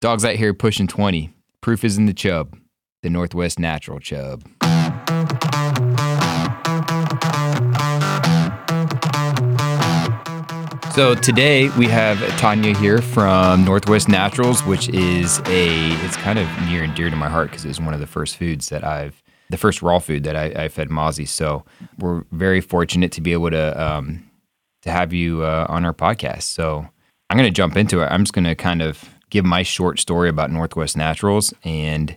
Dogs 0.00 0.24
out 0.24 0.36
here 0.36 0.54
pushing 0.54 0.86
20. 0.86 1.30
Proof 1.60 1.84
is 1.84 1.98
in 1.98 2.06
the 2.06 2.14
chub, 2.14 2.56
the 3.02 3.10
Northwest 3.10 3.58
Natural 3.58 4.00
chub. 4.00 4.42
So 10.94 11.14
today 11.14 11.68
we 11.76 11.84
have 11.88 12.18
Tanya 12.38 12.74
here 12.78 13.02
from 13.02 13.66
Northwest 13.66 14.08
Naturals, 14.08 14.64
which 14.64 14.88
is 14.88 15.40
a 15.40 15.90
it's 16.06 16.16
kind 16.16 16.38
of 16.38 16.48
near 16.66 16.82
and 16.82 16.94
dear 16.94 17.10
to 17.10 17.16
my 17.16 17.28
heart 17.28 17.50
because 17.50 17.66
it 17.66 17.68
was 17.68 17.78
one 17.78 17.92
of 17.92 18.00
the 18.00 18.06
first 18.06 18.38
foods 18.38 18.70
that 18.70 18.82
I've 18.82 19.22
the 19.50 19.58
first 19.58 19.82
raw 19.82 19.98
food 19.98 20.24
that 20.24 20.34
I, 20.34 20.64
I 20.64 20.68
fed 20.68 20.88
Mozzie. 20.88 21.28
So 21.28 21.66
we're 21.98 22.24
very 22.32 22.62
fortunate 22.62 23.12
to 23.12 23.20
be 23.20 23.34
able 23.34 23.50
to 23.50 23.78
um, 23.78 24.30
to 24.80 24.90
have 24.90 25.12
you 25.12 25.42
uh, 25.42 25.66
on 25.68 25.84
our 25.84 25.92
podcast. 25.92 26.44
So 26.44 26.88
I'm 27.28 27.36
going 27.36 27.46
to 27.46 27.54
jump 27.54 27.76
into 27.76 28.00
it. 28.00 28.06
I'm 28.06 28.22
just 28.22 28.32
going 28.32 28.46
to 28.46 28.54
kind 28.54 28.80
of 28.80 29.06
give 29.30 29.44
my 29.44 29.62
short 29.62 29.98
story 29.98 30.28
about 30.28 30.50
Northwest 30.50 30.96
Naturals 30.96 31.54
and 31.64 32.16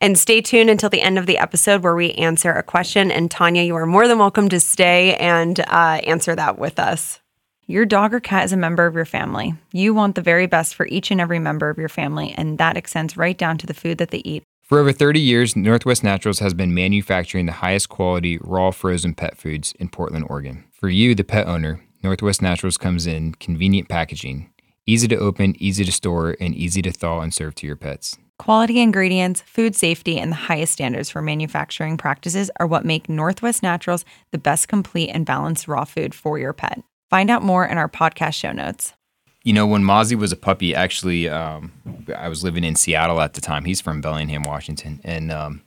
and 0.00 0.18
stay 0.18 0.40
tuned 0.40 0.70
until 0.70 0.88
the 0.88 1.02
end 1.02 1.18
of 1.18 1.26
the 1.26 1.38
episode 1.38 1.82
where 1.82 1.94
we 1.94 2.12
answer 2.12 2.52
a 2.52 2.62
question. 2.62 3.10
And 3.10 3.30
Tanya, 3.30 3.62
you 3.62 3.76
are 3.76 3.84
more 3.84 4.08
than 4.08 4.18
welcome 4.18 4.48
to 4.48 4.58
stay 4.58 5.14
and 5.16 5.60
uh, 5.60 6.00
answer 6.04 6.34
that 6.34 6.58
with 6.58 6.78
us. 6.78 7.20
Your 7.66 7.84
dog 7.84 8.14
or 8.14 8.18
cat 8.18 8.44
is 8.44 8.52
a 8.52 8.56
member 8.56 8.86
of 8.86 8.94
your 8.94 9.04
family. 9.04 9.54
You 9.72 9.94
want 9.94 10.16
the 10.16 10.22
very 10.22 10.46
best 10.46 10.74
for 10.74 10.86
each 10.86 11.10
and 11.10 11.20
every 11.20 11.38
member 11.38 11.68
of 11.68 11.78
your 11.78 11.88
family, 11.88 12.34
and 12.36 12.58
that 12.58 12.76
extends 12.76 13.16
right 13.16 13.36
down 13.36 13.58
to 13.58 13.66
the 13.66 13.74
food 13.74 13.98
that 13.98 14.10
they 14.10 14.22
eat. 14.24 14.42
For 14.62 14.78
over 14.78 14.92
30 14.92 15.20
years, 15.20 15.54
Northwest 15.54 16.02
Naturals 16.02 16.38
has 16.38 16.54
been 16.54 16.74
manufacturing 16.74 17.46
the 17.46 17.52
highest 17.52 17.88
quality 17.88 18.38
raw 18.40 18.70
frozen 18.70 19.14
pet 19.14 19.36
foods 19.36 19.72
in 19.78 19.88
Portland, 19.88 20.26
Oregon. 20.28 20.64
For 20.72 20.88
you, 20.88 21.14
the 21.14 21.24
pet 21.24 21.46
owner, 21.46 21.80
Northwest 22.02 22.40
Naturals 22.40 22.78
comes 22.78 23.06
in 23.06 23.34
convenient 23.34 23.88
packaging, 23.88 24.50
easy 24.90 25.08
to 25.08 25.16
open, 25.16 25.54
easy 25.58 25.84
to 25.84 25.92
store, 25.92 26.36
and 26.40 26.54
easy 26.54 26.82
to 26.82 26.90
thaw 26.90 27.20
and 27.20 27.32
serve 27.32 27.54
to 27.56 27.66
your 27.66 27.76
pets. 27.76 28.18
Quality 28.38 28.80
ingredients, 28.80 29.42
food 29.42 29.76
safety, 29.76 30.18
and 30.18 30.32
the 30.32 30.36
highest 30.36 30.72
standards 30.72 31.10
for 31.10 31.20
manufacturing 31.20 31.96
practices 31.96 32.50
are 32.58 32.66
what 32.66 32.84
make 32.84 33.08
Northwest 33.08 33.62
Naturals 33.62 34.04
the 34.32 34.38
best 34.38 34.66
complete 34.66 35.10
and 35.10 35.26
balanced 35.26 35.68
raw 35.68 35.84
food 35.84 36.14
for 36.14 36.38
your 36.38 36.52
pet. 36.52 36.82
Find 37.10 37.30
out 37.30 37.42
more 37.42 37.66
in 37.66 37.76
our 37.76 37.88
podcast 37.88 38.34
show 38.34 38.52
notes. 38.52 38.94
You 39.42 39.52
know, 39.52 39.66
when 39.66 39.82
Mozzie 39.82 40.18
was 40.18 40.32
a 40.32 40.36
puppy, 40.36 40.74
actually, 40.74 41.28
um, 41.28 41.72
I 42.14 42.28
was 42.28 42.44
living 42.44 42.64
in 42.64 42.76
Seattle 42.76 43.20
at 43.20 43.34
the 43.34 43.40
time. 43.40 43.64
He's 43.64 43.80
from 43.80 44.00
Bellingham, 44.00 44.42
Washington. 44.42 45.00
And 45.02 45.30
um, 45.32 45.62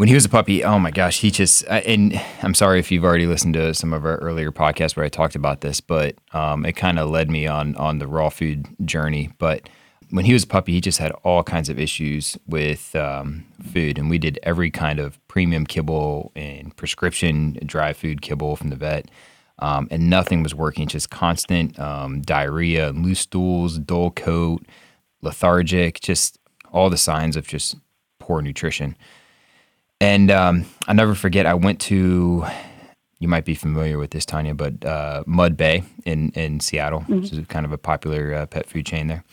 when 0.00 0.08
he 0.08 0.14
was 0.14 0.24
a 0.24 0.30
puppy, 0.30 0.64
oh 0.64 0.78
my 0.78 0.90
gosh, 0.90 1.20
he 1.20 1.30
just, 1.30 1.62
and 1.68 2.18
I'm 2.42 2.54
sorry 2.54 2.78
if 2.78 2.90
you've 2.90 3.04
already 3.04 3.26
listened 3.26 3.52
to 3.52 3.74
some 3.74 3.92
of 3.92 4.06
our 4.06 4.16
earlier 4.16 4.50
podcasts 4.50 4.96
where 4.96 5.04
I 5.04 5.10
talked 5.10 5.34
about 5.34 5.60
this, 5.60 5.82
but 5.82 6.14
um, 6.32 6.64
it 6.64 6.72
kind 6.72 6.98
of 6.98 7.10
led 7.10 7.30
me 7.30 7.46
on, 7.46 7.76
on 7.76 7.98
the 7.98 8.06
raw 8.06 8.30
food 8.30 8.64
journey. 8.86 9.30
But 9.36 9.68
when 10.08 10.24
he 10.24 10.32
was 10.32 10.44
a 10.44 10.46
puppy, 10.46 10.72
he 10.72 10.80
just 10.80 10.96
had 10.96 11.12
all 11.22 11.42
kinds 11.42 11.68
of 11.68 11.78
issues 11.78 12.38
with 12.46 12.96
um, 12.96 13.44
food, 13.62 13.98
and 13.98 14.08
we 14.08 14.16
did 14.16 14.38
every 14.42 14.70
kind 14.70 15.00
of 15.00 15.18
premium 15.28 15.66
kibble 15.66 16.32
and 16.34 16.74
prescription 16.78 17.58
dry 17.66 17.92
food 17.92 18.22
kibble 18.22 18.56
from 18.56 18.70
the 18.70 18.76
vet, 18.76 19.10
um, 19.58 19.86
and 19.90 20.08
nothing 20.08 20.42
was 20.42 20.54
working. 20.54 20.88
Just 20.88 21.10
constant 21.10 21.78
um, 21.78 22.22
diarrhea, 22.22 22.92
loose 22.92 23.20
stools, 23.20 23.78
dull 23.78 24.12
coat, 24.12 24.64
lethargic, 25.20 26.00
just 26.00 26.38
all 26.72 26.88
the 26.88 26.96
signs 26.96 27.36
of 27.36 27.46
just 27.46 27.76
poor 28.18 28.40
nutrition. 28.40 28.96
And 30.00 30.30
um, 30.30 30.64
I'll 30.88 30.94
never 30.94 31.14
forget. 31.14 31.46
I 31.46 31.54
went 31.54 31.80
to 31.82 32.44
you 33.20 33.28
might 33.28 33.44
be 33.44 33.54
familiar 33.54 33.98
with 33.98 34.10
this, 34.10 34.24
Tanya, 34.24 34.54
but 34.54 34.82
uh, 34.84 35.22
Mud 35.26 35.56
Bay 35.56 35.84
in 36.04 36.30
in 36.30 36.58
Seattle, 36.60 37.00
mm-hmm. 37.00 37.20
which 37.20 37.32
is 37.32 37.46
kind 37.46 37.66
of 37.66 37.72
a 37.72 37.78
popular 37.78 38.34
uh, 38.34 38.46
pet 38.46 38.66
food 38.66 38.86
chain 38.86 39.06
there. 39.06 39.24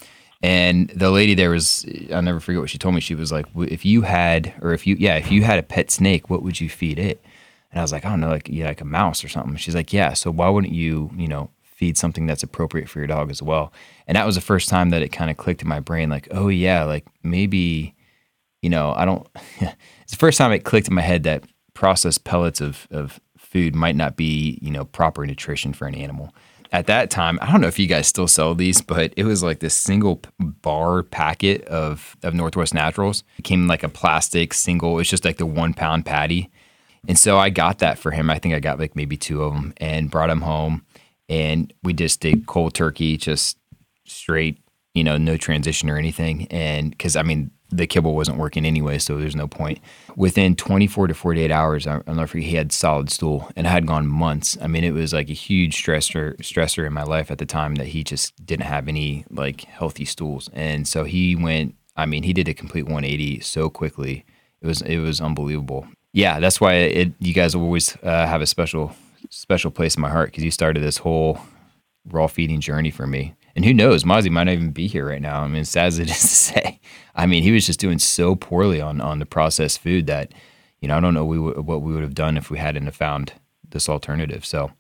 And 0.43 0.89
the 0.89 1.09
lady 1.09 1.33
there 1.33 1.49
was, 1.49 1.85
I'll 2.13 2.21
never 2.21 2.39
forget 2.39 2.61
what 2.61 2.69
she 2.69 2.77
told 2.77 2.93
me. 2.93 3.01
She 3.01 3.15
was 3.15 3.31
like, 3.31 3.47
if 3.55 3.85
you 3.85 4.03
had, 4.03 4.53
or 4.61 4.73
if 4.73 4.85
you, 4.85 4.95
yeah, 4.99 5.15
if 5.15 5.31
you 5.31 5.41
had 5.43 5.57
a 5.57 5.63
pet 5.63 5.89
snake, 5.89 6.29
what 6.29 6.43
would 6.43 6.61
you 6.61 6.69
feed 6.69 6.99
it? 6.99 7.23
And 7.71 7.79
I 7.79 7.81
was 7.81 7.91
like, 7.91 8.05
I 8.05 8.09
don't 8.09 8.19
know, 8.19 8.29
like, 8.29 8.47
yeah, 8.47 8.67
like 8.67 8.81
a 8.81 8.85
mouse 8.85 9.23
or 9.23 9.29
something. 9.29 9.55
She's 9.55 9.73
like, 9.73 9.91
yeah. 9.91 10.13
So 10.13 10.29
why 10.29 10.47
wouldn't 10.47 10.73
you, 10.73 11.09
you 11.17 11.27
know, 11.27 11.49
feed 11.63 11.97
something 11.97 12.27
that's 12.27 12.43
appropriate 12.43 12.87
for 12.87 12.99
your 12.99 13.07
dog 13.07 13.31
as 13.31 13.41
well? 13.41 13.73
And 14.05 14.15
that 14.15 14.27
was 14.27 14.35
the 14.35 14.41
first 14.41 14.69
time 14.69 14.91
that 14.91 15.01
it 15.01 15.09
kind 15.09 15.31
of 15.31 15.37
clicked 15.37 15.63
in 15.63 15.67
my 15.67 15.79
brain, 15.79 16.09
like, 16.09 16.27
oh 16.29 16.49
yeah, 16.49 16.83
like 16.83 17.05
maybe, 17.23 17.95
you 18.61 18.69
know, 18.69 18.93
I 18.95 19.05
don't, 19.05 19.27
it's 20.07 20.13
the 20.13 20.17
first 20.17 20.37
time 20.37 20.51
it 20.51 20.63
clicked 20.63 20.87
in 20.87 20.93
my 20.93 21.01
head 21.01 21.23
that 21.23 21.43
processed 21.73 22.23
pellets 22.23 22.61
of, 22.61 22.87
of 22.89 23.19
food 23.37 23.75
might 23.75 23.95
not 23.95 24.15
be, 24.15 24.57
you 24.61 24.71
know, 24.71 24.85
proper 24.85 25.25
nutrition 25.25 25.73
for 25.73 25.85
an 25.85 25.93
animal 25.93 26.33
at 26.71 26.87
that 26.87 27.09
time, 27.09 27.39
I 27.41 27.51
don't 27.51 27.61
know 27.61 27.67
if 27.67 27.79
you 27.79 27.87
guys 27.87 28.07
still 28.07 28.27
sell 28.27 28.53
these, 28.53 28.81
but 28.81 29.13
it 29.15 29.23
was 29.23 29.43
like 29.43 29.59
this 29.59 29.73
single 29.73 30.21
bar 30.39 31.03
packet 31.03 31.63
of, 31.65 32.17
of 32.23 32.33
Northwest 32.33 32.73
Naturals. 32.73 33.23
It 33.37 33.43
came 33.43 33.61
in 33.61 33.67
like 33.67 33.83
a 33.83 33.89
plastic 33.89 34.53
single, 34.53 34.99
it's 34.99 35.09
just 35.09 35.25
like 35.25 35.37
the 35.37 35.45
one 35.45 35.73
pound 35.73 36.05
patty. 36.05 36.49
And 37.07 37.17
so 37.17 37.37
I 37.37 37.49
got 37.49 37.79
that 37.79 37.97
for 37.97 38.11
him. 38.11 38.29
I 38.29 38.37
think 38.37 38.53
I 38.53 38.59
got 38.59 38.79
like 38.79 38.95
maybe 38.95 39.15
two 39.15 39.43
of 39.43 39.53
them 39.53 39.73
and 39.77 40.11
brought 40.11 40.29
him 40.29 40.41
home. 40.41 40.85
And 41.29 41.71
we 41.83 41.93
just 41.93 42.19
did 42.19 42.47
cold 42.47 42.73
turkey, 42.73 43.17
just 43.17 43.57
straight, 44.05 44.59
you 44.93 45.03
know, 45.03 45.17
no 45.17 45.37
transition 45.37 45.89
or 45.89 45.97
anything. 45.97 46.47
And 46.47 46.91
because 46.91 47.15
I 47.15 47.23
mean, 47.23 47.51
the 47.69 47.87
kibble 47.87 48.15
wasn't 48.15 48.37
working 48.37 48.65
anyway, 48.65 48.97
so 48.97 49.17
there's 49.17 49.35
no 49.35 49.47
point. 49.47 49.79
Within 50.15 50.55
24 50.55 51.07
to 51.07 51.13
48 51.13 51.51
hours, 51.51 51.87
I, 51.87 52.01
I'm 52.07 52.15
not 52.15 52.31
he 52.31 52.55
had 52.55 52.71
solid 52.71 53.09
stool, 53.09 53.49
and 53.55 53.67
it 53.67 53.69
had 53.69 53.85
gone 53.85 54.07
months. 54.07 54.57
I 54.61 54.67
mean, 54.67 54.83
it 54.83 54.93
was 54.93 55.13
like 55.13 55.29
a 55.29 55.33
huge 55.33 55.81
stressor 55.81 56.37
stressor 56.37 56.85
in 56.85 56.93
my 56.93 57.03
life 57.03 57.31
at 57.31 57.37
the 57.37 57.45
time 57.45 57.75
that 57.75 57.87
he 57.87 58.03
just 58.03 58.33
didn't 58.45 58.65
have 58.65 58.87
any 58.87 59.25
like 59.29 59.61
healthy 59.61 60.05
stools, 60.05 60.49
and 60.53 60.87
so 60.87 61.03
he 61.03 61.35
went. 61.35 61.75
I 61.95 62.05
mean, 62.05 62.21
he 62.21 62.31
did 62.31 62.47
a 62.47 62.53
complete 62.53 62.83
180 62.83 63.39
so 63.39 63.69
quickly. 63.69 64.23
It 64.61 64.67
was 64.67 64.81
it 64.81 64.99
was 64.99 65.19
unbelievable. 65.19 65.87
Yeah, 66.13 66.39
that's 66.39 66.61
why 66.61 66.73
it. 66.73 67.13
You 67.19 67.33
guys 67.33 67.55
always 67.55 67.97
uh, 68.03 68.27
have 68.27 68.41
a 68.41 68.47
special 68.47 68.95
special 69.29 69.71
place 69.71 69.95
in 69.95 70.01
my 70.01 70.09
heart 70.09 70.29
because 70.29 70.43
you 70.43 70.51
started 70.51 70.81
this 70.81 70.97
whole 70.97 71.39
raw 72.05 72.27
feeding 72.27 72.61
journey 72.61 72.91
for 72.91 73.07
me. 73.07 73.35
And 73.57 73.65
who 73.65 73.73
knows, 73.73 74.03
Mozzie 74.03 74.29
might 74.29 74.43
not 74.43 74.53
even 74.53 74.69
be 74.69 74.85
here 74.85 75.07
right 75.07 75.21
now. 75.21 75.41
I 75.41 75.47
mean, 75.47 75.65
sad 75.65 75.87
as 75.87 75.97
it 75.97 76.09
is 76.11 76.21
to 76.21 76.27
say. 76.27 76.79
I 77.15 77.25
mean, 77.25 77.41
he 77.41 77.51
was 77.51 77.65
just 77.65 77.79
doing 77.79 77.97
so 77.97 78.35
poorly 78.35 78.79
on 78.79 79.01
on 79.01 79.17
the 79.17 79.25
processed 79.25 79.79
food 79.79 80.05
that, 80.05 80.31
you 80.79 80.87
know, 80.87 80.95
I 80.95 80.99
don't 80.99 81.15
know 81.15 81.25
we 81.25 81.37
w- 81.37 81.59
what 81.63 81.81
we 81.81 81.91
would 81.91 82.03
have 82.03 82.13
done 82.13 82.37
if 82.37 82.51
we 82.51 82.59
hadn't 82.59 82.89
found 82.91 83.33
this 83.67 83.89
alternative. 83.89 84.45
So 84.45 84.71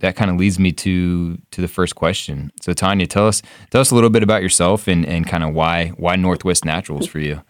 that 0.00 0.14
kind 0.14 0.30
of 0.30 0.36
leads 0.36 0.58
me 0.58 0.72
to 0.72 1.38
to 1.52 1.60
the 1.62 1.68
first 1.68 1.94
question. 1.94 2.52
So 2.60 2.74
Tanya, 2.74 3.06
tell 3.06 3.26
us 3.26 3.40
tell 3.70 3.80
us 3.80 3.90
a 3.90 3.94
little 3.94 4.10
bit 4.10 4.22
about 4.22 4.42
yourself 4.42 4.86
and 4.88 5.06
and 5.06 5.26
kind 5.26 5.42
of 5.42 5.54
why 5.54 5.88
why 5.96 6.16
Northwest 6.16 6.66
Naturals 6.66 7.06
for 7.06 7.20
you. 7.20 7.40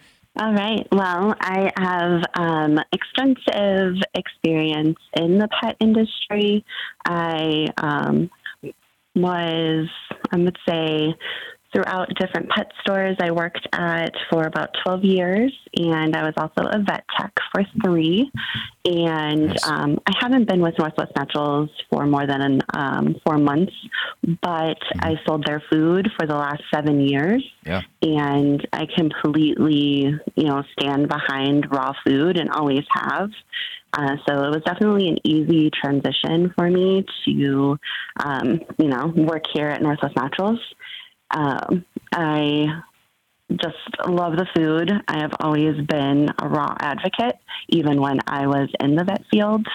All 0.41 0.53
right. 0.53 0.87
Well, 0.93 1.35
I 1.41 1.73
have 1.77 2.23
um, 2.35 2.79
extensive 2.93 4.01
experience 4.15 4.99
in 5.17 5.39
the 5.39 5.49
pet 5.61 5.77
industry. 5.81 6.65
I 7.05 7.67
um, 7.79 8.31
was, 9.21 9.89
I 10.33 10.37
would 10.37 10.57
say, 10.69 11.15
throughout 11.73 12.09
different 12.19 12.49
pet 12.51 12.71
stores 12.81 13.17
I 13.21 13.31
worked 13.31 13.67
at 13.73 14.13
for 14.31 14.45
about 14.45 14.71
12 14.85 15.05
years, 15.05 15.53
and 15.77 16.17
I 16.17 16.23
was 16.23 16.35
also 16.37 16.69
a 16.69 16.79
vet 16.79 17.05
tech 17.19 17.33
for 17.53 17.63
three. 17.83 18.31
And 18.85 19.49
nice. 19.49 19.69
um, 19.69 19.99
I 20.07 20.13
haven't 20.21 20.49
been 20.49 20.61
with 20.63 20.79
Northwest 20.79 21.13
Naturals 21.15 21.71
for 21.91 22.07
more 22.07 22.27
than 22.27 22.61
um, 22.73 23.17
four 23.25 23.37
months, 23.39 23.73
but 24.23 24.79
mm-hmm. 24.81 25.01
I 25.01 25.21
sold 25.27 25.45
their 25.47 25.63
food 25.71 26.11
for 26.19 26.27
the 26.27 26.35
last 26.35 26.63
seven 26.73 27.01
years. 27.01 27.45
Yeah. 27.67 27.83
And 28.01 28.67
I 28.73 28.87
completely, 28.97 30.19
you 30.37 30.45
know, 30.45 30.63
stand 30.79 31.09
behind 31.09 31.71
raw 31.71 31.93
food 32.07 32.39
and 32.39 32.51
always 32.51 32.85
have. 32.91 33.31
Uh, 33.93 34.17
so 34.29 34.45
it 34.45 34.51
was 34.51 34.63
definitely 34.65 35.09
an 35.09 35.19
easy 35.25 35.71
transition 35.71 36.53
for 36.57 36.71
me 36.71 37.05
to, 37.25 37.79
um, 38.23 38.61
you 38.79 38.89
know, 38.89 39.13
work 39.17 39.45
here 39.53 39.69
at 39.69 39.83
Northwest 39.83 40.15
Naturals. 40.17 40.61
Um, 41.31 41.85
I 42.13 42.67
just 43.51 43.77
love 44.07 44.37
the 44.37 44.47
food. 44.55 44.93
I 45.09 45.21
have 45.21 45.33
always 45.41 45.75
been 45.87 46.29
a 46.41 46.49
raw 46.49 46.75
advocate, 46.81 47.37
even 47.71 48.01
when 48.01 48.21
I 48.27 48.47
was 48.47 48.69
in 48.81 48.95
the 48.95 49.05
vet 49.05 49.25
field. 49.31 49.67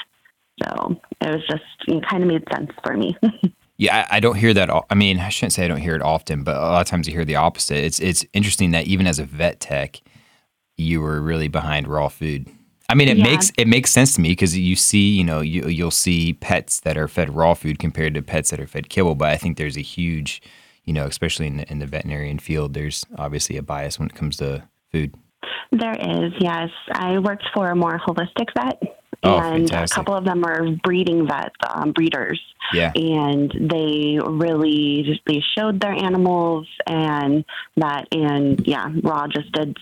So 0.64 1.02
it 1.20 1.30
was 1.30 1.44
just, 1.50 1.64
it 1.88 2.08
kind 2.08 2.24
of 2.24 2.30
made 2.30 2.44
sense 2.54 2.72
for 2.84 2.96
me. 2.96 3.18
Yeah, 3.78 4.06
I, 4.10 4.18
I 4.18 4.20
don't 4.20 4.36
hear 4.36 4.54
that. 4.54 4.70
I 4.90 4.96
mean, 4.96 5.20
I 5.20 5.30
shouldn't 5.30 5.54
say 5.54 5.66
I 5.66 5.68
don't 5.68 5.82
hear 5.82 5.96
it 5.96 6.02
often, 6.02 6.44
but 6.44 6.56
a 6.56 6.60
lot 6.60 6.82
of 6.82 6.88
times 6.88 7.08
you 7.08 7.14
hear 7.14 7.26
the 7.26 7.36
opposite. 7.36 7.84
It's 7.84 8.00
it's 8.00 8.26
interesting 8.34 8.72
that 8.72 8.86
even 8.86 9.08
as 9.08 9.20
a 9.20 9.26
vet 9.26 9.60
tech, 9.60 10.00
you 10.78 11.02
were 11.02 11.22
really 11.22 11.48
behind 11.48 11.88
raw 11.88 12.08
food. 12.08 12.48
I 12.90 12.96
mean, 12.96 13.08
it 13.08 13.18
Yeah. 13.18 13.24
makes 13.24 13.52
it 13.58 13.68
makes 13.68 13.92
sense 13.92 14.14
to 14.16 14.22
me 14.22 14.30
because 14.30 14.58
you 14.58 14.76
see, 14.76 15.10
you 15.10 15.24
know, 15.24 15.42
you 15.42 15.68
you'll 15.68 15.92
see 15.92 16.34
pets 16.34 16.82
that 16.82 16.98
are 16.98 17.08
fed 17.08 17.34
raw 17.34 17.54
food 17.54 17.80
compared 17.80 18.14
to 18.16 18.22
pets 18.22 18.50
that 18.52 18.60
are 18.60 18.68
fed 18.68 18.90
kibble. 18.90 19.16
But 19.16 19.30
I 19.30 19.38
think 19.38 19.58
there's 19.58 19.78
a 19.78 19.82
huge, 19.82 20.42
you 20.84 20.94
know, 20.94 21.06
especially 21.06 21.48
in 21.48 21.58
the, 21.58 21.72
in 21.72 21.80
the 21.80 21.88
veterinarian 21.88 22.40
field, 22.40 22.74
there's 22.74 23.06
obviously 23.18 23.58
a 23.58 23.64
bias 23.64 23.98
when 24.00 24.10
it 24.10 24.16
comes 24.16 24.38
to 24.38 24.64
food. 24.92 25.16
There 25.72 25.96
is, 25.96 26.34
yes. 26.40 26.70
I 26.92 27.18
worked 27.20 27.46
for 27.54 27.72
a 27.72 27.76
more 27.76 28.00
holistic 28.06 28.48
vet, 28.56 28.80
Oh, 29.24 29.40
and 29.40 29.72
a 29.72 29.88
couple 29.88 30.14
of 30.14 30.26
them 30.26 30.44
are 30.46 30.68
breeding 30.84 31.26
vets, 31.26 31.56
um, 31.74 31.94
breeders, 31.94 32.40
Yeah, 32.74 32.92
and 32.96 33.52
they 33.60 34.20
really 34.24 35.04
just, 35.06 35.22
they 35.26 35.42
showed 35.58 35.80
their 35.80 35.94
animals 35.94 36.68
and 36.86 37.44
that, 37.78 38.08
and 38.12 38.62
yeah, 38.68 38.88
raw 39.02 39.28
just 39.28 39.52
did 39.54 39.78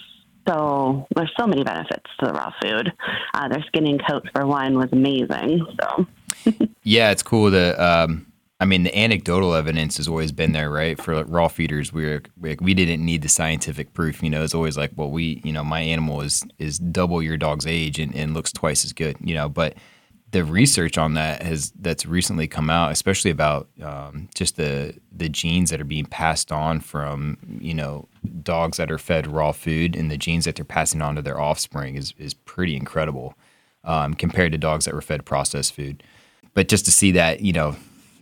so. 0.47 1.07
There's 1.15 1.31
so 1.39 1.47
many 1.47 1.63
benefits 1.63 2.09
to 2.19 2.27
the 2.27 2.33
raw 2.33 2.51
food. 2.61 2.91
Uh, 3.33 3.47
their 3.47 3.63
skin 3.67 3.87
and 3.87 4.01
coat 4.05 4.27
for 4.33 4.45
one 4.45 4.77
was 4.77 4.89
amazing. 4.91 5.65
So 5.79 6.07
Yeah, 6.83 7.11
it's 7.11 7.23
cool 7.23 7.51
to. 7.51 7.83
Um, 7.83 8.27
I 8.59 8.65
mean, 8.65 8.83
the 8.83 8.95
anecdotal 8.95 9.55
evidence 9.55 9.97
has 9.97 10.07
always 10.07 10.31
been 10.31 10.51
there, 10.51 10.69
right? 10.69 11.01
For 11.01 11.15
like, 11.15 11.25
raw 11.27 11.47
feeders, 11.47 11.91
we're 11.91 12.21
we, 12.39 12.55
we 12.61 12.73
didn't 12.75 13.03
need 13.03 13.23
the 13.23 13.29
scientific 13.29 13.93
proof. 13.93 14.21
You 14.21 14.29
know, 14.29 14.43
it's 14.43 14.53
always 14.53 14.77
like, 14.77 14.91
well, 14.95 15.09
we, 15.09 15.41
you 15.43 15.51
know, 15.51 15.63
my 15.63 15.81
animal 15.81 16.21
is 16.21 16.43
is 16.59 16.77
double 16.77 17.23
your 17.23 17.37
dog's 17.37 17.65
age 17.65 17.99
and, 17.99 18.15
and 18.15 18.33
looks 18.33 18.51
twice 18.51 18.85
as 18.85 18.93
good. 18.93 19.17
You 19.19 19.33
know, 19.33 19.49
but 19.49 19.75
the 20.31 20.45
research 20.45 20.97
on 20.97 21.13
that 21.15 21.43
has 21.43 21.71
that's 21.79 22.05
recently 22.05 22.47
come 22.47 22.69
out, 22.69 22.91
especially 22.91 23.31
about 23.31 23.67
um, 23.83 24.29
just 24.33 24.55
the 24.55 24.95
the 25.11 25.29
genes 25.29 25.69
that 25.69 25.81
are 25.81 25.85
being 25.85 26.05
passed 26.05 26.51
on 26.51 26.79
from 26.79 27.37
you 27.59 27.73
know 27.73 28.07
dogs 28.41 28.77
that 28.77 28.91
are 28.91 28.97
fed 28.97 29.27
raw 29.27 29.51
food 29.51 29.95
and 29.95 30.09
the 30.09 30.17
genes 30.17 30.45
that 30.45 30.55
they're 30.55 30.65
passing 30.65 31.01
on 31.01 31.15
to 31.15 31.21
their 31.21 31.39
offspring 31.39 31.95
is 31.95 32.13
is 32.17 32.33
pretty 32.33 32.75
incredible 32.75 33.35
um, 33.83 34.13
compared 34.13 34.51
to 34.53 34.57
dogs 34.57 34.85
that 34.85 34.93
were 34.93 35.01
fed 35.01 35.25
processed 35.25 35.73
food. 35.73 36.01
But 36.53 36.69
just 36.69 36.85
to 36.85 36.91
see 36.91 37.11
that 37.11 37.41
you 37.41 37.51
know 37.51 37.75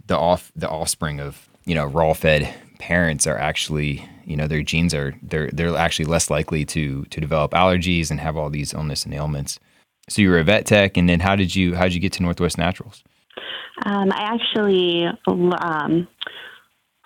the 0.07 0.17
off 0.17 0.51
the 0.55 0.69
offspring 0.69 1.19
of 1.19 1.47
you 1.65 1.75
know 1.75 1.85
raw 1.85 2.13
fed 2.13 2.51
parents 2.79 3.27
are 3.27 3.37
actually 3.37 4.03
you 4.25 4.35
know 4.35 4.47
their 4.47 4.63
genes 4.63 4.95
are 4.95 5.13
they're 5.21 5.51
they're 5.51 5.75
actually 5.75 6.05
less 6.05 6.31
likely 6.31 6.65
to 6.65 7.03
to 7.05 7.21
develop 7.21 7.51
allergies 7.51 8.09
and 8.09 8.19
have 8.19 8.35
all 8.35 8.49
these 8.49 8.73
illness 8.73 9.05
and 9.05 9.13
ailments 9.13 9.59
so 10.09 10.21
you 10.21 10.29
were 10.29 10.39
a 10.39 10.43
vet 10.43 10.65
tech 10.65 10.97
and 10.97 11.07
then 11.07 11.19
how 11.19 11.35
did 11.35 11.55
you 11.55 11.75
how 11.75 11.83
did 11.83 11.93
you 11.93 11.99
get 11.99 12.11
to 12.13 12.23
northwest 12.23 12.57
naturals 12.57 13.03
Um, 13.85 14.11
I 14.11 14.23
actually, 14.35 15.05
um, 15.25 16.07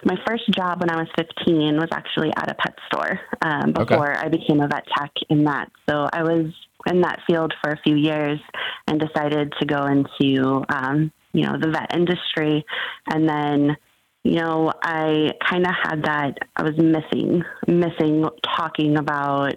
my 0.05 0.17
first 0.27 0.43
job 0.51 0.79
when 0.81 0.89
I 0.89 0.97
was 0.97 1.07
15 1.17 1.77
was 1.77 1.89
actually 1.91 2.31
at 2.35 2.49
a 2.49 2.55
pet 2.55 2.75
store 2.87 3.19
um, 3.41 3.73
Okay. 3.77 3.95
before 3.95 4.17
I 4.17 4.27
became 4.27 4.59
a 4.59 4.67
vet 4.67 4.83
tech 4.97 5.11
in 5.29 5.43
that. 5.45 5.69
So 5.87 6.07
I 6.11 6.23
was 6.23 6.51
in 6.87 7.01
that 7.01 7.19
field 7.27 7.53
for 7.61 7.71
a 7.71 7.79
few 7.85 7.95
years 7.95 8.39
and 8.87 8.99
decided 8.99 9.53
to 9.59 9.65
go 9.65 9.85
into, 9.85 10.63
um, 10.69 11.11
you 11.33 11.45
know, 11.45 11.57
the 11.61 11.69
vet 11.69 11.95
industry. 11.95 12.65
And 13.07 13.29
then, 13.29 13.77
you 14.23 14.39
know, 14.41 14.71
I 14.81 15.31
kind 15.49 15.65
of 15.65 15.73
had 15.83 16.03
that, 16.03 16.39
I 16.55 16.63
was 16.63 16.77
missing, 16.77 17.43
missing 17.67 18.25
talking 18.57 18.97
about 18.97 19.53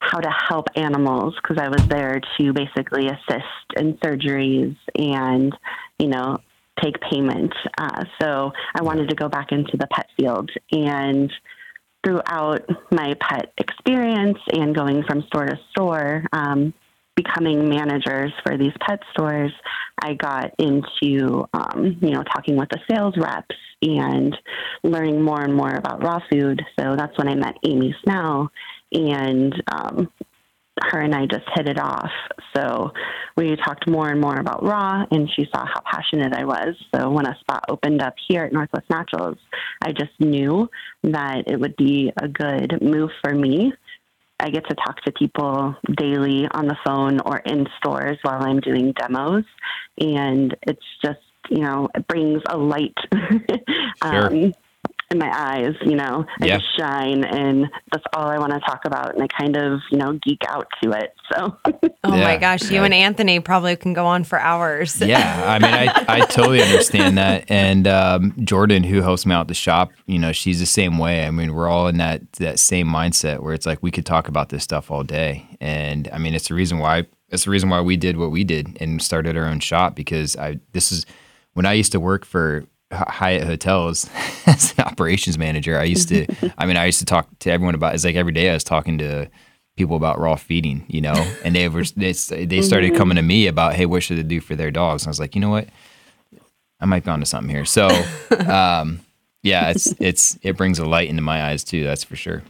how 0.00 0.18
to 0.18 0.30
help 0.48 0.66
animals 0.76 1.34
because 1.42 1.58
I 1.58 1.68
was 1.68 1.86
there 1.88 2.20
to 2.38 2.52
basically 2.52 3.06
assist 3.06 3.44
in 3.76 3.94
surgeries 3.94 4.76
and, 4.94 5.56
you 5.98 6.08
know, 6.08 6.38
take 6.82 7.00
payment. 7.00 7.52
Uh, 7.78 8.04
so 8.20 8.52
I 8.74 8.82
wanted 8.82 9.08
to 9.08 9.14
go 9.14 9.28
back 9.28 9.52
into 9.52 9.76
the 9.76 9.86
pet 9.86 10.06
field. 10.16 10.50
And 10.70 11.32
throughout 12.04 12.62
my 12.90 13.14
pet 13.20 13.52
experience 13.58 14.38
and 14.52 14.74
going 14.74 15.02
from 15.04 15.22
store 15.28 15.46
to 15.46 15.58
store, 15.70 16.24
um, 16.32 16.74
becoming 17.16 17.68
managers 17.68 18.32
for 18.44 18.58
these 18.58 18.72
pet 18.80 19.00
stores, 19.12 19.52
I 20.02 20.14
got 20.14 20.52
into, 20.58 21.46
um, 21.54 21.96
you 22.00 22.10
know, 22.10 22.22
talking 22.22 22.56
with 22.56 22.68
the 22.68 22.78
sales 22.90 23.14
reps 23.16 23.56
and 23.82 24.36
learning 24.84 25.22
more 25.22 25.42
and 25.42 25.54
more 25.54 25.74
about 25.74 26.02
raw 26.02 26.20
food. 26.30 26.62
So 26.78 26.94
that's 26.96 27.16
when 27.18 27.28
I 27.28 27.34
met 27.34 27.56
Amy 27.66 27.94
Snell, 28.04 28.50
and 28.92 29.62
um, 29.72 30.08
her 30.82 31.00
and 31.00 31.14
I 31.14 31.26
just 31.26 31.44
hit 31.54 31.68
it 31.68 31.78
off. 31.78 32.10
So 32.54 32.92
we 33.36 33.56
talked 33.56 33.88
more 33.88 34.10
and 34.10 34.20
more 34.20 34.36
about 34.38 34.64
raw, 34.64 35.04
and 35.10 35.30
she 35.30 35.46
saw 35.52 35.64
how 35.64 35.80
passionate 35.90 36.34
I 36.34 36.44
was. 36.44 36.74
So 36.94 37.10
when 37.10 37.26
a 37.26 37.36
spot 37.40 37.64
opened 37.68 38.02
up 38.02 38.14
here 38.28 38.44
at 38.44 38.52
Northwest 38.52 38.88
Naturals, 38.90 39.38
I 39.82 39.92
just 39.92 40.12
knew 40.18 40.68
that 41.02 41.44
it 41.46 41.58
would 41.58 41.76
be 41.76 42.12
a 42.20 42.28
good 42.28 42.78
move 42.82 43.10
for 43.22 43.34
me. 43.34 43.72
I 44.38 44.50
get 44.50 44.68
to 44.68 44.74
talk 44.74 45.00
to 45.02 45.12
people 45.12 45.74
daily 45.96 46.46
on 46.50 46.66
the 46.66 46.76
phone 46.84 47.20
or 47.20 47.38
in 47.38 47.66
stores 47.78 48.18
while 48.22 48.42
I'm 48.42 48.60
doing 48.60 48.92
demos, 48.92 49.44
and 49.98 50.54
it's 50.62 50.84
just 51.02 51.20
you 51.48 51.62
know 51.62 51.88
it 51.94 52.06
brings 52.06 52.42
a 52.48 52.56
light 52.58 52.96
um, 54.02 54.52
in 55.10 55.18
my 55.18 55.30
eyes. 55.32 55.74
You 55.84 55.96
know, 55.96 56.24
I 56.40 56.46
Yeah. 56.46 56.58
just 56.58 56.76
shine, 56.78 57.24
and 57.24 57.66
that's 57.92 58.04
all 58.14 58.28
I 58.28 58.38
want 58.38 58.52
to 58.52 58.60
talk 58.60 58.80
about, 58.84 59.14
and 59.14 59.22
I 59.22 59.26
kind 59.28 59.56
of 59.56 59.80
you 59.90 59.98
know 59.98 60.18
geek 60.24 60.42
out 60.48 60.66
to 60.82 60.90
it. 60.92 61.12
So 61.32 61.56
Oh 62.04 62.14
Yeah. 62.16 62.24
my 62.24 62.36
gosh, 62.36 62.62
you 62.70 62.76
Yeah. 62.80 62.84
and 62.84 62.94
Anthony 62.94 63.40
probably 63.40 63.74
can 63.76 63.92
go 63.92 64.06
on 64.06 64.22
for 64.24 64.38
hours. 64.38 65.00
yeah 65.00 65.42
i 65.46 65.58
mean 65.58 65.74
i, 65.74 66.04
I 66.08 66.20
totally 66.20 66.62
understand 66.62 67.18
that 67.18 67.50
and 67.50 67.86
um, 67.88 68.32
jordan 68.44 68.84
who 68.84 69.00
helps 69.02 69.26
me 69.26 69.34
out 69.34 69.42
at 69.42 69.48
the 69.48 69.54
shop 69.54 69.90
you 70.06 70.18
know 70.18 70.32
she's 70.32 70.60
the 70.60 70.66
same 70.66 70.98
way 70.98 71.26
i 71.26 71.30
mean 71.30 71.52
we're 71.54 71.68
all 71.68 71.88
in 71.88 71.96
that 71.98 72.30
that 72.34 72.58
same 72.58 72.86
mindset 72.86 73.40
where 73.40 73.54
it's 73.54 73.66
like 73.66 73.82
we 73.82 73.90
could 73.90 74.06
talk 74.06 74.28
about 74.28 74.48
this 74.50 74.62
stuff 74.62 74.90
all 74.90 75.02
day 75.02 75.46
and 75.60 76.08
i 76.12 76.18
mean 76.18 76.34
it's 76.34 76.48
the 76.48 76.54
reason 76.54 76.78
why 76.78 77.04
it's 77.30 77.44
the 77.44 77.50
reason 77.50 77.68
why 77.68 77.80
we 77.80 77.96
did 77.96 78.16
what 78.16 78.30
we 78.30 78.44
did 78.44 78.76
and 78.80 79.02
started 79.02 79.36
our 79.36 79.46
own 79.46 79.58
shop 79.60 79.94
because 79.96 80.36
i 80.36 80.58
this 80.72 80.92
is 80.92 81.04
when 81.54 81.66
i 81.66 81.72
used 81.72 81.92
to 81.92 82.00
work 82.00 82.24
for 82.24 82.58
H- 82.58 82.66
Hyatt 82.92 83.44
Hotels 83.44 84.08
as 84.46 84.74
an 84.78 84.84
operations 84.84 85.38
manager. 85.38 85.78
I 85.78 85.84
used 85.84 86.08
to, 86.08 86.26
I 86.56 86.66
mean, 86.66 86.76
I 86.76 86.86
used 86.86 87.00
to 87.00 87.04
talk 87.04 87.28
to 87.40 87.50
everyone 87.50 87.74
about. 87.74 87.94
It's 87.94 88.04
like 88.04 88.16
every 88.16 88.32
day 88.32 88.50
I 88.50 88.54
was 88.54 88.64
talking 88.64 88.98
to 88.98 89.28
people 89.76 89.96
about 89.96 90.18
raw 90.18 90.36
feeding, 90.36 90.84
you 90.88 91.00
know, 91.00 91.14
and 91.44 91.54
they 91.54 91.68
were 91.68 91.84
they, 91.96 92.12
they 92.12 92.62
started 92.62 92.94
coming 92.94 93.16
to 93.16 93.22
me 93.22 93.46
about, 93.46 93.74
hey, 93.74 93.86
what 93.86 94.02
should 94.02 94.18
they 94.18 94.22
do 94.22 94.40
for 94.40 94.54
their 94.54 94.70
dogs? 94.70 95.02
And 95.02 95.08
I 95.08 95.10
was 95.10 95.20
like, 95.20 95.34
you 95.34 95.40
know 95.40 95.50
what, 95.50 95.68
I 96.80 96.86
might 96.86 97.04
be 97.04 97.10
onto 97.10 97.26
something 97.26 97.50
here. 97.50 97.64
So, 97.64 97.88
um, 98.46 99.00
yeah, 99.42 99.70
it's 99.70 99.94
it's 100.00 100.38
it 100.42 100.56
brings 100.56 100.78
a 100.78 100.86
light 100.86 101.08
into 101.08 101.22
my 101.22 101.44
eyes 101.44 101.64
too. 101.64 101.84
That's 101.84 102.04
for 102.04 102.16
sure. 102.16 102.42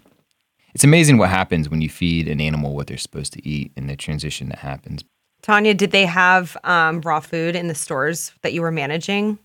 It's 0.75 0.85
amazing 0.85 1.17
what 1.17 1.31
happens 1.31 1.71
when 1.71 1.81
you 1.81 1.89
feed 1.89 2.29
an 2.29 2.41
animal 2.41 2.75
what 2.75 2.87
they're 2.87 2.99
supposed 2.99 3.33
to 3.33 3.49
eat 3.49 3.73
and 3.77 3.89
the 3.89 3.97
transition 3.97 4.51
that 4.51 4.59
happens. 4.59 5.03
Tanya, 5.41 5.73
did 5.73 5.91
they 5.91 6.05
have 6.05 6.57
um, 6.65 7.01
raw 7.01 7.21
food 7.21 7.57
in 7.57 7.69
the 7.69 7.75
stores 7.75 8.33
that 8.43 8.53
you 8.53 8.61
were 8.61 8.73
managing? 8.73 9.39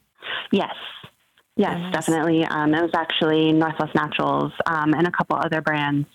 Yes. 0.52 0.74
Yes, 1.58 1.78
Nice. 1.78 1.94
definitely. 1.94 2.46
Um, 2.46 2.74
it 2.74 2.82
was 2.82 2.92
actually 2.96 3.52
Northwest 3.52 3.94
Naturals 3.94 4.54
um, 4.66 4.94
and 4.94 5.08
a 5.08 5.12
couple 5.12 5.36
other 5.38 5.62
brands. 5.62 6.08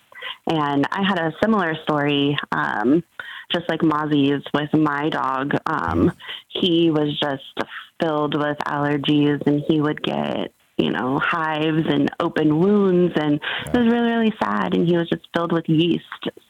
And 0.47 0.85
I 0.91 1.03
had 1.07 1.19
a 1.19 1.31
similar 1.41 1.75
story, 1.83 2.35
um, 2.51 3.03
just 3.51 3.69
like 3.69 3.81
Mozzie's 3.83 4.41
with 4.53 4.73
my 4.73 5.09
dog. 5.09 5.53
Um, 5.67 6.11
he 6.49 6.89
was 6.89 7.17
just 7.21 7.69
filled 8.01 8.35
with 8.35 8.57
allergies 8.65 9.45
and 9.45 9.63
he 9.67 9.79
would 9.79 10.01
get, 10.01 10.51
you 10.77 10.91
know, 10.91 11.19
hives 11.19 11.83
and 11.89 12.09
open 12.19 12.59
wounds. 12.59 13.13
And 13.15 13.35
it 13.65 13.77
was 13.77 13.91
really, 13.91 14.11
really 14.11 14.33
sad. 14.41 14.75
And 14.75 14.87
he 14.87 14.95
was 14.95 15.09
just 15.09 15.27
filled 15.35 15.51
with 15.51 15.67
yeast. 15.67 16.03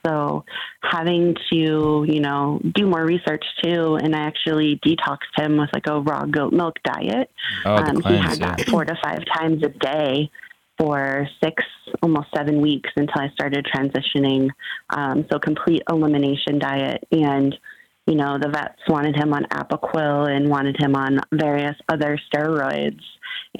So 0.05 0.43
having 0.83 1.35
to, 1.51 2.05
you 2.07 2.19
know, 2.19 2.59
do 2.75 2.87
more 2.87 3.05
research 3.05 3.45
too. 3.63 3.95
And 3.95 4.15
I 4.15 4.19
actually 4.19 4.79
detoxed 4.85 5.33
him 5.37 5.57
with 5.57 5.69
like 5.73 5.87
a 5.87 6.01
raw 6.01 6.25
goat 6.25 6.51
milk 6.51 6.75
diet. 6.83 7.31
Oh, 7.65 7.75
Um, 7.75 8.01
he 8.01 8.17
had 8.17 8.39
yeah. 8.39 8.55
that 8.55 8.67
four 8.67 8.83
to 8.83 8.95
five 9.01 9.23
times 9.33 9.63
a 9.63 9.69
day 9.69 10.29
for 10.77 11.27
six, 11.41 11.63
almost 12.03 12.27
seven 12.35 12.61
weeks 12.61 12.89
until 12.97 13.21
I 13.21 13.29
started 13.29 13.65
transitioning. 13.65 14.49
Um, 14.89 15.25
so 15.31 15.39
complete 15.39 15.83
elimination 15.89 16.59
diet. 16.59 17.07
And, 17.11 17.57
you 18.07 18.15
know, 18.15 18.37
the 18.39 18.49
vets 18.49 18.79
wanted 18.87 19.15
him 19.15 19.33
on 19.33 19.43
Apoquel 19.45 20.29
and 20.29 20.49
wanted 20.49 20.77
him 20.79 20.95
on 20.95 21.19
various 21.33 21.75
other 21.89 22.17
steroids. 22.33 23.01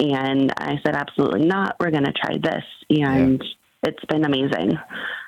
And 0.00 0.52
I 0.56 0.80
said, 0.84 0.94
absolutely 0.94 1.44
not. 1.44 1.76
We're 1.78 1.90
going 1.90 2.04
to 2.04 2.12
try 2.12 2.38
this. 2.38 2.64
And 2.90 3.44
it's 3.82 4.04
been 4.06 4.24
amazing. 4.24 4.78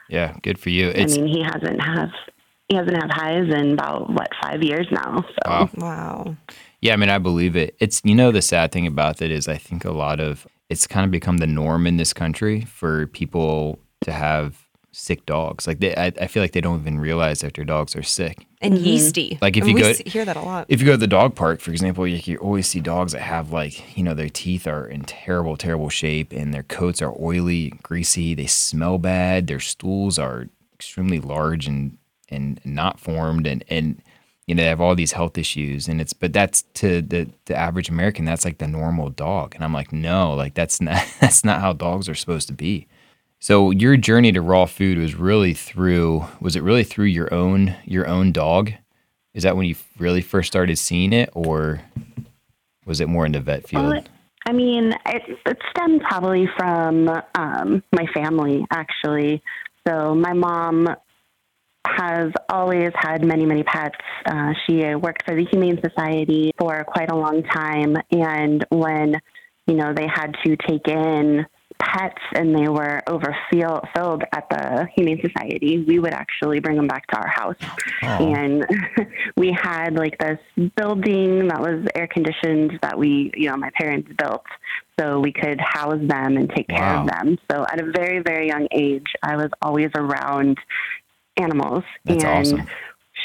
Yeah, 0.09 0.37
good 0.43 0.59
for 0.59 0.71
you. 0.71 0.89
It's 0.89 1.17
I 1.17 1.21
mean, 1.21 1.29
he 1.29 1.43
hasn't 1.43 1.81
have 1.83 2.09
he 2.69 2.77
hasn't 2.77 2.97
had 2.97 3.11
highs 3.13 3.53
in 3.53 3.73
about 3.73 4.11
what 4.11 4.29
five 4.43 4.63
years 4.63 4.87
now. 4.91 5.23
So 5.23 5.51
Wow. 5.51 5.71
Wow. 5.77 6.37
Yeah, 6.81 6.95
I 6.95 6.97
mean, 6.97 7.11
I 7.11 7.19
believe 7.19 7.57
it. 7.57 7.77
It's 7.79 8.01
you 8.05 8.15
know 8.15 8.33
the 8.33 8.43
sad 8.43 8.73
thing 8.73 8.87
about 8.87 9.19
that 9.19 9.31
is 9.31 9.49
I 9.49 9.57
think 9.57 9.85
a 9.85 9.93
lot 9.93 10.19
of 10.19 10.47
it's 10.69 10.87
kind 10.87 11.05
of 11.05 11.11
become 11.11 11.39
the 11.39 11.47
norm 11.47 11.87
in 11.87 11.97
this 11.97 12.13
country 12.13 12.63
for 12.63 13.07
people 13.09 13.79
to 14.03 14.13
have 14.13 14.60
sick 14.93 15.25
dogs. 15.27 15.67
Like 15.67 15.81
they, 15.81 15.95
I, 15.95 16.07
I 16.21 16.27
feel 16.27 16.43
like 16.43 16.53
they 16.53 16.61
don't 16.61 16.81
even 16.81 16.99
realize 16.99 17.41
that 17.41 17.55
their 17.55 17.65
dogs 17.65 17.95
are 17.95 18.03
sick. 18.03 18.47
And 18.61 18.75
mm-hmm. 18.75 18.85
yeasty. 18.85 19.39
Like 19.41 19.57
if 19.57 19.63
And 19.63 19.71
you 19.71 19.75
we 19.77 19.81
go- 19.81 19.93
see- 19.93 20.09
hear 20.09 20.25
that 20.25 20.37
a 20.37 20.41
lot. 20.41 20.67
If 20.69 20.81
you 20.81 20.87
go 20.87 20.93
to 20.93 20.99
the 20.99 21.07
dog 21.07 21.35
park, 21.35 21.61
for 21.61 21.71
example, 21.71 22.07
you, 22.07 22.21
you 22.25 22.39
always 22.39 22.67
see 22.67 22.81
dogs 22.81 23.13
that 23.13 23.23
have 23.23 23.53
like, 23.53 23.97
you 23.97 24.03
know, 24.03 24.15
their 24.15 24.29
teeth 24.29 24.67
are 24.67 24.87
in 24.87 25.03
terrible, 25.03 25.57
terrible 25.57 25.89
shape 25.89 26.33
and 26.33 26.53
their 26.53 26.65
coats 26.65 27.01
are 27.01 27.15
oily, 27.21 27.71
greasy. 27.83 28.35
They 28.35 28.47
smell 28.47 28.99
bad. 28.99 29.47
Their 29.47 29.61
stools 29.61 30.19
are 30.19 30.49
extremely 30.75 31.21
large 31.21 31.67
and, 31.67 31.97
and 32.29 32.61
not 32.65 32.99
formed. 33.01 33.47
And, 33.47 33.65
and, 33.69 34.03
you 34.47 34.55
know, 34.55 34.63
they 34.65 34.69
have 34.69 34.81
all 34.81 34.97
these 34.97 35.13
health 35.13 35.39
issues. 35.39 35.87
And 35.87 36.01
it's, 36.01 36.13
but 36.13 36.33
that's 36.33 36.63
to 36.75 37.01
the, 37.01 37.31
the 37.45 37.57
average 37.57 37.89
American, 37.89 38.25
that's 38.25 38.45
like 38.45 38.59
the 38.59 38.67
normal 38.67 39.11
dog. 39.11 39.55
And 39.55 39.63
I'm 39.63 39.73
like, 39.73 39.93
no, 39.93 40.35
like 40.35 40.55
that's 40.55 40.81
not, 40.81 41.07
that's 41.21 41.45
not 41.45 41.61
how 41.61 41.73
dogs 41.73 42.09
are 42.09 42.15
supposed 42.17 42.49
to 42.49 42.55
be. 42.55 42.89
So 43.43 43.71
your 43.71 43.97
journey 43.97 44.33
to 44.33 44.43
raw 44.43 44.67
food 44.67 44.99
was 44.99 45.15
really 45.15 45.55
through 45.55 46.27
was 46.41 46.57
it 46.57 46.63
really 46.63 46.85
through 46.85 47.07
your 47.07 47.33
own 47.33 47.75
your 47.85 48.07
own 48.07 48.33
dog? 48.33 48.73
Is 49.33 49.45
that 49.45 49.57
when 49.57 49.67
you 49.67 49.77
really 49.99 50.21
first 50.21 50.49
started 50.49 50.77
seeing 50.77 51.15
it 51.15 51.31
or 51.33 51.81
was 52.85 53.01
it 53.01 53.09
more 53.09 53.25
in 53.25 53.33
the 53.33 53.41
vet 53.41 53.67
field? 53.67 53.87
Well, 53.87 54.03
I 54.47 54.53
mean, 54.53 54.93
it, 55.07 55.23
it 55.47 55.59
stemmed 55.71 56.03
probably 56.03 56.49
from 56.59 57.09
um, 57.35 57.83
my 57.95 58.07
family, 58.13 58.67
actually. 58.71 59.43
So 59.87 60.15
my 60.15 60.33
mom 60.33 60.89
has 61.87 62.33
always 62.49 62.91
had 62.95 63.25
many, 63.25 63.47
many 63.47 63.63
pets. 63.63 63.97
Uh, 64.27 64.53
she 64.67 64.95
worked 64.95 65.25
for 65.25 65.35
the 65.35 65.47
Humane 65.51 65.81
Society 65.83 66.53
for 66.59 66.85
quite 66.85 67.11
a 67.11 67.17
long 67.17 67.43
time, 67.43 67.97
and 68.11 68.67
when 68.71 69.21
you 69.67 69.75
know 69.75 69.95
they 69.95 70.07
had 70.07 70.37
to 70.45 70.57
take 70.57 70.89
in 70.89 71.47
pets 71.81 72.23
and 72.35 72.55
they 72.55 72.69
were 72.69 73.03
overfilled 73.07 74.23
at 74.33 74.49
the 74.51 74.87
Humane 74.95 75.21
Society, 75.23 75.85
we 75.87 75.99
would 75.99 76.13
actually 76.13 76.61
bring 76.61 76.77
them 76.77 76.87
back 76.87 77.07
to 77.09 77.17
our 77.17 77.29
house. 77.29 77.57
Oh. 78.03 78.07
And 78.07 78.67
we 79.37 79.53
had 79.53 79.95
like 79.95 80.19
this 80.19 80.39
building 80.77 81.49
that 81.49 81.61
was 81.61 81.87
air 81.95 82.07
conditioned 82.07 82.79
that 82.83 82.99
we, 82.99 83.33
you 83.35 83.49
know, 83.49 83.57
my 83.57 83.71
parents 83.79 84.11
built 84.19 84.45
so 84.99 85.19
we 85.21 85.33
could 85.33 85.61
house 85.61 86.01
them 86.01 86.37
and 86.37 86.51
take 86.51 86.69
care 86.69 86.79
Wow. 86.81 87.03
of 87.03 87.09
them. 87.11 87.39
So 87.51 87.65
at 87.71 87.81
a 87.81 87.91
very, 87.91 88.21
very 88.21 88.49
young 88.49 88.69
age, 88.71 89.07
I 89.23 89.37
was 89.37 89.51
always 89.63 89.91
around 89.95 90.59
animals. 91.37 91.85
That's 92.05 92.25
and 92.25 92.47
awesome. 92.47 92.67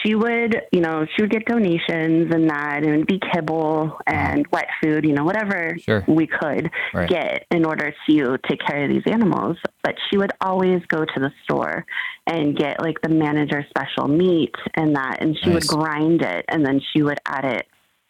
She 0.03 0.15
would, 0.15 0.61
you 0.71 0.81
know, 0.81 1.05
she 1.15 1.21
would 1.23 1.31
get 1.31 1.45
donations 1.45 2.33
and 2.33 2.49
that, 2.49 2.77
and 2.77 2.87
it'd 2.87 3.07
be 3.07 3.19
kibble 3.33 3.97
and 4.07 4.45
wet 4.51 4.67
food, 4.81 5.05
you 5.05 5.13
know, 5.13 5.23
whatever 5.23 5.75
Sure. 5.79 6.03
we 6.07 6.27
could 6.27 6.69
Right. 6.93 7.09
get 7.09 7.45
in 7.51 7.65
order 7.65 7.93
to 8.09 8.37
take 8.47 8.59
care 8.65 8.83
of 8.83 8.89
these 8.89 9.03
animals. 9.07 9.57
But 9.83 9.95
she 10.09 10.17
would 10.17 10.31
always 10.41 10.81
go 10.87 11.05
to 11.05 11.19
the 11.19 11.31
store 11.43 11.85
and 12.27 12.55
get 12.57 12.81
like 12.81 13.01
the 13.01 13.09
manager 13.09 13.65
special 13.69 14.07
meat 14.07 14.55
and 14.75 14.95
that, 14.95 15.17
and 15.21 15.37
she 15.43 15.49
would 15.49 15.67
grind 15.67 16.21
it 16.21 16.45
and 16.49 16.65
then 16.65 16.81
she 16.93 17.01
would 17.03 17.19
add 17.25 17.45
it 17.45 17.67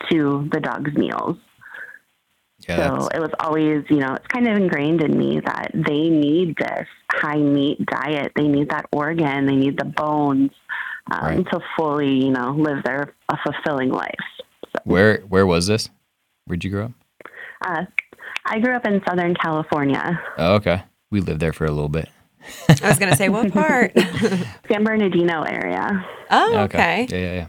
to 0.10 0.48
the 0.52 0.60
dog's 0.60 0.94
meals. 0.96 1.38
Yeah, 2.68 2.98
So 2.98 3.08
it 3.14 3.20
was 3.20 3.32
always, 3.42 3.84
you 3.90 3.98
know, 3.98 4.14
it's 4.14 4.28
kind 4.28 4.48
of 4.48 4.56
ingrained 4.56 5.04
in 5.04 5.18
me 5.18 5.42
that 5.46 5.72
they 5.74 6.10
need 6.10 6.56
this 6.58 6.88
high 7.12 7.38
meat 7.38 7.86
diet. 7.86 8.32
They 8.36 8.48
need 8.48 8.70
that 8.70 8.86
organ. 8.92 9.46
They 9.46 9.56
need 9.56 9.78
the 9.78 9.86
bones 9.86 10.52
um, 11.12 11.20
Right. 11.26 11.46
to 11.52 11.60
fully, 11.78 12.12
you 12.26 12.32
know, 12.32 12.52
live 12.52 12.84
their 12.84 13.14
a 13.32 13.38
fulfilling 13.44 13.90
life. 13.92 14.14
So, 14.72 14.80
where 14.84 15.20
where 15.30 15.46
was 15.46 15.68
this? 15.68 15.90
Where'd 16.46 16.64
you 16.64 16.72
grow 16.72 16.86
up? 16.86 16.92
uh, 17.66 17.86
I 18.46 18.60
grew 18.60 18.76
up 18.76 18.86
in 18.86 19.02
Southern 19.10 19.34
California, 19.36 20.22
Oh, 20.38 20.56
okay. 20.56 20.84
We 21.12 21.20
lived 21.22 21.40
there 21.40 21.54
for 21.54 21.66
a 21.66 21.72
little 21.72 21.90
bit. 21.90 22.10
I 22.70 22.88
was 22.90 23.00
going 23.00 23.10
to 23.12 23.18
say, 23.18 23.30
what 23.30 23.52
part? 23.52 23.92
San 24.72 24.84
Bernardino 24.84 25.42
area. 25.44 26.06
oh, 26.30 26.58
okay. 26.66 27.08
Yeah, 27.10 27.18
yeah, 27.18 27.34
yeah. 27.34 27.48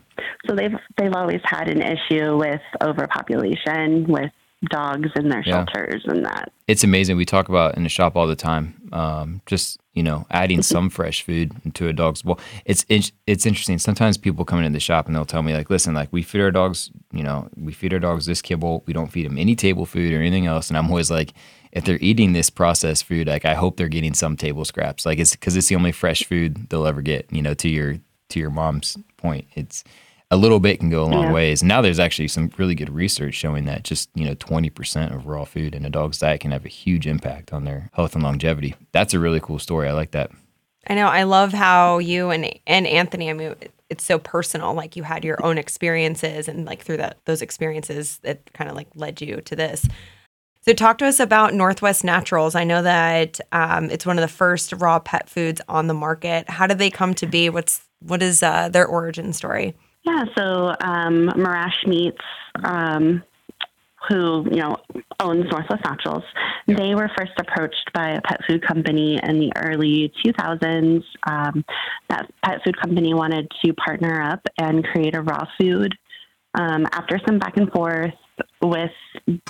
So 0.48 0.54
they've 0.56 0.75
they've 0.96 1.12
always 1.14 1.40
had 1.44 1.68
an 1.68 1.82
issue 1.82 2.36
with 2.38 2.60
overpopulation 2.82 4.06
with 4.08 4.30
dogs 4.70 5.08
in 5.16 5.28
their 5.28 5.42
Yeah. 5.44 5.64
shelters 5.64 6.04
and 6.06 6.25
that. 6.25 6.52
It's 6.66 6.85
amazing. 6.85 7.16
We 7.16 7.25
talk 7.25 7.49
about 7.49 7.76
in 7.76 7.82
the 7.82 7.88
shop 7.88 8.16
all 8.16 8.26
the 8.26 8.37
time. 8.37 8.75
Um, 8.92 9.40
just 9.46 9.78
you 9.94 10.02
know, 10.02 10.26
adding 10.30 10.62
some 10.75 10.90
fresh 10.90 11.23
food 11.23 11.52
into 11.64 11.88
a 11.88 11.92
dog's 11.92 12.23
bowl. 12.23 12.38
It's 12.64 12.85
it's 12.88 13.12
it's 13.26 13.46
interesting. 13.46 13.78
Sometimes 13.78 14.16
people 14.18 14.44
come 14.44 14.58
into 14.58 14.70
the 14.70 14.80
shop 14.80 15.06
and 15.06 15.14
they'll 15.16 15.25
tell 15.25 15.42
me 15.42 15.54
like, 15.54 15.70
"Listen, 15.70 15.94
like 15.94 16.12
we 16.12 16.23
feed 16.23 16.40
our 16.42 16.50
dogs. 16.50 16.90
You 17.12 17.23
know, 17.23 17.49
we 17.56 17.73
feed 17.73 17.92
our 17.92 17.99
dogs 18.00 18.26
this 18.26 18.42
kibble. 18.42 18.82
We 18.87 18.92
don't 18.92 19.11
feed 19.12 19.26
them 19.26 19.38
any 19.38 19.54
table 19.56 19.87
food 19.87 20.12
or 20.12 20.20
anything 20.20 20.46
else." 20.46 20.68
And 20.68 20.76
I'm 20.76 20.88
always 20.88 21.11
like, 21.11 21.32
if 21.73 21.85
they're 21.85 21.99
eating 22.00 22.32
this 22.32 22.50
processed 22.50 23.04
food, 23.04 23.26
like 23.26 23.44
I 23.44 23.54
hope 23.54 23.76
they're 23.76 23.88
getting 23.88 24.14
some 24.14 24.37
table 24.37 24.64
scraps. 24.64 25.06
Like 25.06 25.18
it's 25.18 25.32
because 25.32 25.56
it's 25.56 25.68
the 25.68 25.76
only 25.76 25.92
fresh 25.92 26.25
food 26.25 26.68
they'll 26.68 26.87
ever 26.87 27.02
get. 27.02 27.26
You 27.32 27.42
know, 27.42 27.54
to 27.54 27.68
your 27.68 27.96
to 28.30 28.38
your 28.40 28.50
mom's 28.50 28.96
point, 29.16 29.46
it's 29.54 29.82
a 30.30 30.37
little 30.37 30.59
bit 30.59 30.80
can 30.80 30.90
go 30.90 31.04
a 31.04 31.06
long 31.06 31.25
Yeah. 31.25 31.33
ways. 31.33 31.62
Now 31.62 31.80
there's 31.80 32.00
actually 32.00 32.28
some 32.28 32.50
really 32.59 32.75
good 32.75 32.90
research 32.92 33.35
showing 33.35 33.64
that 33.66 33.85
just, 33.85 34.11
you 34.14 34.25
know, 34.25 34.35
20% 34.35 35.14
of 35.14 35.26
raw 35.26 35.45
food 35.45 35.75
in 35.75 35.85
a 35.85 35.90
dog's 35.90 36.18
diet 36.18 36.40
can 36.40 36.50
have 36.50 36.64
a 36.64 36.68
huge 36.68 37.06
impact 37.06 37.52
on 37.52 37.64
their 37.64 37.90
health 37.92 38.14
and 38.14 38.25
longevity. 38.25 38.75
That's 38.92 39.14
a 39.14 39.21
really 39.21 39.40
cool 39.40 39.59
story. 39.61 39.88
I 39.88 39.92
like 39.92 40.11
that. 40.11 40.30
I 40.88 40.95
know. 40.95 41.06
I 41.09 41.25
love 41.25 41.52
how 41.52 41.99
you 41.99 42.30
and 42.30 42.49
and 42.66 42.87
Anthony. 42.87 43.28
I 43.30 43.33
mean, 43.33 43.54
it's 43.90 44.04
so 44.04 44.18
personal. 44.18 44.73
Like 44.75 44.95
you 44.97 45.02
had 45.02 45.25
your 45.25 45.45
own 45.45 45.59
experiences, 45.59 46.47
and 46.49 46.64
like 46.64 46.83
through 46.83 46.99
that 46.99 47.18
those 47.25 47.42
experiences, 47.42 48.18
that 48.23 48.52
kind 48.52 48.71
of 48.71 48.76
like 48.76 48.87
led 48.95 49.21
you 49.21 49.40
to 49.40 49.56
this. 49.56 49.87
So, 50.62 50.73
talk 50.73 50.99
to 50.99 51.06
us 51.06 51.18
about 51.21 51.54
Northwest 51.54 52.02
Naturals. 52.04 52.54
I 52.54 52.62
know 52.64 52.83
that 52.83 53.40
um, 53.52 53.90
it's 53.90 54.06
one 54.06 54.16
of 54.18 54.23
the 54.23 54.28
first 54.28 54.73
raw 54.75 54.99
pet 55.00 55.28
foods 55.28 55.61
on 55.68 55.87
the 55.88 55.95
market. 55.95 56.49
How 56.50 56.66
did 56.68 56.78
they 56.78 56.90
come 56.90 57.14
to 57.14 57.26
be? 57.26 57.49
What's 57.49 57.80
what 58.00 58.23
is 58.23 58.42
uh, 58.45 58.68
their 58.68 58.87
origin 58.87 59.33
story? 59.33 59.75
Yeah, 60.06 60.25
so 60.38 60.68
um, 60.84 61.28
Marash 61.34 61.84
Meats, 61.86 62.16
um, 62.62 63.25
who 64.08 64.46
you 64.52 64.58
know 64.58 64.76
owns 65.20 65.50
Northwest 65.50 65.82
Naturals, 65.84 66.22
they 66.68 66.94
were 66.94 67.10
first 67.18 67.32
approached 67.40 67.90
by 67.92 68.10
a 68.10 68.20
pet 68.20 68.40
food 68.46 68.64
company 68.64 69.18
in 69.20 69.40
the 69.40 69.52
early 69.56 70.12
2000s. 70.25 71.02
Um, 71.28 71.64
that 72.08 72.32
pet 72.44 72.60
food 72.64 72.80
company 72.80 73.14
wanted 73.14 73.50
to 73.64 73.72
partner 73.75 74.22
up 74.22 74.46
and 74.58 74.84
create 74.84 75.16
a 75.16 75.22
raw 75.22 75.44
food. 75.60 75.92
Um, 76.54 76.86
after 76.92 77.20
some 77.26 77.40
back 77.40 77.56
and 77.56 77.70
forth 77.72 78.14
with 78.62 78.90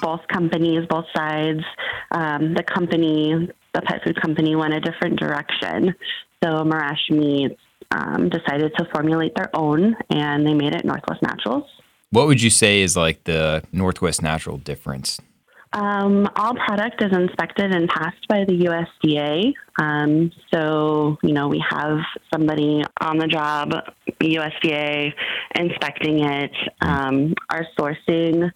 both 0.01 0.21
companies, 0.33 0.87
both 0.89 1.05
sides, 1.15 1.61
um, 2.13 2.55
the 2.55 2.63
company, 2.63 3.51
the 3.75 3.83
pet 3.83 4.01
food 4.05 4.21
company, 4.23 4.57
went 4.57 4.73
a 4.73 4.81
different 4.81 5.21
direction. 5.21 5.95
So 6.43 6.65
Marash 6.65 7.11
Meats 7.11 7.61
um, 7.91 8.29
decided 8.29 8.73
to 8.79 8.87
formulate 8.93 9.35
their 9.35 9.51
own, 9.55 9.97
and 10.11 10.47
they 10.47 10.55
made 10.55 10.75
it 10.75 10.85
Northwest 10.85 11.23
Naturals. 11.23 11.65
What 12.11 12.27
would 12.27 12.41
you 12.43 12.51
say 12.51 12.83
is 12.83 12.97
like 12.97 13.25
the 13.25 13.63
Northwest 13.73 14.23
Natural 14.23 14.59
difference? 14.59 15.21
Um, 15.73 16.29
all 16.37 16.55
product 16.55 17.03
is 17.03 17.13
inspected 17.13 17.75
and 17.75 17.89
passed 17.89 18.27
by 18.29 18.45
the 18.45 18.87
USDA. 19.05 19.53
Um, 19.79 20.33
so, 20.53 21.19
you 21.23 21.33
know, 21.33 21.49
we 21.49 21.63
have 21.69 21.99
somebody 22.33 22.83
on 23.01 23.19
the 23.19 23.27
job, 23.27 23.73
USDA, 24.21 25.13
inspecting 25.59 26.25
it. 26.25 26.53
Um, 26.81 27.35
our 27.51 27.67
sourcing 27.79 28.51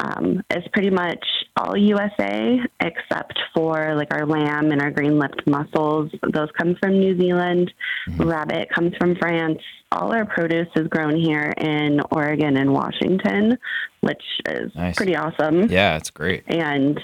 um, 0.00 0.42
is 0.50 0.64
pretty 0.72 0.90
much 0.90 1.24
all 1.56 1.76
USA 1.76 2.58
except 2.80 3.38
for 3.54 3.94
like 3.94 4.12
our 4.12 4.26
lamb 4.26 4.72
and 4.72 4.80
our 4.80 4.90
green 4.90 5.18
lipped 5.18 5.46
mussels. 5.46 6.10
Those 6.32 6.48
come 6.58 6.76
from 6.80 6.98
New 6.98 7.18
Zealand. 7.18 7.72
Rabbit 8.16 8.68
comes 8.74 8.92
from 8.98 9.16
France. 9.16 9.58
All 9.92 10.12
our 10.14 10.24
produce 10.24 10.68
is 10.76 10.88
grown 10.88 11.16
here 11.16 11.52
in 11.58 12.00
Oregon 12.10 12.56
and 12.56 12.72
Washington, 12.72 13.58
which 14.00 14.22
is 14.48 14.74
Nice. 14.74 14.96
pretty 14.96 15.14
awesome 15.16 15.64
Yeah, 15.70 15.96
it's 15.96 16.10
great. 16.10 16.44
and 16.48 16.98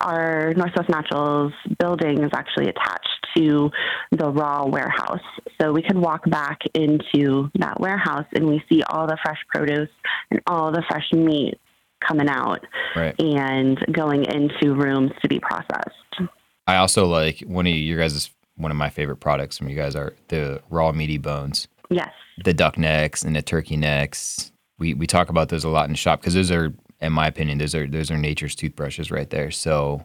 our 0.00 0.54
Northwest 0.54 0.88
Naturals 0.88 1.52
building 1.80 2.22
is 2.22 2.30
actually 2.32 2.68
attached 2.68 3.08
to 3.36 3.70
the 4.12 4.30
raw 4.30 4.64
warehouse. 4.64 5.18
So 5.60 5.72
we 5.72 5.82
can 5.82 6.00
walk 6.00 6.28
back 6.30 6.58
into 6.74 7.50
that 7.56 7.80
warehouse 7.80 8.26
and 8.34 8.46
we 8.46 8.62
see 8.68 8.82
all 8.84 9.06
the 9.08 9.16
fresh 9.24 9.38
produce 9.48 9.88
and 10.30 10.40
all 10.46 10.70
the 10.70 10.82
fresh 10.88 11.10
meat 11.12 11.58
coming 12.06 12.28
out 12.28 12.64
Right. 12.96 13.14
and 13.20 13.78
going 13.92 14.24
into 14.24 14.74
rooms 14.74 15.12
to 15.22 15.28
be 15.28 15.40
processed. 15.40 15.94
I 16.66 16.76
also 16.76 17.06
like 17.06 17.40
one 17.40 17.66
of 17.66 17.72
your 17.74 17.98
guys' 17.98 18.14
is 18.14 18.30
one 18.56 18.70
of 18.70 18.76
my 18.76 18.90
favorite 18.90 19.16
products 19.16 19.56
from 19.58 19.68
you 19.68 19.76
guys 19.76 19.94
are 19.96 20.14
the 20.28 20.60
raw 20.70 20.92
meaty 20.92 21.18
bones. 21.18 21.68
Yes. 21.90 22.10
the 22.44 22.52
duck 22.54 22.76
necks 22.78 23.22
and 23.22 23.34
the 23.34 23.42
turkey 23.42 23.76
necks. 23.76 24.52
We 24.78 24.94
we 24.94 25.06
talk 25.06 25.28
about 25.30 25.48
those 25.48 25.64
a 25.64 25.68
lot 25.68 25.86
in 25.86 25.92
the 25.92 25.96
shop 25.96 26.20
because 26.20 26.34
those 26.34 26.50
are, 26.52 26.72
in 27.00 27.12
my 27.12 27.26
opinion, 27.26 27.58
those 27.58 27.74
are 27.74 27.86
those 27.86 28.10
are 28.10 28.18
nature's 28.18 28.54
toothbrushes 28.54 29.10
right 29.10 29.28
there. 29.30 29.50
So 29.50 30.04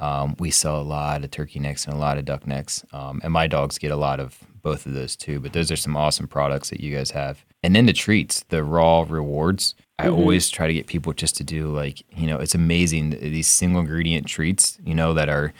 um, 0.00 0.34
we 0.38 0.50
sell 0.50 0.80
a 0.80 0.82
lot 0.82 1.22
of 1.24 1.30
turkey 1.30 1.60
necks 1.60 1.84
and 1.84 1.94
a 1.94 1.98
lot 1.98 2.18
of 2.18 2.24
duck 2.24 2.46
necks, 2.46 2.84
um, 2.92 3.20
and 3.22 3.32
my 3.32 3.46
dogs 3.46 3.78
get 3.78 3.90
a 3.90 3.96
lot 3.96 4.18
of 4.18 4.38
both 4.62 4.86
of 4.86 4.94
those 4.94 5.14
too. 5.14 5.40
But 5.40 5.52
those 5.52 5.70
are 5.70 5.76
some 5.76 5.96
awesome 5.96 6.26
products 6.26 6.70
that 6.70 6.80
you 6.80 6.94
guys 6.94 7.12
have. 7.12 7.44
And 7.62 7.76
then 7.76 7.86
the 7.86 7.92
treats, 7.92 8.44
the 8.48 8.64
raw 8.64 9.04
rewards. 9.08 9.74
I 9.98 10.08
always 10.08 10.48
try 10.48 10.66
to 10.66 10.72
get 10.72 10.86
people 10.86 11.12
just 11.12 11.36
to 11.36 11.44
do 11.44 11.68
like 11.68 12.02
you 12.18 12.26
know 12.26 12.38
it's 12.38 12.54
amazing 12.54 13.10
these 13.10 13.46
single 13.46 13.82
ingredient 13.82 14.26
treats 14.26 14.78
you 14.82 14.94
know 14.94 15.12
that 15.12 15.28
are 15.28 15.52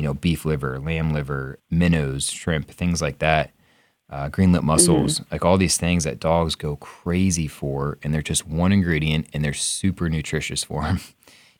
you 0.00 0.06
know, 0.06 0.14
beef 0.14 0.46
liver, 0.46 0.78
lamb 0.80 1.12
liver, 1.12 1.58
minnows, 1.70 2.30
shrimp, 2.30 2.70
things 2.70 3.02
like 3.02 3.18
that. 3.18 3.50
Uh, 4.08 4.28
green 4.30 4.50
lip 4.50 4.64
mussels, 4.64 5.20
like 5.30 5.44
all 5.44 5.58
these 5.58 5.76
things 5.76 6.04
that 6.04 6.18
dogs 6.18 6.54
go 6.54 6.76
crazy 6.76 7.46
for, 7.46 7.98
and 8.02 8.12
they're 8.12 8.22
just 8.22 8.46
one 8.46 8.72
ingredient 8.72 9.28
and 9.34 9.44
they're 9.44 9.52
super 9.52 10.08
nutritious 10.08 10.64
for 10.64 10.82
them. 10.82 11.00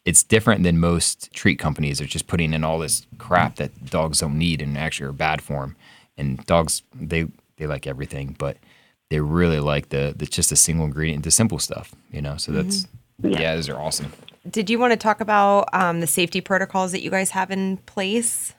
It's 0.05 0.23
different 0.23 0.63
than 0.63 0.79
most 0.79 1.33
treat 1.33 1.59
companies. 1.59 1.99
They're 1.99 2.07
just 2.07 2.27
putting 2.27 2.53
in 2.53 2.65
all 2.65 2.79
this 2.79 3.07
crap 3.19 3.57
that 3.57 3.87
dogs 3.87 4.21
don't 4.21 4.39
need 4.39 4.63
and 4.63 4.79
actually 4.79 5.09
are 5.09 5.13
bad 5.13 5.43
for 5.43 5.61
them. 5.61 5.77
And 6.17 6.45
dogs, 6.47 6.83
they 6.95 7.27
they 7.57 7.67
like 7.67 7.87
everything, 7.87 8.35
but 8.39 8.57
they 9.11 9.21
really 9.21 9.61
like 9.61 9.91
the 9.91 10.15
the 10.17 10.27
just 10.27 10.53
a 10.53 10.57
single 10.57 10.87
ingredient, 10.87 11.25
the 11.25 11.31
simple 11.31 11.59
stuff, 11.59 11.95
you 12.11 12.23
know. 12.23 12.37
So 12.37 12.53
that's 12.53 12.87
yeah, 13.23 13.55
those 13.55 13.69
are 13.69 13.79
awesome. 13.79 14.13
Did 14.49 14.71
you 14.71 14.79
want 14.79 14.93
to 14.93 14.97
talk 14.97 15.21
about 15.21 15.69
um, 15.73 16.01
the 16.01 16.07
safety 16.07 16.41
protocols 16.41 16.93
that 16.93 17.03
you 17.03 17.11
guys 17.11 17.31
have 17.31 17.51
in 17.51 17.77
place? 17.79 18.55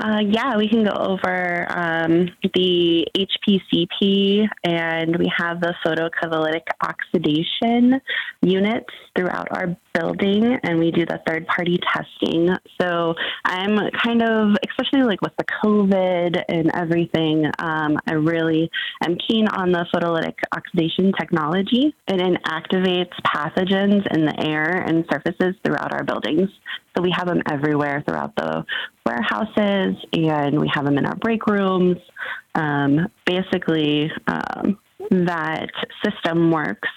Uh, 0.00 0.20
yeah, 0.26 0.56
we 0.56 0.68
can 0.68 0.84
go 0.84 0.92
over 0.92 1.66
um, 1.70 2.28
the 2.54 3.06
HPCP 3.16 4.48
and 4.64 5.16
we 5.16 5.30
have 5.36 5.60
the 5.60 5.74
photocatalytic 5.84 6.62
oxidation 6.82 8.00
units 8.42 8.88
throughout 9.14 9.48
our 9.50 9.76
building 9.94 10.58
and 10.62 10.78
we 10.78 10.90
do 10.90 11.04
the 11.06 11.20
third 11.26 11.46
party 11.46 11.78
testing. 11.92 12.48
So 12.80 13.14
I'm 13.44 13.78
kind 14.02 14.22
of, 14.22 14.56
especially 14.68 15.02
like 15.02 15.20
with 15.20 15.36
the 15.36 15.44
COVID 15.64 16.42
and 16.48 16.70
everything, 16.74 17.46
um, 17.58 17.98
I 18.06 18.14
really 18.14 18.70
am 19.04 19.16
keen 19.28 19.48
on 19.48 19.72
the 19.72 19.86
photolytic 19.94 20.34
oxidation 20.54 21.12
technology. 21.18 21.94
It 22.08 22.20
inactivates 22.20 23.12
pathogens 23.26 24.06
in 24.14 24.26
the 24.26 24.34
air 24.38 24.82
and 24.86 25.04
surfaces 25.10 25.54
throughout 25.64 25.92
our 25.92 26.04
buildings. 26.04 26.48
So 26.96 27.02
we 27.02 27.12
have 27.16 27.26
them 27.26 27.42
everywhere 27.50 28.02
throughout 28.06 28.34
the 28.36 28.64
warehouses 29.06 29.96
and 30.12 30.60
we 30.60 30.70
have 30.74 30.84
them 30.84 30.98
in 30.98 31.06
our 31.06 31.16
break 31.16 31.46
rooms. 31.46 31.98
Um, 32.54 33.08
basically, 33.26 34.10
um, 34.26 34.78
that 35.10 35.70
system 36.04 36.50
works 36.50 36.88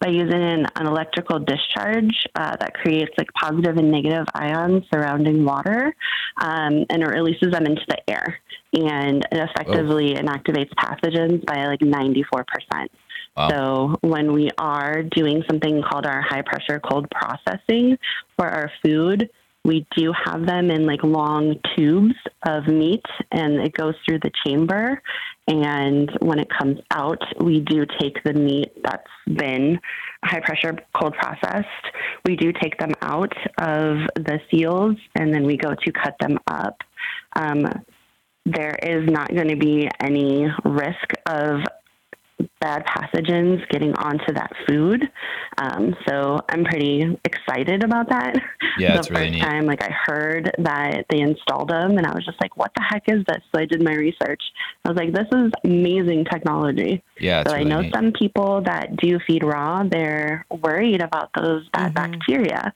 by 0.00 0.08
using 0.08 0.42
an, 0.42 0.66
an 0.76 0.86
electrical 0.86 1.38
discharge 1.38 2.26
uh, 2.34 2.56
that 2.56 2.74
creates 2.74 3.12
like 3.16 3.28
positive 3.34 3.76
and 3.76 3.90
negative 3.90 4.26
ions 4.34 4.84
surrounding 4.92 5.44
water, 5.44 5.94
um, 6.38 6.84
and 6.90 7.02
it 7.02 7.06
releases 7.06 7.50
them 7.50 7.64
into 7.66 7.82
the 7.88 7.98
air, 8.10 8.38
and 8.74 9.24
it 9.30 9.48
effectively 9.50 10.16
oh. 10.16 10.20
inactivates 10.20 10.70
pathogens 10.74 11.44
by 11.46 11.66
like 11.66 11.80
ninety 11.80 12.24
four 12.30 12.44
percent. 12.44 12.90
Wow. 13.36 13.48
So 13.48 14.08
when 14.08 14.32
we 14.32 14.50
are 14.58 15.02
doing 15.02 15.42
something 15.48 15.82
called 15.82 16.06
our 16.06 16.22
high 16.22 16.42
pressure 16.42 16.80
cold 16.80 17.08
processing 17.10 17.98
for 18.36 18.46
our 18.46 18.70
food, 18.84 19.28
we 19.64 19.86
do 19.96 20.12
have 20.24 20.46
them 20.46 20.70
in 20.70 20.86
like 20.86 21.02
long 21.02 21.54
tubes 21.74 22.14
of 22.46 22.66
meat 22.66 23.04
and 23.32 23.54
it 23.54 23.72
goes 23.72 23.94
through 24.04 24.20
the 24.20 24.30
chamber. 24.46 25.00
And 25.48 26.10
when 26.20 26.38
it 26.38 26.48
comes 26.50 26.78
out 26.90 27.22
we 27.40 27.60
do 27.60 27.84
take 27.98 28.22
the 28.24 28.32
meat 28.32 28.72
that's 28.82 29.02
been 29.26 29.78
high 30.24 30.40
pressure 30.40 30.76
cold 30.94 31.14
processed. 31.14 31.66
We 32.26 32.36
do 32.36 32.52
take 32.52 32.78
them 32.78 32.92
out 33.02 33.32
of 33.58 33.98
the 34.16 34.40
seals 34.50 34.96
and 35.14 35.32
then 35.32 35.44
we 35.44 35.56
go 35.56 35.74
to 35.74 35.92
cut 35.92 36.14
them 36.20 36.38
up. 36.46 36.76
Um, 37.36 37.66
there 38.46 38.76
is 38.82 39.08
not 39.08 39.34
going 39.34 39.48
to 39.48 39.56
be 39.56 39.88
any 40.00 40.46
risk 40.64 41.12
of 41.26 41.60
bad 42.60 42.84
pathogens 42.86 43.66
getting 43.68 43.94
onto 43.94 44.32
that 44.32 44.50
food. 44.66 45.02
Um, 45.58 45.94
so 46.08 46.40
I'm 46.48 46.64
pretty 46.64 47.04
excited 47.24 47.84
about 47.84 48.08
that. 48.08 48.34
Yeah, 48.78 48.92
the 48.94 49.00
it's 49.00 49.10
really 49.10 49.26
first 49.26 49.32
neat. 49.34 49.42
time, 49.42 49.66
like 49.66 49.82
I 49.82 49.90
heard 50.06 50.50
that 50.58 51.04
they 51.10 51.20
installed 51.20 51.68
them, 51.68 51.96
and 51.96 52.06
I 52.06 52.12
was 52.14 52.24
just 52.24 52.40
like, 52.40 52.56
"What 52.56 52.72
the 52.76 52.82
heck 52.82 53.04
is 53.08 53.24
this?" 53.28 53.42
So 53.54 53.60
I 53.60 53.66
did 53.66 53.82
my 53.82 53.94
research. 53.94 54.42
I 54.84 54.90
was 54.90 54.96
like, 54.98 55.12
"This 55.12 55.28
is 55.32 55.52
amazing 55.64 56.24
technology." 56.30 57.02
Yeah, 57.20 57.44
so 57.44 57.52
really 57.54 57.66
I 57.66 57.68
know 57.68 57.80
neat. 57.82 57.94
some 57.94 58.12
people 58.12 58.62
that 58.66 58.96
do 58.96 59.18
feed 59.26 59.44
raw. 59.44 59.84
They're 59.84 60.46
worried 60.62 61.02
about 61.02 61.30
those 61.36 61.68
bad 61.70 61.94
Mm-hmm. 61.94 62.12
bacteria. 62.12 62.72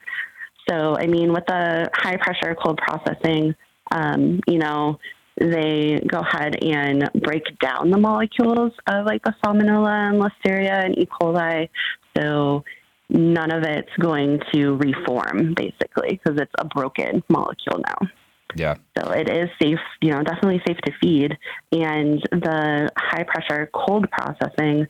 So 0.68 0.96
I 0.98 1.06
mean, 1.06 1.32
with 1.32 1.44
the 1.46 1.88
high 1.94 2.16
pressure 2.16 2.54
cold 2.62 2.78
processing, 2.78 3.54
um, 3.90 4.40
you 4.46 4.58
know, 4.58 4.98
they 5.40 5.98
go 6.06 6.20
ahead 6.20 6.62
and 6.62 7.10
break 7.22 7.58
down 7.58 7.90
the 7.90 7.98
molecules 7.98 8.72
of 8.86 9.06
like 9.06 9.22
the 9.22 9.34
salmonella 9.44 10.10
and 10.10 10.20
listeria 10.20 10.84
and 10.84 10.98
E. 10.98 11.06
coli. 11.06 11.68
So 12.16 12.64
none 13.10 13.50
of 13.50 13.62
it's 13.62 13.90
going 14.00 14.40
to 14.52 14.76
reform 14.76 15.54
basically 15.54 16.20
because 16.22 16.40
it's 16.40 16.52
a 16.58 16.64
broken 16.66 17.22
molecule 17.28 17.80
now. 17.86 18.08
Yeah. 18.54 18.74
So 18.96 19.10
it 19.10 19.28
is 19.28 19.48
safe, 19.60 19.78
you 20.00 20.10
know, 20.10 20.22
definitely 20.22 20.62
safe 20.66 20.78
to 20.78 20.92
feed. 21.00 21.36
And 21.72 22.22
the 22.32 22.90
high 22.96 23.24
pressure 23.24 23.70
cold 23.72 24.10
processing 24.10 24.86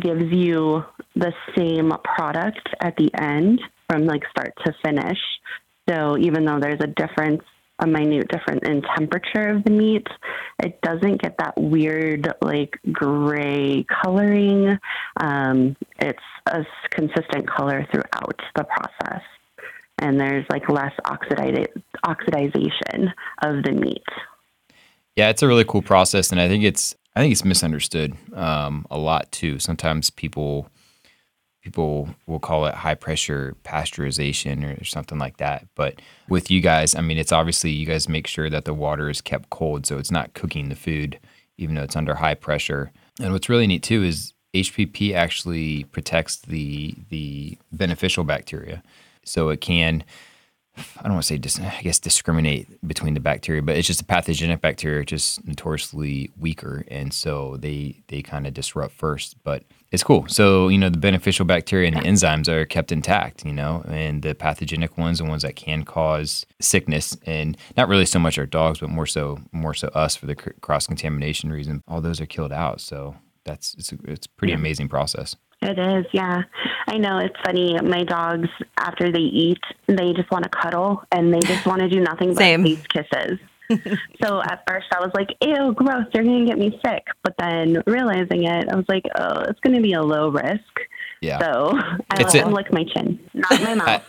gives 0.00 0.24
you 0.32 0.82
the 1.14 1.32
same 1.56 1.92
product 2.02 2.68
at 2.80 2.96
the 2.96 3.10
end 3.20 3.60
from 3.88 4.06
like 4.06 4.22
start 4.30 4.52
to 4.64 4.72
finish. 4.84 5.18
So 5.88 6.16
even 6.18 6.44
though 6.44 6.58
there's 6.58 6.80
a 6.80 6.86
difference, 6.86 7.42
a 7.78 7.86
minute 7.86 8.28
difference 8.28 8.60
in 8.64 8.82
temperature 8.96 9.48
of 9.48 9.64
the 9.64 9.70
meat, 9.70 10.06
it 10.62 10.80
doesn't 10.82 11.20
get 11.22 11.36
that 11.38 11.54
weird 11.56 12.32
like 12.40 12.78
gray 12.92 13.84
coloring. 14.02 14.78
Um, 15.20 15.76
it's 15.98 16.18
a 16.46 16.64
consistent 16.90 17.48
color 17.48 17.86
throughout 17.90 18.40
the 18.54 18.64
process. 18.64 19.22
And 19.98 20.20
there's 20.20 20.44
like 20.50 20.68
less 20.68 20.92
oxidization 21.06 21.82
oxidization 22.04 23.12
of 23.42 23.62
the 23.62 23.72
meat. 23.72 24.04
Yeah, 25.16 25.30
it's 25.30 25.42
a 25.42 25.46
really 25.46 25.64
cool 25.64 25.82
process, 25.82 26.32
and 26.32 26.40
I 26.40 26.48
think 26.48 26.64
it's 26.64 26.94
I 27.14 27.20
think 27.20 27.32
it's 27.32 27.44
misunderstood 27.44 28.14
um, 28.34 28.86
a 28.90 28.98
lot 28.98 29.30
too. 29.30 29.58
Sometimes 29.60 30.10
people 30.10 30.68
people 31.64 32.10
will 32.26 32.38
call 32.38 32.66
it 32.66 32.74
high 32.74 32.94
pressure 32.94 33.56
pasteurization 33.64 34.80
or 34.80 34.84
something 34.84 35.18
like 35.18 35.38
that. 35.38 35.66
But 35.74 36.00
with 36.28 36.50
you 36.50 36.60
guys, 36.60 36.94
I 36.94 37.00
mean, 37.00 37.16
it's 37.16 37.32
obviously 37.32 37.70
you 37.70 37.86
guys 37.86 38.06
make 38.08 38.26
sure 38.26 38.50
that 38.50 38.66
the 38.66 38.74
water 38.74 39.08
is 39.08 39.22
kept 39.22 39.48
cold, 39.48 39.86
so 39.86 39.98
it's 39.98 40.10
not 40.10 40.34
cooking 40.34 40.68
the 40.68 40.76
food, 40.76 41.18
even 41.56 41.74
though 41.74 41.82
it's 41.82 41.96
under 41.96 42.16
high 42.16 42.34
pressure. 42.34 42.92
And 43.18 43.32
what's 43.32 43.48
really 43.48 43.66
neat 43.66 43.82
too 43.82 44.02
is 44.02 44.34
HPP 44.54 45.14
actually 45.14 45.84
protects 45.84 46.36
the 46.36 46.94
the 47.08 47.56
beneficial 47.72 48.24
bacteria, 48.24 48.82
so 49.24 49.48
it 49.48 49.60
can. 49.60 50.04
I 50.76 51.04
don't 51.04 51.12
want 51.12 51.22
to 51.22 51.28
say 51.28 51.38
dis- 51.38 51.60
I 51.60 51.80
guess 51.82 52.00
discriminate 52.00 52.86
between 52.86 53.14
the 53.14 53.20
bacteria, 53.20 53.62
but 53.62 53.76
it's 53.76 53.86
just 53.86 54.00
a 54.00 54.04
pathogenic 54.04 54.60
bacteria, 54.60 55.04
just 55.04 55.46
notoriously 55.46 56.30
weaker, 56.38 56.84
and 56.88 57.14
so 57.14 57.56
they 57.56 58.02
they 58.08 58.22
kind 58.22 58.46
of 58.46 58.52
disrupt 58.54 58.92
first. 58.92 59.36
But 59.44 59.62
it's 59.94 60.02
cool. 60.02 60.26
So 60.28 60.68
you 60.68 60.76
know 60.76 60.90
the 60.90 60.98
beneficial 60.98 61.44
bacteria 61.44 61.88
and 61.88 61.96
the 61.96 62.00
enzymes 62.00 62.48
are 62.48 62.66
kept 62.66 62.92
intact, 62.92 63.46
you 63.46 63.52
know, 63.52 63.84
and 63.88 64.22
the 64.22 64.34
pathogenic 64.34 64.98
ones, 64.98 65.18
the 65.18 65.24
ones 65.24 65.42
that 65.42 65.56
can 65.56 65.84
cause 65.84 66.44
sickness, 66.60 67.16
and 67.24 67.56
not 67.76 67.88
really 67.88 68.04
so 68.04 68.18
much 68.18 68.36
our 68.36 68.46
dogs, 68.46 68.80
but 68.80 68.90
more 68.90 69.06
so 69.06 69.38
more 69.52 69.72
so 69.72 69.88
us 69.88 70.16
for 70.16 70.26
the 70.26 70.34
cross 70.34 70.86
contamination 70.86 71.50
reason. 71.50 71.82
All 71.86 72.00
those 72.00 72.20
are 72.20 72.26
killed 72.26 72.52
out. 72.52 72.80
So 72.80 73.16
that's 73.44 73.74
it's 73.74 73.92
a, 73.92 73.98
it's 74.04 74.26
a 74.26 74.30
pretty 74.30 74.52
amazing 74.52 74.88
process. 74.88 75.36
It 75.62 75.78
is, 75.78 76.04
yeah. 76.12 76.42
I 76.88 76.98
know 76.98 77.18
it's 77.18 77.36
funny. 77.42 77.78
My 77.80 78.04
dogs, 78.04 78.48
after 78.76 79.10
they 79.10 79.20
eat, 79.20 79.60
they 79.86 80.12
just 80.12 80.30
want 80.30 80.44
to 80.44 80.50
cuddle 80.50 81.02
and 81.10 81.32
they 81.32 81.40
just 81.40 81.64
want 81.64 81.80
to 81.80 81.88
do 81.88 82.00
nothing 82.00 82.34
but 82.34 82.38
Same. 82.38 82.64
face 82.64 82.86
kisses. 82.88 83.38
so 84.22 84.42
at 84.42 84.62
first 84.68 84.86
I 84.94 85.00
was 85.00 85.10
like, 85.14 85.28
ew, 85.40 85.72
gross, 85.74 86.04
they're 86.12 86.22
going 86.24 86.44
to 86.44 86.46
get 86.46 86.58
me 86.58 86.78
sick. 86.84 87.06
But 87.22 87.34
then 87.38 87.82
realizing 87.86 88.44
it, 88.44 88.68
I 88.70 88.76
was 88.76 88.84
like, 88.88 89.04
oh, 89.18 89.40
it's 89.48 89.60
going 89.60 89.76
to 89.76 89.82
be 89.82 89.92
a 89.94 90.02
low 90.02 90.28
risk. 90.28 90.60
Yeah. 91.20 91.38
So 91.40 91.70
I 92.10 92.16
It's 92.20 92.34
let 92.34 92.42
a- 92.42 92.44
them 92.44 92.52
lick 92.52 92.72
my 92.72 92.84
chin, 92.84 93.18
not 93.32 93.62
my 93.62 93.74
mouth. 93.74 94.02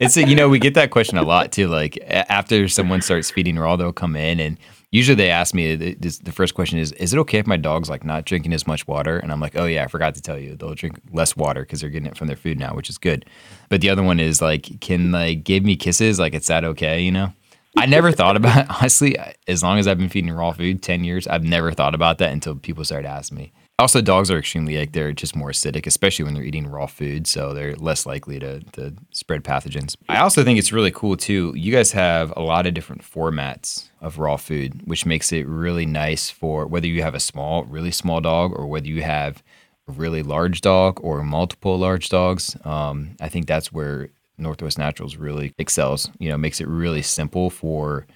it's 0.00 0.16
a, 0.16 0.26
you 0.26 0.34
know 0.34 0.48
we 0.48 0.58
get 0.58 0.74
that 0.74 0.90
question 0.90 1.18
a 1.18 1.22
lot 1.22 1.52
too. 1.52 1.68
Like 1.68 1.98
after 2.08 2.68
someone 2.68 3.02
starts 3.02 3.30
feeding 3.30 3.58
raw, 3.58 3.76
they'll 3.76 3.92
come 3.92 4.16
in 4.16 4.40
and 4.40 4.58
usually 4.92 5.16
they 5.16 5.28
ask 5.28 5.54
me 5.54 5.74
the, 5.74 5.94
the 6.22 6.32
first 6.32 6.54
question 6.54 6.78
is, 6.78 6.92
"Is 6.92 7.12
it 7.12 7.18
okay 7.18 7.38
if 7.38 7.46
my 7.46 7.58
dog's 7.58 7.90
like 7.90 8.02
not 8.02 8.24
drinking 8.24 8.54
as 8.54 8.66
much 8.66 8.86
water?" 8.88 9.18
And 9.18 9.30
I'm 9.30 9.40
like, 9.40 9.56
"Oh 9.56 9.66
yeah, 9.66 9.84
I 9.84 9.88
forgot 9.88 10.14
to 10.14 10.22
tell 10.22 10.38
you. 10.38 10.56
They'll 10.56 10.74
drink 10.74 10.98
less 11.12 11.36
water 11.36 11.60
because 11.62 11.82
they're 11.82 11.90
getting 11.90 12.06
it 12.06 12.16
from 12.16 12.28
their 12.28 12.36
food 12.36 12.58
now, 12.58 12.74
which 12.74 12.88
is 12.88 12.96
good." 12.96 13.26
But 13.68 13.82
the 13.82 13.90
other 13.90 14.02
one 14.02 14.20
is 14.20 14.40
like, 14.40 14.80
"Can 14.80 15.12
like 15.12 15.44
give 15.44 15.64
me 15.64 15.76
kisses? 15.76 16.18
Like, 16.18 16.32
is 16.32 16.46
that 16.46 16.64
okay?" 16.64 17.02
You 17.02 17.12
know. 17.12 17.32
I 17.78 17.86
never 17.86 18.12
thought 18.12 18.36
about 18.36 18.68
honestly. 18.70 19.16
As 19.46 19.62
long 19.62 19.78
as 19.78 19.86
I've 19.86 19.98
been 19.98 20.08
feeding 20.08 20.32
raw 20.32 20.52
food, 20.52 20.82
ten 20.82 21.04
years, 21.04 21.26
I've 21.26 21.44
never 21.44 21.72
thought 21.72 21.94
about 21.94 22.18
that 22.18 22.32
until 22.32 22.54
people 22.54 22.84
started 22.84 23.08
asking 23.08 23.38
me. 23.38 23.52
Also, 23.80 24.00
dogs 24.00 24.30
are 24.30 24.38
extremely 24.38 24.78
like 24.78 24.92
they're 24.92 25.12
just 25.12 25.34
more 25.34 25.50
acidic, 25.50 25.84
especially 25.84 26.24
when 26.24 26.34
they're 26.34 26.44
eating 26.44 26.68
raw 26.68 26.86
food, 26.86 27.26
so 27.26 27.52
they're 27.52 27.74
less 27.74 28.06
likely 28.06 28.38
to, 28.38 28.60
to 28.60 28.94
spread 29.10 29.42
pathogens. 29.42 29.96
I 30.08 30.18
also 30.18 30.44
think 30.44 30.60
it's 30.60 30.72
really 30.72 30.92
cool 30.92 31.16
too. 31.16 31.52
You 31.56 31.72
guys 31.72 31.90
have 31.90 32.32
a 32.36 32.40
lot 32.40 32.68
of 32.68 32.74
different 32.74 33.02
formats 33.02 33.88
of 34.00 34.20
raw 34.20 34.36
food, 34.36 34.82
which 34.84 35.04
makes 35.04 35.32
it 35.32 35.48
really 35.48 35.86
nice 35.86 36.30
for 36.30 36.68
whether 36.68 36.86
you 36.86 37.02
have 37.02 37.16
a 37.16 37.20
small, 37.20 37.64
really 37.64 37.90
small 37.90 38.20
dog, 38.20 38.52
or 38.54 38.68
whether 38.68 38.86
you 38.86 39.02
have 39.02 39.42
a 39.88 39.92
really 39.92 40.22
large 40.22 40.60
dog 40.60 41.00
or 41.02 41.24
multiple 41.24 41.76
large 41.76 42.08
dogs. 42.08 42.56
Um, 42.64 43.16
I 43.20 43.28
think 43.28 43.48
that's 43.48 43.72
where 43.72 44.10
Northwest 44.38 44.78
Naturals 44.78 45.16
really 45.16 45.54
excels. 45.58 46.10
You 46.18 46.30
know, 46.30 46.38
makes 46.38 46.60
it 46.60 46.68
really 46.68 47.02
simple 47.02 47.50
for. 47.50 48.06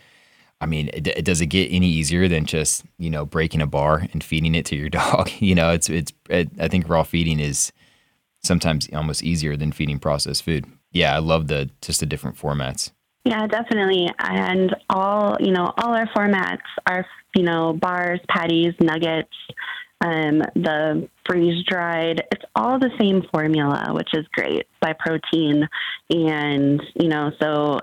I 0.60 0.66
mean, 0.66 0.90
it, 0.92 1.24
does 1.24 1.40
it 1.40 1.46
get 1.46 1.70
any 1.70 1.88
easier 1.88 2.26
than 2.26 2.44
just 2.44 2.84
you 2.98 3.10
know 3.10 3.24
breaking 3.24 3.60
a 3.60 3.66
bar 3.66 4.06
and 4.12 4.22
feeding 4.22 4.54
it 4.54 4.66
to 4.66 4.76
your 4.76 4.88
dog? 5.00 5.30
you 5.38 5.54
know, 5.54 5.70
it's 5.70 5.88
it's. 5.88 6.12
It, 6.28 6.50
I 6.60 6.68
think 6.68 6.88
raw 6.88 7.02
feeding 7.02 7.40
is 7.40 7.72
sometimes 8.42 8.88
almost 8.92 9.22
easier 9.22 9.56
than 9.56 9.72
feeding 9.72 9.98
processed 9.98 10.42
food. 10.42 10.66
Yeah, 10.92 11.14
I 11.14 11.18
love 11.18 11.48
the 11.48 11.70
just 11.80 12.00
the 12.00 12.06
different 12.06 12.36
formats. 12.36 12.92
Yeah, 13.24 13.46
definitely. 13.46 14.08
And 14.20 14.74
all, 14.88 15.36
you 15.38 15.52
know, 15.52 15.72
all 15.76 15.92
our 15.92 16.06
formats 16.16 16.62
are, 16.88 17.04
you 17.36 17.42
know, 17.42 17.74
bars, 17.74 18.20
patties, 18.28 18.72
nuggets, 18.80 19.28
um, 20.00 20.42
the 20.54 21.08
freeze 21.26 21.64
dried. 21.66 22.22
It's 22.32 22.44
all 22.54 22.78
the 22.78 22.90
same 22.98 23.22
formula, 23.32 23.92
which 23.92 24.10
is 24.14 24.26
great 24.32 24.66
by 24.80 24.94
protein. 24.98 25.68
And, 26.10 26.82
you 26.94 27.08
know, 27.08 27.32
so 27.40 27.80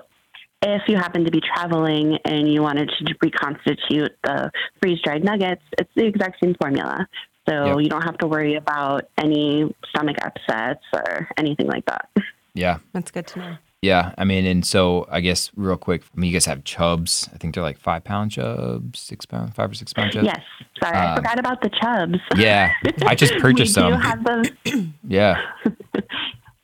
if 0.62 0.82
you 0.88 0.96
happen 0.96 1.24
to 1.24 1.30
be 1.30 1.40
traveling 1.40 2.18
and 2.24 2.52
you 2.52 2.62
wanted 2.62 2.90
to 2.98 3.14
reconstitute 3.20 4.16
the 4.24 4.50
freeze 4.80 5.00
dried 5.04 5.24
nuggets, 5.24 5.62
it's 5.78 5.90
the 5.94 6.06
exact 6.06 6.38
same 6.42 6.54
formula. 6.60 7.06
So 7.48 7.66
yep. 7.66 7.76
you 7.80 7.88
don't 7.88 8.02
have 8.02 8.18
to 8.18 8.26
worry 8.26 8.56
about 8.56 9.08
any 9.18 9.72
stomach 9.90 10.16
upsets 10.22 10.82
or 10.92 11.28
anything 11.36 11.68
like 11.68 11.84
that. 11.86 12.08
Yeah. 12.54 12.78
That's 12.92 13.10
good 13.10 13.26
to 13.28 13.38
know. 13.38 13.56
Yeah, 13.82 14.14
I 14.16 14.24
mean, 14.24 14.46
and 14.46 14.66
so 14.66 15.06
I 15.10 15.20
guess 15.20 15.50
real 15.54 15.76
quick, 15.76 16.02
I 16.02 16.20
mean, 16.20 16.28
you 16.28 16.32
guys 16.32 16.46
have 16.46 16.64
chubs. 16.64 17.28
I 17.34 17.36
think 17.36 17.54
they're 17.54 17.62
like 17.62 17.78
five 17.78 18.04
pound 18.04 18.32
chubs, 18.32 18.98
six 18.98 19.26
pound, 19.26 19.54
five 19.54 19.70
or 19.70 19.74
six 19.74 19.92
pound 19.92 20.12
chubs. 20.12 20.26
Yes, 20.26 20.40
sorry, 20.82 20.96
I 20.96 21.10
um, 21.10 21.16
forgot 21.16 21.38
about 21.38 21.60
the 21.60 21.70
chubs. 21.70 22.18
Yeah, 22.36 22.72
I 23.04 23.14
just 23.14 23.34
purchased 23.38 23.76
we 23.76 23.82
some. 23.82 23.92
Do 23.92 23.98
have 23.98 24.24
those. 24.24 24.50
yeah. 25.08 25.42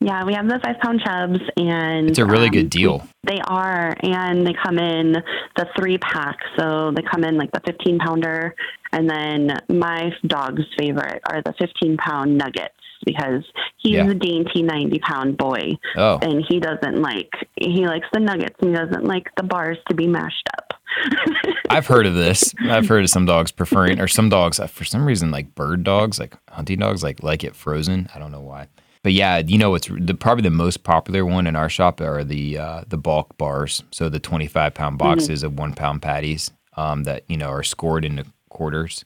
Yeah, 0.05 0.25
we 0.25 0.35
have 0.35 0.48
the 0.48 0.59
five 0.64 0.81
pound 0.81 1.01
chubs, 1.05 1.38
and 1.57 2.11
it's 2.11 2.18
a 2.18 2.27
really 2.27 2.48
um, 2.48 2.53
good 2.53 2.70
deal. 2.70 3.07
They 3.22 3.38
are, 3.46 3.94
and 4.03 4.44
they 4.44 4.53
come 4.53 4.77
in 4.77 5.12
the 5.12 5.66
three 5.79 5.96
pack. 5.98 6.38
So 6.59 6.90
they 6.90 7.03
come 7.03 7.22
in 7.22 7.38
like 7.38 7.53
the 7.53 7.61
15 7.64 8.01
pounder, 8.01 8.57
and 8.90 9.09
then 9.09 9.61
my 9.68 10.12
dog's 10.27 10.64
favorite 10.77 11.22
are 11.31 11.40
the 11.42 11.55
15 11.57 11.98
pound 11.98 12.37
nuggets 12.37 12.75
because 13.04 13.44
he's 13.76 13.94
yeah. 13.94 14.08
a 14.08 14.14
dainty 14.14 14.62
90 14.62 14.98
pound 15.00 15.36
boy. 15.36 15.72
Oh. 15.96 16.18
And 16.22 16.44
he 16.48 16.60
doesn't 16.60 17.00
like, 17.00 17.30
he 17.56 17.86
likes 17.86 18.06
the 18.12 18.20
nuggets 18.20 18.56
and 18.60 18.70
he 18.70 18.76
doesn't 18.76 19.04
like 19.04 19.28
the 19.36 19.42
bars 19.42 19.78
to 19.88 19.94
be 19.94 20.06
mashed 20.06 20.48
up. 20.58 20.74
I've 21.70 21.86
heard 21.86 22.06
of 22.06 22.14
this. 22.14 22.54
I've 22.68 22.86
heard 22.86 23.04
of 23.04 23.10
some 23.10 23.24
dogs 23.24 23.50
preferring, 23.50 24.00
or 24.00 24.08
some 24.08 24.28
dogs, 24.28 24.60
uh, 24.60 24.66
for 24.66 24.84
some 24.84 25.06
reason, 25.06 25.30
like 25.30 25.54
bird 25.54 25.84
dogs, 25.84 26.18
like 26.18 26.34
hunting 26.50 26.78
dogs, 26.78 27.02
like 27.02 27.22
like 27.22 27.44
it 27.44 27.56
frozen. 27.56 28.08
I 28.14 28.18
don't 28.18 28.30
know 28.30 28.40
why. 28.40 28.68
But 29.02 29.12
yeah, 29.12 29.38
you 29.38 29.58
know 29.58 29.70
what's 29.70 29.88
the, 29.88 30.14
probably 30.14 30.42
the 30.42 30.50
most 30.50 30.84
popular 30.84 31.24
one 31.24 31.46
in 31.46 31.56
our 31.56 31.68
shop 31.68 32.00
are 32.00 32.22
the 32.24 32.58
uh, 32.58 32.84
the 32.86 32.98
bulk 32.98 33.36
bars. 33.36 33.82
So 33.90 34.08
the 34.08 34.20
25 34.20 34.74
pound 34.74 34.98
mm-hmm. 34.98 35.08
boxes 35.08 35.40
mm-hmm. 35.40 35.46
of 35.46 35.58
one 35.58 35.74
pound 35.74 36.02
patties 36.02 36.50
um, 36.76 37.04
that 37.04 37.24
you 37.28 37.36
know 37.36 37.48
are 37.48 37.62
scored 37.62 38.04
into 38.04 38.26
quarters. 38.48 39.04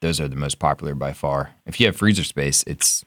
Those 0.00 0.20
are 0.20 0.28
the 0.28 0.36
most 0.36 0.58
popular 0.58 0.94
by 0.94 1.12
far. 1.12 1.54
If 1.64 1.80
you 1.80 1.86
have 1.86 1.96
freezer 1.96 2.24
space, 2.24 2.64
it's 2.66 3.04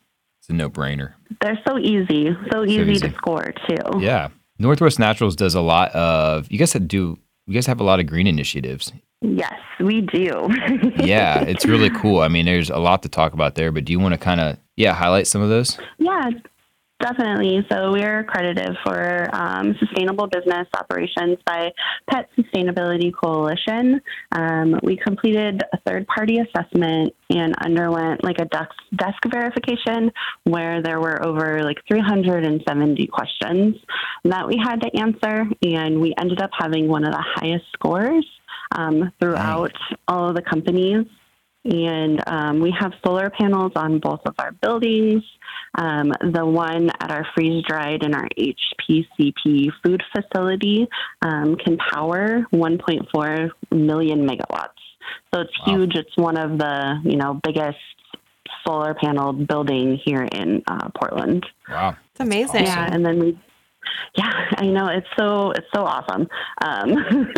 it's 0.50 0.54
a 0.54 0.58
no 0.58 0.70
brainer. 0.70 1.14
They're 1.42 1.60
so 1.68 1.78
easy, 1.78 2.36
so 2.52 2.64
easy, 2.64 2.78
so 2.78 2.92
easy, 2.92 3.10
to 3.10 3.14
score 3.16 3.54
too. 3.68 4.00
Yeah, 4.00 4.30
Northwest 4.58 5.00
Naturals 5.00 5.36
does 5.36 5.56
a 5.56 5.62
lot 5.62 5.92
of. 5.92 6.52
You 6.52 6.58
guys 6.58 6.74
do. 6.74 7.18
You 7.46 7.54
guys 7.54 7.66
have 7.68 7.80
a 7.80 7.84
lot 7.84 8.00
of 8.00 8.08
green 8.08 8.28
initiatives. 8.28 8.92
Yes, 9.22 9.60
we 9.80 10.02
do. 10.02 10.50
yeah, 10.98 11.42
it's 11.42 11.66
really 11.66 11.90
cool. 11.90 12.22
I 12.22 12.28
mean, 12.28 12.46
there's 12.46 12.70
a 12.70 12.78
lot 12.78 13.04
to 13.04 13.10
talk 13.10 13.34
about 13.34 13.56
there, 13.56 13.72
but 13.72 13.86
do 13.86 13.92
you 13.92 14.00
want 14.00 14.14
to 14.14 14.18
kind 14.18 14.40
of 14.40 14.58
yeah 14.76 14.94
highlight 14.94 15.28
some 15.28 15.42
of 15.42 15.50
those? 15.50 15.78
Yeah, 15.98 16.30
Definitely. 17.00 17.66
So 17.72 17.94
we're 17.94 18.20
accredited 18.20 18.76
for 18.84 19.30
um, 19.34 19.74
sustainable 19.80 20.28
business 20.28 20.68
operations 20.78 21.38
by 21.46 21.72
Pet 22.10 22.30
Sustainability 22.38 23.14
Coalition. 23.14 24.02
Um, 24.34 24.78
we 24.84 24.98
completed 24.98 25.64
a 25.72 25.78
third 25.88 26.06
party 26.08 26.40
assessment 26.40 27.16
and 27.30 27.56
underwent 27.64 28.22
like 28.26 28.40
a 28.40 28.46
desk, 28.46 28.72
desk 28.98 29.18
verification 29.32 30.12
where 30.44 30.84
there 30.84 31.00
were 31.00 31.26
over 31.26 31.64
like 31.64 31.78
370 31.88 33.08
questions 33.08 33.78
that 34.26 34.46
we 34.46 34.62
had 34.62 34.82
to 34.82 35.00
answer. 35.00 35.46
And 35.64 36.02
we 36.02 36.14
ended 36.18 36.42
up 36.42 36.52
having 36.60 36.90
one 36.90 37.06
of 37.06 37.14
the 37.14 37.24
highest 37.36 37.66
scores 37.72 38.26
um, 38.74 39.10
throughout 39.22 39.72
all 40.10 40.28
of 40.28 40.36
the 40.36 40.42
companies 40.42 41.06
and 41.66 42.24
um, 42.28 42.60
we 42.60 42.74
have 42.80 42.94
solar 43.06 43.30
panels 43.30 43.74
on 43.76 44.00
both 44.00 44.22
of 44.26 44.36
our 44.40 44.52
buildings. 44.52 45.24
Um, 45.76 46.12
the 46.34 46.46
one 46.46 46.90
at 47.02 47.12
our 47.12 47.26
freeze 47.36 47.64
dried 47.68 48.04
and 48.04 48.16
our 48.16 48.28
HPCP 48.38 49.70
food 49.84 50.02
facility 50.16 50.88
um, 51.22 51.56
can 51.58 51.78
power 51.78 52.46
1.4 52.54 53.50
million 53.72 54.28
megawatts. 54.28 54.70
So 55.34 55.42
it's 55.42 55.60
wow. 55.60 55.76
huge. 55.76 55.96
It's 55.96 56.16
one 56.16 56.38
of 56.38 56.58
the 56.58 57.00
you 57.04 57.18
know 57.18 57.40
biggest 57.44 57.78
solar 58.66 58.94
panel 58.94 59.34
building 59.34 60.00
here 60.04 60.24
in 60.24 60.64
uh, 60.68 60.90
Portland. 61.00 61.46
Wow, 61.70 61.96
it's 62.12 62.20
amazing. 62.20 62.66
Yeah, 62.66 62.90
and 62.92 63.06
then 63.06 63.20
we 63.20 63.40
yeah, 64.16 64.32
I 64.58 64.66
know 64.66 64.88
it's 64.88 65.08
so 65.18 65.52
it's 65.52 65.68
so 65.74 65.84
awesome. 65.84 66.28
Um, 66.62 67.32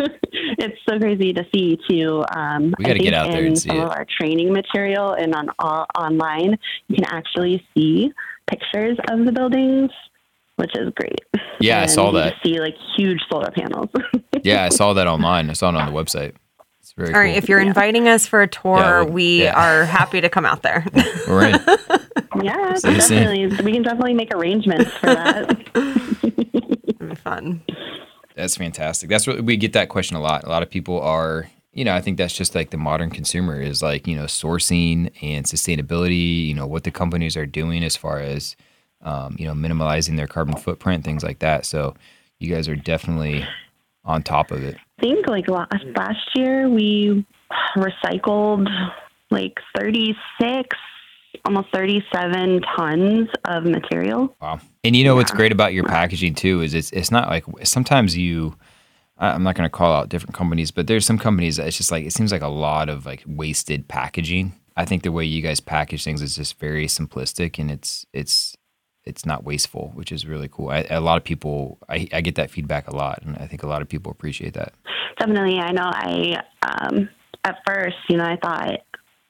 it's 0.58 0.78
so 0.88 0.98
crazy 0.98 1.32
to 1.32 1.44
see 1.54 1.78
too. 1.88 2.24
Um, 2.34 2.74
we 2.78 2.84
got 2.84 2.94
to 2.94 2.98
get 2.98 3.14
out 3.14 3.30
there 3.30 3.44
and 3.44 3.58
see 3.58 3.68
some 3.68 3.78
it. 3.78 3.84
of 3.84 3.90
our 3.90 4.06
training 4.18 4.52
material 4.52 5.12
and 5.12 5.34
on 5.34 5.48
all, 5.58 5.86
online, 5.96 6.58
you 6.88 6.96
can 6.96 7.04
actually 7.04 7.64
see 7.74 8.12
pictures 8.50 8.98
of 9.10 9.24
the 9.24 9.32
buildings, 9.32 9.90
which 10.56 10.70
is 10.76 10.92
great. 10.94 11.20
Yeah, 11.60 11.76
and 11.76 11.84
I 11.84 11.86
saw 11.86 12.10
that. 12.12 12.34
see 12.44 12.58
like 12.58 12.74
huge 12.96 13.20
solar 13.30 13.50
panels. 13.50 13.88
yeah, 14.42 14.64
I 14.64 14.68
saw 14.68 14.92
that 14.94 15.06
online. 15.06 15.50
I 15.50 15.54
saw 15.54 15.68
it 15.68 15.76
on 15.76 15.92
the 15.92 15.98
website. 15.98 16.34
It's 16.80 16.92
very 16.92 17.08
All 17.08 17.14
cool. 17.14 17.20
right, 17.20 17.36
if 17.36 17.48
you're 17.48 17.60
yeah. 17.60 17.68
inviting 17.68 18.08
us 18.08 18.26
for 18.26 18.42
a 18.42 18.48
tour, 18.48 18.78
yeah, 18.78 19.02
we 19.04 19.42
yeah. 19.44 19.54
are 19.54 19.84
happy 19.84 20.20
to 20.20 20.28
come 20.28 20.44
out 20.44 20.62
there. 20.62 20.84
We're 21.28 21.46
in. 21.50 21.60
Yeah, 22.42 22.74
definitely. 22.82 23.46
We 23.64 23.72
can 23.72 23.82
definitely 23.82 24.14
make 24.14 24.34
arrangements 24.34 24.90
for 24.92 25.06
that. 25.06 25.68
fun. 27.22 27.62
That's 28.34 28.56
fantastic. 28.56 29.08
That's 29.08 29.26
what 29.26 29.42
we 29.42 29.56
get 29.56 29.72
that 29.74 29.88
question 29.88 30.16
a 30.16 30.20
lot. 30.20 30.44
A 30.44 30.48
lot 30.48 30.62
of 30.62 30.70
people 30.70 31.00
are, 31.00 31.50
you 31.72 31.84
know, 31.84 31.94
I 31.94 32.00
think 32.00 32.18
that's 32.18 32.34
just 32.34 32.54
like 32.54 32.70
the 32.70 32.76
modern 32.76 33.10
consumer 33.10 33.60
is 33.60 33.82
like, 33.82 34.06
you 34.06 34.16
know, 34.16 34.24
sourcing 34.24 35.10
and 35.22 35.46
sustainability, 35.46 36.46
you 36.46 36.54
know, 36.54 36.66
what 36.66 36.84
the 36.84 36.90
companies 36.90 37.36
are 37.36 37.46
doing 37.46 37.84
as 37.84 37.96
far 37.96 38.18
as, 38.20 38.56
um, 39.02 39.36
you 39.38 39.46
know, 39.46 39.54
minimalizing 39.54 40.16
their 40.16 40.26
carbon 40.26 40.56
footprint, 40.56 41.04
things 41.04 41.22
like 41.22 41.40
that. 41.40 41.66
So 41.66 41.94
you 42.38 42.52
guys 42.52 42.68
are 42.68 42.76
definitely 42.76 43.46
on 44.04 44.22
top 44.22 44.50
of 44.50 44.62
it. 44.62 44.76
I 44.98 45.02
think 45.02 45.28
like 45.28 45.48
last, 45.48 45.84
last 45.96 46.30
year 46.34 46.68
we 46.68 47.26
recycled 47.76 48.68
like 49.30 49.58
36 49.76 50.76
almost 51.44 51.68
37 51.72 52.62
tons 52.76 53.28
of 53.46 53.64
material. 53.64 54.34
Wow. 54.40 54.60
And 54.84 54.94
you 54.94 55.04
know 55.04 55.14
yeah. 55.14 55.18
what's 55.18 55.32
great 55.32 55.52
about 55.52 55.72
your 55.72 55.84
packaging 55.84 56.34
too 56.34 56.62
is 56.62 56.74
it's 56.74 56.90
it's 56.92 57.10
not 57.10 57.28
like 57.28 57.44
sometimes 57.64 58.16
you 58.16 58.56
I'm 59.18 59.42
not 59.42 59.54
going 59.54 59.66
to 59.66 59.70
call 59.70 59.92
out 59.92 60.08
different 60.08 60.34
companies, 60.34 60.70
but 60.70 60.86
there's 60.88 61.06
some 61.06 61.18
companies 61.18 61.56
that 61.56 61.66
it's 61.66 61.76
just 61.76 61.92
like 61.92 62.04
it 62.04 62.12
seems 62.12 62.32
like 62.32 62.42
a 62.42 62.48
lot 62.48 62.88
of 62.88 63.06
like 63.06 63.22
wasted 63.26 63.86
packaging. 63.88 64.54
I 64.76 64.84
think 64.84 65.02
the 65.02 65.12
way 65.12 65.24
you 65.24 65.42
guys 65.42 65.60
package 65.60 66.02
things 66.02 66.22
is 66.22 66.36
just 66.36 66.58
very 66.58 66.86
simplistic 66.86 67.58
and 67.58 67.70
it's 67.70 68.06
it's 68.12 68.56
it's 69.04 69.26
not 69.26 69.44
wasteful, 69.44 69.90
which 69.94 70.12
is 70.12 70.26
really 70.26 70.48
cool. 70.48 70.70
I, 70.70 70.86
a 70.88 71.00
lot 71.00 71.16
of 71.16 71.24
people, 71.24 71.78
I, 71.88 72.08
I, 72.12 72.20
get 72.20 72.36
that 72.36 72.52
feedback 72.52 72.86
a 72.86 72.94
lot, 72.94 73.20
and 73.22 73.36
I 73.36 73.48
think 73.48 73.64
a 73.64 73.66
lot 73.66 73.82
of 73.82 73.88
people 73.88 74.12
appreciate 74.12 74.54
that. 74.54 74.74
Definitely, 75.18 75.58
I 75.58 75.72
know. 75.72 75.82
I 75.84 76.36
um, 76.62 77.08
at 77.44 77.58
first, 77.66 77.96
you 78.08 78.16
know, 78.16 78.24
I 78.24 78.36
thought 78.36 78.80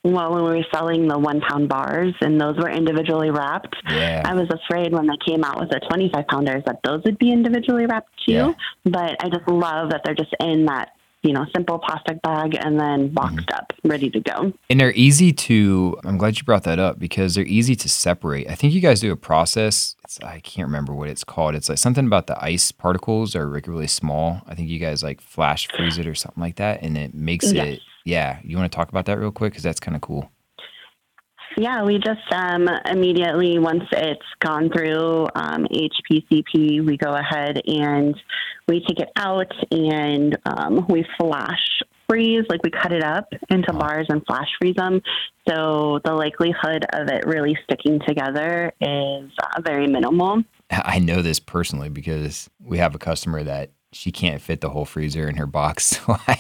well, 0.05 0.33
when 0.33 0.43
we 0.45 0.51
were 0.51 0.65
selling 0.75 1.07
the 1.07 1.19
one 1.19 1.41
pound 1.41 1.69
bars 1.69 2.15
and 2.21 2.41
those 2.41 2.57
were 2.57 2.71
individually 2.71 3.31
wrapped, 3.31 3.77
yeah. 3.88 4.23
I 4.25 4.35
was 4.35 4.49
afraid 4.51 4.93
when 4.93 5.07
they 5.07 5.17
came 5.25 5.45
out 5.45 5.61
with 5.61 5.71
the 5.71 5.81
25 5.88 6.27
pounders 6.27 6.62
that 6.67 6.81
those 6.83 7.03
would 7.05 7.19
be 7.19 7.31
individually 7.31 7.87
wrapped 7.87 8.11
too. 8.27 8.33
Yeah. 8.33 8.53
But 8.85 9.25
I 9.25 9.29
just 9.29 9.47
love 9.47 9.91
that 9.91 10.03
they're 10.05 10.17
just 10.17 10.35
in 10.41 10.67
that, 10.67 10.91
you 11.23 11.33
know, 11.33 11.47
simple 11.55 11.79
plastic 11.79 12.21
bag 12.23 12.57
and 12.59 12.81
then 12.81 13.15
boxed 13.15 13.47
mm-hmm. 13.47 13.55
up, 13.55 13.73
ready 13.85 14.11
to 14.11 14.19
go. 14.19 14.53
And 14.69 14.81
they're 14.81 14.93
easy 14.95 15.33
to, 15.33 15.97
I'm 16.03 16.19
glad 16.19 16.37
you 16.37 16.43
brought 16.43 16.65
that 16.65 16.81
up 16.81 16.99
because 16.99 17.37
they're 17.37 17.45
easy 17.45 17.77
to 17.77 17.88
separate. 17.88 18.51
I 18.51 18.57
think 18.57 18.73
you 18.73 18.81
guys 18.81 19.01
do 19.01 19.12
a 19.12 19.17
process. 19.17 19.95
It's, 20.03 20.19
I 20.21 20.41
can't 20.41 20.67
remember 20.67 20.93
what 20.95 21.11
it's 21.11 21.23
called. 21.23 21.55
It's 21.55 21.69
like 21.69 21.79
something 21.79 22.07
about 22.07 22.27
the 22.27 22.43
ice 22.45 22.73
particles 22.73 23.37
are 23.37 23.49
really 23.49 23.87
small. 23.87 24.43
I 24.49 24.57
think 24.57 24.69
you 24.69 24.81
guys 24.81 25.05
like 25.05 25.21
flash 25.21 25.69
freeze 25.69 25.97
it 25.97 26.09
or 26.09 26.17
something 26.17 26.41
like 26.41 26.57
that. 26.57 26.83
And 26.83 26.99
it 26.99 27.15
makes 27.15 27.53
yes. 27.53 27.77
it 27.77 27.81
yeah, 28.05 28.38
you 28.43 28.57
want 28.57 28.71
to 28.71 28.77
talk 28.77 28.88
about 28.88 29.07
that 29.07 29.19
real 29.19 29.31
quick 29.31 29.53
because 29.53 29.62
that's 29.62 29.81
kind 29.81 29.95
of 29.95 30.01
cool. 30.01 30.31
Yeah, 31.57 31.83
we 31.85 31.99
just 31.99 32.33
um, 32.33 32.69
immediately, 32.87 33.59
once 33.59 33.85
it's 33.93 34.23
gone 34.41 34.71
through 34.71 35.29
um, 35.35 35.67
HPCP, 35.67 36.85
we 36.85 36.97
go 36.97 37.12
ahead 37.12 37.61
and 37.67 38.15
we 38.69 38.81
take 38.87 39.01
it 39.01 39.11
out 39.17 39.53
and 39.71 40.38
um, 40.47 40.87
we 40.88 41.05
flash 41.19 41.83
freeze, 42.09 42.45
like 42.49 42.62
we 42.62 42.71
cut 42.71 42.93
it 42.93 43.03
up 43.03 43.29
into 43.51 43.73
bars 43.73 44.07
and 44.09 44.25
flash 44.27 44.49
freeze 44.59 44.77
them. 44.77 45.03
So 45.49 46.01
the 46.05 46.15
likelihood 46.15 46.87
of 46.93 47.09
it 47.09 47.27
really 47.27 47.57
sticking 47.65 48.01
together 48.07 48.73
is 48.81 49.31
uh, 49.43 49.61
very 49.61 49.87
minimal. 49.87 50.43
I 50.71 50.99
know 51.01 51.21
this 51.23 51.38
personally 51.38 51.91
because 51.91 52.49
we 52.65 52.79
have 52.79 52.95
a 52.95 52.99
customer 52.99 53.43
that 53.45 53.71
she 53.92 54.11
can't 54.11 54.40
fit 54.40 54.61
the 54.61 54.70
whole 54.70 54.85
freezer 54.85 55.28
in 55.28 55.37
her 55.37 55.46
box. 55.46 56.00
So 56.02 56.16
I, 56.26 56.38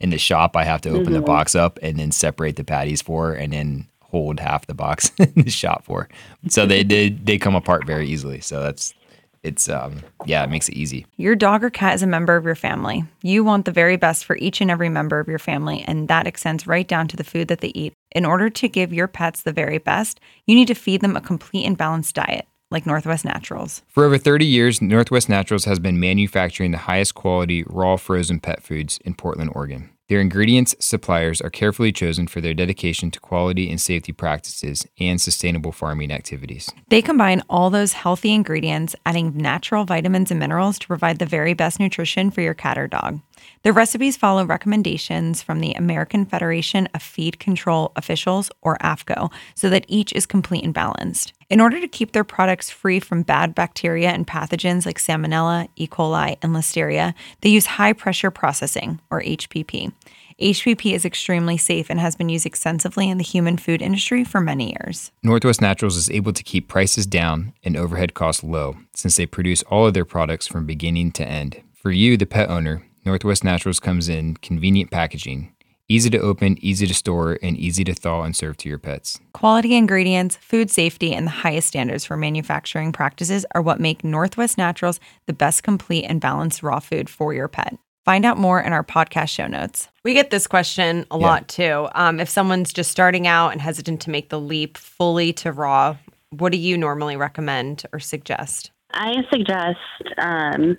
in 0.00 0.10
the 0.10 0.18
shop, 0.18 0.56
I 0.56 0.64
have 0.64 0.80
to 0.82 0.90
open 0.90 1.12
the 1.12 1.20
box 1.20 1.54
up 1.54 1.78
and 1.82 1.98
then 1.98 2.10
separate 2.12 2.56
the 2.56 2.64
patties 2.64 3.02
for 3.02 3.28
her 3.28 3.34
and 3.34 3.52
then 3.52 3.88
hold 4.00 4.40
half 4.40 4.66
the 4.66 4.74
box 4.74 5.10
in 5.18 5.44
the 5.44 5.50
shop 5.50 5.84
for 5.84 6.02
her. 6.02 6.08
So 6.48 6.66
they 6.66 6.82
did 6.94 7.26
they 7.26 7.38
come 7.38 7.54
apart 7.54 7.86
very 7.86 8.08
easily. 8.08 8.40
So 8.40 8.62
that's 8.62 8.94
it's 9.42 9.68
um 9.68 10.02
yeah, 10.24 10.44
it 10.44 10.50
makes 10.50 10.68
it 10.68 10.74
easy. 10.74 11.06
Your 11.16 11.34
dog 11.34 11.64
or 11.64 11.70
cat 11.70 11.94
is 11.94 12.02
a 12.02 12.06
member 12.06 12.36
of 12.36 12.44
your 12.44 12.54
family. 12.54 13.04
You 13.22 13.42
want 13.42 13.64
the 13.64 13.72
very 13.72 13.96
best 13.96 14.24
for 14.24 14.36
each 14.36 14.60
and 14.60 14.70
every 14.70 14.88
member 14.88 15.18
of 15.18 15.28
your 15.28 15.38
family, 15.38 15.84
and 15.86 16.08
that 16.08 16.26
extends 16.26 16.66
right 16.66 16.86
down 16.86 17.08
to 17.08 17.16
the 17.16 17.24
food 17.24 17.48
that 17.48 17.60
they 17.60 17.72
eat. 17.74 17.92
In 18.12 18.24
order 18.24 18.50
to 18.50 18.68
give 18.68 18.92
your 18.92 19.08
pets 19.08 19.42
the 19.42 19.52
very 19.52 19.78
best, 19.78 20.20
you 20.46 20.54
need 20.54 20.68
to 20.68 20.74
feed 20.74 21.00
them 21.00 21.16
a 21.16 21.20
complete 21.20 21.64
and 21.66 21.76
balanced 21.76 22.14
diet, 22.14 22.46
like 22.72 22.86
Northwest 22.86 23.24
Naturals. 23.24 23.82
For 23.88 24.04
over 24.04 24.18
30 24.18 24.44
years, 24.44 24.82
Northwest 24.82 25.28
Naturals 25.28 25.64
has 25.66 25.78
been 25.78 26.00
manufacturing 26.00 26.72
the 26.72 26.78
highest 26.78 27.14
quality 27.14 27.64
raw 27.66 27.96
frozen 27.96 28.40
pet 28.40 28.62
foods 28.62 28.98
in 29.04 29.14
Portland, 29.14 29.50
Oregon. 29.54 29.90
Their 30.12 30.20
ingredients 30.20 30.74
suppliers 30.78 31.40
are 31.40 31.48
carefully 31.48 31.90
chosen 31.90 32.26
for 32.26 32.42
their 32.42 32.52
dedication 32.52 33.10
to 33.12 33.20
quality 33.20 33.70
and 33.70 33.80
safety 33.80 34.12
practices 34.12 34.86
and 35.00 35.18
sustainable 35.18 35.72
farming 35.72 36.10
activities. 36.10 36.68
They 36.88 37.00
combine 37.00 37.42
all 37.48 37.70
those 37.70 37.94
healthy 37.94 38.34
ingredients, 38.34 38.94
adding 39.06 39.34
natural 39.34 39.86
vitamins 39.86 40.30
and 40.30 40.38
minerals 40.38 40.78
to 40.80 40.86
provide 40.86 41.18
the 41.18 41.24
very 41.24 41.54
best 41.54 41.80
nutrition 41.80 42.30
for 42.30 42.42
your 42.42 42.52
cat 42.52 42.76
or 42.76 42.88
dog. 42.88 43.20
Their 43.62 43.72
recipes 43.72 44.16
follow 44.16 44.44
recommendations 44.44 45.40
from 45.40 45.60
the 45.60 45.72
American 45.72 46.26
Federation 46.26 46.88
of 46.94 47.02
Feed 47.02 47.38
Control 47.38 47.92
Officials, 47.96 48.50
or 48.60 48.76
AAFCO, 48.78 49.32
so 49.54 49.70
that 49.70 49.86
each 49.88 50.12
is 50.12 50.26
complete 50.26 50.64
and 50.64 50.74
balanced. 50.74 51.32
In 51.52 51.60
order 51.60 51.78
to 51.82 51.86
keep 51.86 52.12
their 52.12 52.24
products 52.24 52.70
free 52.70 52.98
from 52.98 53.24
bad 53.24 53.54
bacteria 53.54 54.08
and 54.08 54.26
pathogens 54.26 54.86
like 54.86 54.98
Salmonella, 54.98 55.68
E. 55.76 55.86
coli, 55.86 56.38
and 56.40 56.56
Listeria, 56.56 57.12
they 57.42 57.50
use 57.50 57.66
high 57.66 57.92
pressure 57.92 58.30
processing, 58.30 59.00
or 59.10 59.20
HPP. 59.20 59.92
HPP 60.40 60.94
is 60.94 61.04
extremely 61.04 61.58
safe 61.58 61.90
and 61.90 62.00
has 62.00 62.16
been 62.16 62.30
used 62.30 62.46
extensively 62.46 63.10
in 63.10 63.18
the 63.18 63.22
human 63.22 63.58
food 63.58 63.82
industry 63.82 64.24
for 64.24 64.40
many 64.40 64.74
years. 64.80 65.12
Northwest 65.22 65.60
Naturals 65.60 65.98
is 65.98 66.08
able 66.08 66.32
to 66.32 66.42
keep 66.42 66.68
prices 66.68 67.04
down 67.04 67.52
and 67.62 67.76
overhead 67.76 68.14
costs 68.14 68.42
low 68.42 68.78
since 68.94 69.16
they 69.16 69.26
produce 69.26 69.62
all 69.64 69.86
of 69.86 69.92
their 69.92 70.06
products 70.06 70.46
from 70.46 70.64
beginning 70.64 71.12
to 71.12 71.26
end. 71.26 71.60
For 71.74 71.90
you, 71.90 72.16
the 72.16 72.24
pet 72.24 72.48
owner, 72.48 72.82
Northwest 73.04 73.44
Naturals 73.44 73.78
comes 73.78 74.08
in 74.08 74.38
convenient 74.38 74.90
packaging, 74.90 75.52
easy 75.92 76.08
to 76.10 76.18
open, 76.18 76.56
easy 76.60 76.86
to 76.86 76.94
store, 76.94 77.38
and 77.42 77.56
easy 77.56 77.84
to 77.84 77.92
thaw 77.94 78.22
and 78.22 78.34
serve 78.34 78.56
to 78.58 78.68
your 78.68 78.78
pets. 78.78 79.20
Quality 79.32 79.74
ingredients, 79.76 80.36
food 80.36 80.70
safety, 80.70 81.12
and 81.14 81.26
the 81.26 81.30
highest 81.30 81.68
standards 81.68 82.04
for 82.04 82.16
manufacturing 82.16 82.92
practices 82.92 83.44
are 83.54 83.62
what 83.62 83.80
make 83.80 84.02
Northwest 84.02 84.56
Naturals 84.56 84.98
the 85.26 85.32
best 85.32 85.62
complete 85.62 86.04
and 86.04 86.20
balanced 86.20 86.62
raw 86.62 86.80
food 86.80 87.10
for 87.10 87.34
your 87.34 87.48
pet. 87.48 87.76
Find 88.04 88.24
out 88.24 88.36
more 88.36 88.60
in 88.60 88.72
our 88.72 88.82
podcast 88.82 89.28
show 89.28 89.46
notes. 89.46 89.88
We 90.02 90.14
get 90.14 90.30
this 90.30 90.46
question 90.48 91.06
a 91.10 91.18
Yeah. 91.18 91.26
lot 91.26 91.46
too. 91.48 91.88
Um, 91.94 92.18
if 92.18 92.28
someone's 92.28 92.72
just 92.72 92.90
starting 92.90 93.26
out 93.28 93.50
and 93.50 93.60
hesitant 93.60 94.00
to 94.02 94.10
make 94.10 94.28
the 94.30 94.40
leap 94.40 94.76
fully 94.76 95.32
to 95.34 95.52
raw, 95.52 95.96
what 96.30 96.50
do 96.52 96.58
you 96.58 96.76
normally 96.76 97.16
recommend 97.16 97.84
or 97.92 98.00
suggest? 98.00 98.72
I 98.94 99.12
suggest 99.32 99.78
um, 100.18 100.76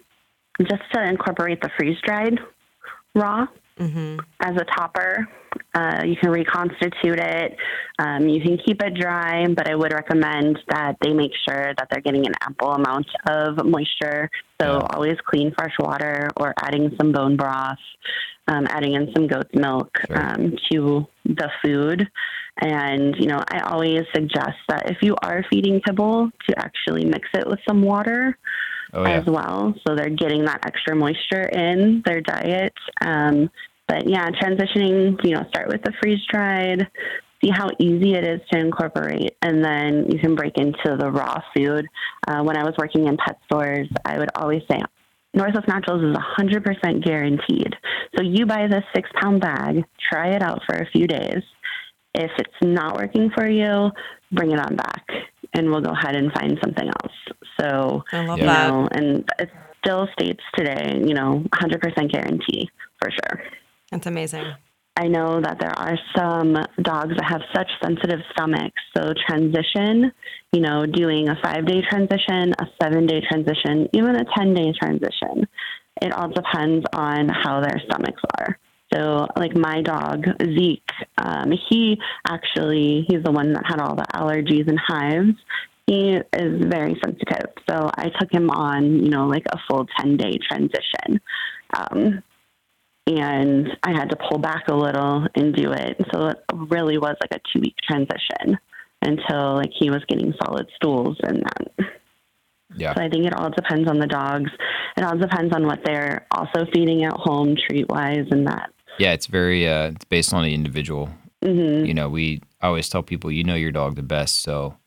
just 0.62 0.82
to 0.94 1.04
incorporate 1.04 1.62
the 1.62 1.70
freeze 1.78 1.98
dried 2.04 2.40
raw 3.16 3.46
as 3.80 4.56
a 4.56 4.66
topper. 4.78 5.28
Uh, 5.76 6.02
you 6.06 6.16
can 6.16 6.30
reconstitute 6.32 7.20
it. 7.20 7.58
Um, 8.00 8.28
you 8.28 8.42
can 8.42 8.58
keep 8.58 8.82
it 8.82 8.94
dry, 8.96 9.48
but 9.48 9.70
I 9.70 9.76
would 9.76 9.94
recommend 9.94 10.60
that 10.70 10.98
they 11.02 11.14
make 11.14 11.32
sure 11.48 11.74
that 11.78 11.88
they're 11.90 12.02
getting 12.02 12.26
an 12.26 12.34
ample 12.42 12.72
amount 12.72 13.08
of 13.28 13.64
moisture. 13.66 14.30
So 14.62 14.80
always 14.92 15.18
clean 15.26 15.54
fresh 15.58 15.74
water 15.80 16.30
or 16.38 16.54
adding 16.62 16.96
some 17.00 17.12
bone 17.12 17.36
broth, 17.36 17.78
um, 18.48 18.66
adding 18.70 18.94
in 18.94 19.12
some 19.16 19.28
goat's 19.28 19.54
milk 19.54 19.90
Sure. 20.08 20.18
um, 20.18 20.56
to 20.72 21.08
the 21.26 21.50
food. 21.64 22.10
And, 22.62 23.16
you 23.18 23.28
know, 23.28 23.44
I 23.52 23.60
always 23.62 24.04
suggest 24.14 24.58
that 24.70 24.90
if 24.90 24.98
you 25.02 25.16
are 25.24 25.44
feeding 25.50 25.82
kibble, 25.82 26.30
to 26.50 26.60
actually 26.60 27.04
mix 27.04 27.28
it 27.34 27.48
with 27.48 27.60
some 27.68 27.82
water 27.82 28.38
Oh, 28.94 29.04
yeah. 29.04 29.20
as 29.20 29.26
well. 29.26 29.74
So 29.86 29.96
they're 29.96 30.10
getting 30.10 30.46
that 30.46 30.66
extra 30.66 30.96
moisture 30.96 31.44
in 31.50 32.04
their 32.06 32.22
diet. 32.22 32.74
Um, 33.02 33.50
but 33.88 34.08
yeah, 34.08 34.30
transitioning, 34.30 35.20
you 35.24 35.32
know, 35.32 35.44
start 35.50 35.68
with 35.68 35.82
the 35.84 35.92
freeze 36.02 36.22
dried, 36.32 36.88
see 37.44 37.50
how 37.50 37.70
easy 37.80 38.14
it 38.14 38.24
is 38.24 38.40
to 38.52 38.60
incorporate, 38.60 39.36
and 39.42 39.64
then 39.64 40.10
you 40.10 40.20
can 40.20 40.36
break 40.36 40.58
into 40.58 40.96
the 40.98 41.12
raw 41.12 41.40
food. 41.56 41.86
Uh, 42.28 42.44
when 42.44 42.56
I 42.56 42.64
was 42.64 42.76
working 42.78 43.08
in 43.08 43.18
pet 43.18 43.38
stores, 43.46 43.90
I 44.06 44.20
would 44.20 44.30
always 44.36 44.62
say, 44.70 44.80
Northwest 45.34 45.68
Naturals 45.68 46.04
is 46.04 46.16
100% 46.16 47.04
guaranteed. 47.04 47.76
So 48.16 48.24
you 48.24 48.46
buy 48.46 48.68
this 48.68 48.84
six 48.96 49.10
pound 49.20 49.42
bag, 49.42 49.84
try 50.12 50.30
it 50.30 50.44
out 50.44 50.62
for 50.68 50.76
a 50.76 50.90
few 50.92 51.08
days. 51.08 51.42
If 52.14 52.30
it's 52.38 52.54
not 52.62 52.96
working 52.96 53.32
for 53.36 53.50
you, 53.50 53.90
bring 54.32 54.52
it 54.52 54.60
on 54.60 54.76
back 54.76 55.04
and 55.54 55.70
we'll 55.70 55.82
go 55.82 55.92
ahead 55.92 56.16
and 56.16 56.32
find 56.34 56.58
something 56.64 56.88
else. 56.88 57.14
So, 57.60 58.04
I 58.12 58.26
love 58.26 58.40
you 58.40 58.46
that. 58.46 58.68
know, 58.68 58.88
and 58.92 59.30
it 59.40 59.50
still 59.84 60.08
states 60.20 60.42
today, 60.56 61.02
you 61.06 61.14
know, 61.14 61.44
100% 61.54 62.12
guarantee 62.12 62.70
for 63.00 63.12
sure. 63.12 63.44
That's 63.92 64.08
amazing. 64.08 64.46
I 64.96 65.08
know 65.08 65.42
that 65.42 65.60
there 65.60 65.78
are 65.78 65.98
some 66.16 66.54
dogs 66.82 67.16
that 67.16 67.26
have 67.28 67.42
such 67.56 67.68
sensitive 67.84 68.20
stomachs. 68.32 68.80
So, 68.96 69.14
transition, 69.28 70.12
you 70.52 70.62
know, 70.62 70.86
doing 70.86 71.30
a 71.30 71.36
five 71.44 71.66
day 71.66 71.82
transition, 71.90 72.54
a 72.60 72.66
seven 72.82 73.08
day 73.08 73.22
transition, 73.28 73.88
even 73.94 74.16
a 74.16 74.26
10 74.38 74.54
day 74.54 74.72
transition, 74.80 75.48
it 76.02 76.12
all 76.14 76.30
depends 76.30 76.86
on 76.94 77.30
how 77.30 77.60
their 77.62 77.82
stomachs 77.86 78.22
are. 78.38 78.58
So, 78.94 79.28
like 79.36 79.56
my 79.56 79.82
dog, 79.82 80.26
Zeke, 80.42 80.82
um, 81.18 81.52
he 81.70 81.98
actually, 82.28 83.06
he's 83.08 83.24
the 83.24 83.32
one 83.32 83.54
that 83.54 83.64
had 83.66 83.80
all 83.80 83.96
the 83.96 84.06
allergies 84.14 84.68
and 84.68 84.80
hives. 84.80 85.34
He 85.88 86.12
is 86.12 86.66
very 86.66 87.00
sensitive. 87.04 87.52
So, 87.70 87.90
I 87.98 88.10
took 88.20 88.32
him 88.32 88.50
on, 88.50 89.04
you 89.04 89.10
know, 89.10 89.28
like 89.28 89.46
a 89.52 89.58
full 89.70 89.88
10 90.00 90.18
day 90.18 90.38
transition. 90.48 91.20
Um, 91.76 92.24
and 93.08 93.68
I 93.84 93.92
had 93.92 94.10
to 94.12 94.16
pull 94.30 94.38
back 94.38 94.68
a 94.70 94.74
little 94.74 95.28
and 95.36 95.54
do 95.54 95.72
it. 95.72 96.00
So 96.14 96.28
it 96.28 96.38
really 96.54 96.98
was 96.98 97.16
like 97.22 97.32
a 97.32 97.42
two 97.54 97.62
week 97.62 97.76
transition 97.86 98.58
until 99.02 99.56
like 99.56 99.72
he 99.78 99.90
was 99.90 100.02
getting 100.08 100.34
solid 100.44 100.68
stools 100.76 101.18
and 101.24 101.44
that. 101.44 101.90
Yeah. 102.76 102.94
So 102.96 103.02
I 103.02 103.10
think 103.10 103.26
it 103.26 103.34
all 103.34 103.50
depends 103.50 103.90
on 103.90 104.00
the 104.00 104.08
dogs. 104.08 104.50
It 104.98 105.04
all 105.04 105.18
depends 105.18 105.54
on 105.54 105.66
what 105.68 105.80
they're 105.86 106.26
also 106.32 106.66
feeding 106.74 107.04
at 107.04 107.14
home, 107.14 107.56
treat 107.70 107.88
wise, 107.90 108.26
and 108.32 108.48
that. 108.48 108.73
Yeah, 108.98 109.14
it's 109.14 109.28
very 109.28 109.68
uh 109.68 109.92
it's 109.92 110.06
based 110.06 110.34
on 110.34 110.44
the 110.44 110.54
individual. 110.54 111.10
hmm 111.44 111.86
You 111.86 111.94
know, 111.94 112.10
we 112.10 112.42
I 112.62 112.68
always 112.68 112.90
tell 112.90 113.04
people 113.04 113.32
you 113.32 113.44
know 113.44 113.56
your 113.56 113.72
dog 113.72 113.96
the 113.96 114.04
best, 114.04 114.42
so 114.42 114.78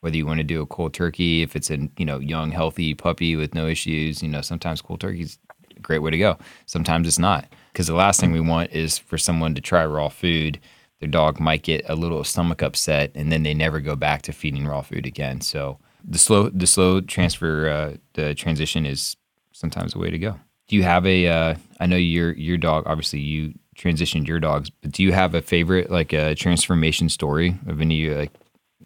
whether 0.00 0.16
you 0.16 0.26
want 0.26 0.38
to 0.38 0.44
do 0.44 0.62
a 0.62 0.66
cold 0.66 0.94
turkey, 0.94 1.42
if 1.42 1.56
it's 1.56 1.70
a 1.70 1.78
you 1.98 2.04
know 2.04 2.18
young 2.18 2.50
healthy 2.52 2.94
puppy 2.94 3.36
with 3.36 3.54
no 3.54 3.66
issues, 3.66 4.22
you 4.22 4.28
know 4.28 4.40
sometimes 4.42 4.82
cold 4.82 5.00
turkey's 5.00 5.38
a 5.76 5.80
great 5.80 6.00
way 6.00 6.10
to 6.10 6.18
go. 6.18 6.38
Sometimes 6.66 7.06
it's 7.08 7.18
not 7.18 7.46
because 7.72 7.86
the 7.88 7.94
last 7.94 8.20
thing 8.20 8.32
we 8.32 8.40
want 8.40 8.72
is 8.72 8.98
for 8.98 9.18
someone 9.18 9.54
to 9.54 9.60
try 9.60 9.84
raw 9.84 10.08
food. 10.08 10.58
Their 11.00 11.10
dog 11.10 11.38
might 11.40 11.62
get 11.62 11.84
a 11.90 11.94
little 11.94 12.24
stomach 12.24 12.62
upset, 12.62 13.10
and 13.14 13.30
then 13.30 13.42
they 13.42 13.52
never 13.54 13.80
go 13.80 13.96
back 13.96 14.22
to 14.22 14.32
feeding 14.32 14.66
raw 14.66 14.80
food 14.82 15.04
again. 15.06 15.40
So 15.42 15.78
the 16.04 16.18
slow 16.18 16.48
the 16.48 16.66
slow 16.66 17.00
transfer 17.02 17.68
uh, 17.68 17.96
the 18.14 18.34
transition 18.34 18.86
is 18.86 19.16
sometimes 19.52 19.92
the 19.92 19.98
way 19.98 20.10
to 20.10 20.18
go. 20.18 20.36
Do 20.68 20.76
you 20.76 20.82
have 20.82 21.06
a? 21.06 21.28
Uh, 21.28 21.54
I 21.80 21.86
know 21.86 21.96
your 21.96 22.32
your 22.32 22.56
dog. 22.56 22.84
Obviously, 22.86 23.20
you 23.20 23.54
transitioned 23.76 24.26
your 24.26 24.40
dogs, 24.40 24.70
but 24.70 24.92
do 24.92 25.02
you 25.02 25.12
have 25.12 25.34
a 25.34 25.42
favorite 25.42 25.90
like 25.90 26.12
a 26.12 26.34
transformation 26.34 27.08
story 27.08 27.58
of 27.66 27.80
any 27.80 28.08
like 28.10 28.32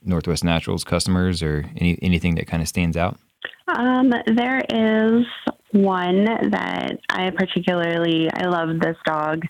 Northwest 0.02 0.44
Naturals 0.44 0.84
customers 0.84 1.42
or 1.42 1.64
any 1.76 1.98
anything 2.02 2.34
that 2.36 2.46
kind 2.46 2.62
of 2.62 2.68
stands 2.68 2.96
out? 2.96 3.18
Um, 3.68 4.12
there 4.26 4.62
is 4.68 5.26
one 5.72 6.24
that 6.24 6.98
I 7.08 7.30
particularly 7.30 8.28
I 8.32 8.46
love 8.46 8.80
this 8.80 8.96
dog. 9.06 9.44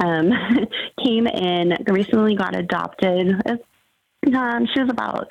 Um, 0.00 0.30
came 1.04 1.26
in 1.26 1.76
recently, 1.88 2.36
got 2.36 2.56
adopted. 2.56 3.40
Um, 3.46 4.66
she 4.74 4.82
was 4.82 4.90
about 4.90 5.28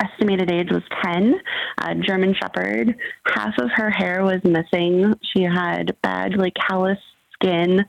estimated 0.00 0.50
age 0.50 0.70
was 0.70 0.82
10 1.04 1.34
uh, 1.78 1.94
german 1.94 2.34
shepherd 2.34 2.96
half 3.26 3.54
of 3.58 3.70
her 3.74 3.90
hair 3.90 4.22
was 4.22 4.40
missing. 4.44 5.14
She 5.22 5.42
had 5.42 5.96
bad 6.02 6.36
like 6.36 6.54
callous 6.54 6.98
skin. 7.34 7.84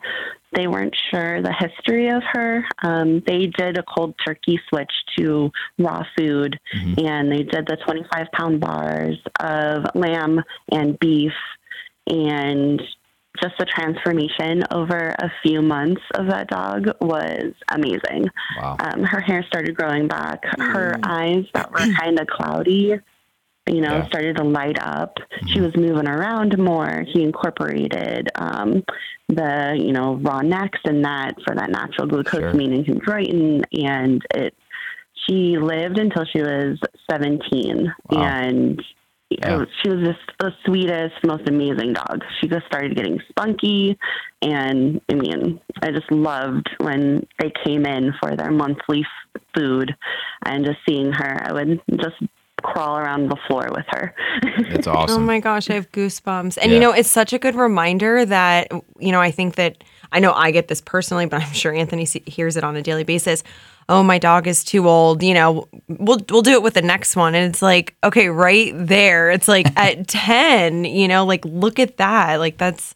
They 0.54 0.68
weren't 0.68 0.96
sure 1.10 1.42
the 1.42 1.54
history 1.54 2.10
of 2.10 2.24
her. 2.32 2.66
Um, 2.84 3.22
they 3.26 3.48
did 3.48 3.78
a 3.78 3.84
cold 3.84 4.16
turkey 4.26 4.60
switch 4.70 4.92
to 5.18 5.52
raw 5.78 6.04
food 6.18 6.60
and 6.74 7.32
they 7.32 7.44
did 7.44 7.68
the 7.68 7.78
25 7.86 8.28
pound 8.34 8.60
bars 8.60 9.18
of 9.40 9.86
lamb 9.96 10.42
and 10.72 11.00
beef 11.00 11.34
and 12.08 12.82
just 13.42 13.54
the 13.60 13.66
transformation 13.66 14.64
over 14.72 15.16
a 15.20 15.32
few 15.44 15.62
months 15.62 16.02
of 16.16 16.28
that 16.28 16.48
dog 16.50 16.88
was 17.00 17.54
amazing. 17.70 18.28
Wow. 18.58 18.78
Um, 18.80 19.04
her 19.04 19.20
hair 19.22 19.44
started 19.48 19.76
growing 19.76 20.08
back. 20.08 20.44
Her 20.58 20.98
eyes 21.04 21.46
that 21.54 21.72
were 21.72 21.80
kind 22.00 22.20
of 22.20 22.28
cloudy 22.28 23.00
you 23.68 23.80
know, 23.82 23.98
Yeah. 23.98 24.08
started 24.08 24.38
to 24.38 24.44
light 24.44 24.78
up. 24.82 25.18
She 25.48 25.62
was 25.62 25.76
moving 25.76 26.08
around 26.08 26.58
more. 26.58 27.06
He 27.08 27.24
incorporated 27.24 28.30
um, 28.36 28.84
the, 29.30 29.78
you 29.80 29.94
know, 29.94 30.16
raw 30.16 30.42
necks 30.42 30.80
and 30.84 31.06
that 31.06 31.36
for 31.46 31.56
that 31.56 31.70
natural 31.70 32.08
glucosamine 32.08 32.74
and 32.76 32.86
chondroitin. 32.86 33.64
And 33.86 34.22
it, 34.34 34.56
she 35.28 35.58
lived 35.58 36.00
until 36.00 36.26
she 36.26 36.42
was 36.42 36.80
17. 37.10 37.94
Wow. 38.10 38.24
And 38.24 38.84
Yeah. 39.40 39.66
she 39.82 39.90
was 39.90 40.00
just 40.08 40.20
the 40.40 40.52
sweetest, 40.66 41.16
most 41.26 41.48
amazing 41.48 41.94
dog. 41.94 42.24
She 42.40 42.48
just 42.48 42.66
started 42.66 42.96
getting 42.96 43.20
spunky. 43.30 43.98
And 44.42 45.00
I 45.10 45.14
mean, 45.16 45.60
I 45.82 45.92
just 45.92 46.12
loved 46.12 46.70
when 46.80 47.26
they 47.40 47.52
came 47.64 47.86
in 47.86 48.14
for 48.22 48.36
their 48.36 48.52
monthly 48.52 49.02
f- 49.36 49.42
food 49.56 49.96
and 50.46 50.66
just 50.66 50.80
seeing 50.88 51.12
her. 51.12 51.42
I 51.48 51.54
would 51.54 51.82
just 51.98 52.16
crawl 52.64 52.98
around 52.98 53.30
the 53.30 53.38
floor 53.48 53.68
with 53.72 53.86
her. 53.90 54.14
It's 54.74 54.88
oh 54.88 54.92
awesome. 54.94 55.24
Oh 55.24 55.26
my 55.26 55.40
gosh, 55.40 55.70
I 55.70 55.74
have 55.74 55.92
goosebumps. 55.92 56.58
And 56.62 56.72
Yeah. 56.72 56.76
you 56.76 56.80
know, 56.80 56.92
it's 56.92 57.10
such 57.10 57.34
a 57.34 57.40
good 57.40 57.56
reminder 57.56 58.26
that, 58.26 58.72
you 59.00 59.12
know, 59.12 59.20
I 59.20 59.32
think 59.32 59.56
that 59.56 59.84
I 60.12 60.20
know 60.20 60.34
I 60.34 60.52
get 60.52 60.68
this 60.70 60.82
personally, 60.82 61.26
but 61.26 61.42
I'm 61.42 61.54
sure 61.54 61.74
Anthony 61.74 62.06
se- 62.06 62.24
hears 62.26 62.56
it 62.58 62.64
on 62.64 62.76
a 62.76 62.82
daily 62.82 63.04
basis. 63.04 63.44
Oh, 63.92 64.04
my 64.04 64.18
dog 64.18 64.48
is 64.48 64.64
too 64.64 64.88
old. 64.88 65.22
You 65.22 65.34
know, 65.34 65.68
we'll 65.88 66.20
we'll 66.30 66.42
do 66.42 66.52
it 66.54 66.64
with 66.64 66.76
the 66.76 66.82
next 66.82 67.16
one. 67.16 67.36
And 67.36 67.50
it's 67.52 67.62
like, 67.62 67.96
okay, 68.04 68.30
right 68.30 68.72
there. 68.74 69.30
It's 69.32 69.48
like 69.48 69.68
at 69.78 70.08
10, 70.08 70.86
you 70.86 71.08
know, 71.08 71.26
like 71.26 71.44
look 71.46 71.78
at 71.78 71.98
that. 71.98 72.38
Like 72.40 72.58
that's 72.58 72.96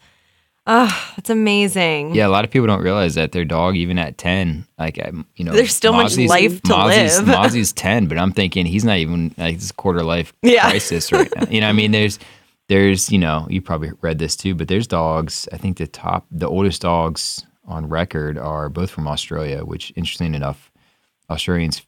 oh, 0.68 1.12
that's 1.16 1.30
amazing. 1.30 2.16
Yeah, 2.16 2.28
a 2.28 2.30
lot 2.30 2.44
of 2.46 2.52
people 2.52 2.68
don't 2.68 2.82
realize 2.82 3.16
that 3.16 3.32
their 3.34 3.46
dog, 3.46 3.76
even 3.76 4.00
at 4.00 4.18
ten, 4.18 4.66
like 4.80 4.98
you 5.36 5.46
know, 5.46 5.52
There's 5.52 5.76
still 5.76 5.94
much 5.94 6.18
life 6.18 6.62
to 6.64 6.70
Mozzie's, 6.72 7.18
live. 7.20 7.28
Mozzie's 7.40 7.74
ten, 7.74 8.08
but 8.08 8.18
I'm 8.18 8.32
thinking 8.32 8.66
he's 8.66 8.86
not 8.86 8.98
even 8.98 9.34
like 9.38 9.56
this 9.60 9.72
quarter 9.72 10.04
life 10.04 10.34
Yeah. 10.42 10.70
crisis 10.70 11.12
right 11.12 11.30
now. 11.36 11.48
You 11.50 11.62
know, 11.62 11.70
I 11.70 11.72
mean, 11.74 11.92
there's, 11.92 12.20
there's, 12.68 13.12
you 13.12 13.20
know, 13.20 13.46
you 13.50 13.62
probably 13.62 13.92
read 14.02 14.18
this 14.18 14.36
too, 14.36 14.56
but 14.56 14.68
there's 14.68 14.88
dogs. 14.88 15.48
I 15.54 15.58
think 15.58 15.78
the 15.78 15.88
top, 15.88 16.26
the 16.32 16.48
oldest 16.50 16.82
dogs 16.82 17.46
on 17.68 17.88
record 17.88 18.38
are 18.38 18.70
both 18.70 18.90
from 18.90 19.08
Australia, 19.08 19.64
which, 19.66 19.94
interesting 19.96 20.34
enough, 20.34 20.72
Australians 21.30 21.82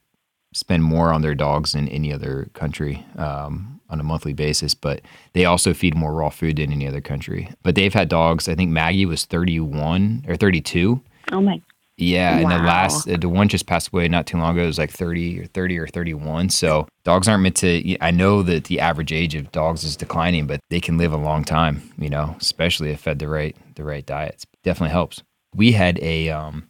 spend 0.54 0.84
more 0.84 1.12
on 1.12 1.22
their 1.22 1.36
dogs 1.36 1.74
than 1.74 1.88
any 1.90 2.12
other 2.14 2.50
country 2.54 3.06
um, 3.18 3.80
on 3.90 4.00
a 4.00 4.04
monthly 4.04 4.34
basis, 4.34 4.74
but 4.74 5.02
they 5.34 5.46
also 5.46 5.74
feed 5.74 5.96
more 5.96 6.14
raw 6.14 6.30
food 6.30 6.58
than 6.58 6.72
any 6.72 6.88
other 6.88 7.02
country. 7.02 7.50
But 7.64 7.76
they've 7.76 7.94
had 7.94 8.10
dogs. 8.10 8.48
I 8.50 8.56
think 8.56 8.72
Maggie 8.72 9.06
was 9.06 9.26
31 9.26 10.26
or 10.28 10.36
32. 10.36 11.02
oh 11.32 11.42
my 11.42 11.62
Yeah, 11.98 12.38
and 12.38 12.52
the 12.52 12.60
last 12.60 13.08
the 13.08 13.28
one 13.28 13.48
just 13.50 13.66
passed 13.66 13.90
away 13.90 14.08
not 14.08 14.28
too 14.28 14.38
long 14.38 14.56
ago. 14.56 14.64
It 14.64 14.68
was 14.68 14.78
like 14.78 14.92
thirty 14.92 15.40
or 15.40 15.46
thirty 15.48 15.78
or 15.80 15.88
thirty 15.88 16.14
one. 16.14 16.50
So 16.50 16.88
dogs 17.04 17.28
aren't 17.28 17.42
meant 17.42 17.56
to. 17.58 17.98
I 18.00 18.12
know 18.12 18.44
that 18.44 18.66
the 18.66 18.80
average 18.80 19.12
age 19.12 19.34
of 19.34 19.52
dogs 19.52 19.84
is 19.84 19.98
declining, 19.98 20.46
but 20.46 20.60
they 20.70 20.80
can 20.80 21.00
live 21.00 21.12
a 21.12 21.18
long 21.18 21.44
time. 21.44 21.92
You 21.98 22.12
know, 22.12 22.36
especially 22.40 22.92
if 22.92 23.02
fed 23.02 23.18
the 23.18 23.28
right 23.28 23.56
the 23.76 23.84
right 23.84 24.06
diets. 24.06 24.46
Definitely 24.64 24.92
helps. 24.92 25.24
We 25.56 25.72
had 25.72 25.98
a 26.00 26.30
um 26.30 26.70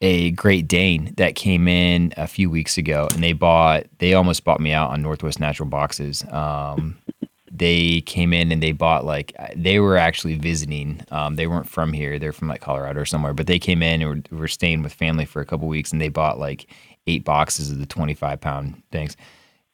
a 0.00 0.30
Great 0.32 0.68
Dane 0.68 1.12
that 1.16 1.34
came 1.34 1.66
in 1.66 2.12
a 2.16 2.26
few 2.26 2.50
weeks 2.50 2.78
ago, 2.78 3.08
and 3.12 3.22
they 3.22 3.32
bought 3.32 3.86
they 3.98 4.14
almost 4.14 4.44
bought 4.44 4.60
me 4.60 4.72
out 4.72 4.90
on 4.90 5.02
Northwest 5.02 5.40
Natural 5.40 5.68
boxes. 5.68 6.24
Um, 6.30 6.98
they 7.50 8.02
came 8.02 8.32
in 8.32 8.52
and 8.52 8.62
they 8.62 8.72
bought 8.72 9.04
like 9.04 9.34
they 9.56 9.80
were 9.80 9.96
actually 9.96 10.36
visiting. 10.36 11.02
Um, 11.10 11.36
they 11.36 11.46
weren't 11.46 11.68
from 11.68 11.92
here; 11.92 12.18
they're 12.18 12.32
from 12.32 12.48
like 12.48 12.60
Colorado 12.60 13.00
or 13.00 13.06
somewhere. 13.06 13.34
But 13.34 13.46
they 13.48 13.58
came 13.58 13.82
in 13.82 14.02
and 14.02 14.28
were, 14.30 14.38
were 14.38 14.48
staying 14.48 14.82
with 14.82 14.92
family 14.92 15.24
for 15.24 15.40
a 15.40 15.46
couple 15.46 15.66
weeks, 15.66 15.92
and 15.92 16.00
they 16.00 16.08
bought 16.08 16.38
like 16.38 16.66
eight 17.06 17.24
boxes 17.24 17.70
of 17.70 17.78
the 17.78 17.86
twenty-five 17.86 18.40
pound 18.40 18.80
things. 18.92 19.16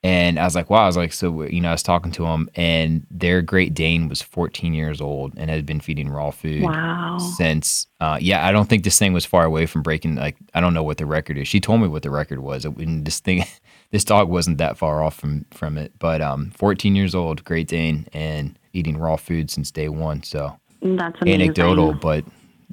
And 0.04 0.38
I 0.38 0.44
was 0.44 0.54
like, 0.54 0.68
wow. 0.68 0.82
I 0.82 0.86
was 0.86 0.98
like, 0.98 1.14
so 1.14 1.44
you 1.44 1.62
know, 1.62 1.70
I 1.70 1.72
was 1.72 1.82
talking 1.82 2.12
to 2.12 2.24
them, 2.24 2.50
and 2.54 3.06
their 3.10 3.40
Great 3.40 3.72
Dane 3.72 4.06
was 4.06 4.20
14 4.20 4.74
years 4.74 5.00
old 5.00 5.32
and 5.38 5.48
had 5.48 5.64
been 5.64 5.80
feeding 5.80 6.10
raw 6.10 6.30
food 6.30 6.62
wow. 6.62 7.16
since. 7.36 7.86
Uh, 8.00 8.18
yeah, 8.20 8.46
I 8.46 8.52
don't 8.52 8.68
think 8.68 8.84
this 8.84 8.98
thing 8.98 9.14
was 9.14 9.24
far 9.24 9.44
away 9.44 9.64
from 9.64 9.82
breaking. 9.82 10.16
Like, 10.16 10.36
I 10.52 10.60
don't 10.60 10.74
know 10.74 10.82
what 10.82 10.98
the 10.98 11.06
record 11.06 11.38
is. 11.38 11.48
She 11.48 11.58
told 11.58 11.80
me 11.80 11.88
what 11.88 12.02
the 12.02 12.10
record 12.10 12.40
was. 12.40 12.66
It, 12.66 12.76
and 12.76 13.06
this 13.06 13.18
thing, 13.18 13.46
this 13.92 14.04
dog 14.04 14.28
wasn't 14.28 14.58
that 14.58 14.76
far 14.76 15.02
off 15.02 15.16
from 15.16 15.46
from 15.50 15.78
it. 15.78 15.92
But 15.98 16.20
um, 16.20 16.50
14 16.50 16.94
years 16.94 17.14
old, 17.14 17.42
Great 17.44 17.68
Dane, 17.68 18.06
and 18.12 18.58
eating 18.74 18.98
raw 18.98 19.16
food 19.16 19.50
since 19.50 19.70
day 19.70 19.88
one. 19.88 20.22
So 20.22 20.54
That's 20.82 21.18
amazing. 21.22 21.40
anecdotal, 21.40 21.94
but 21.94 22.26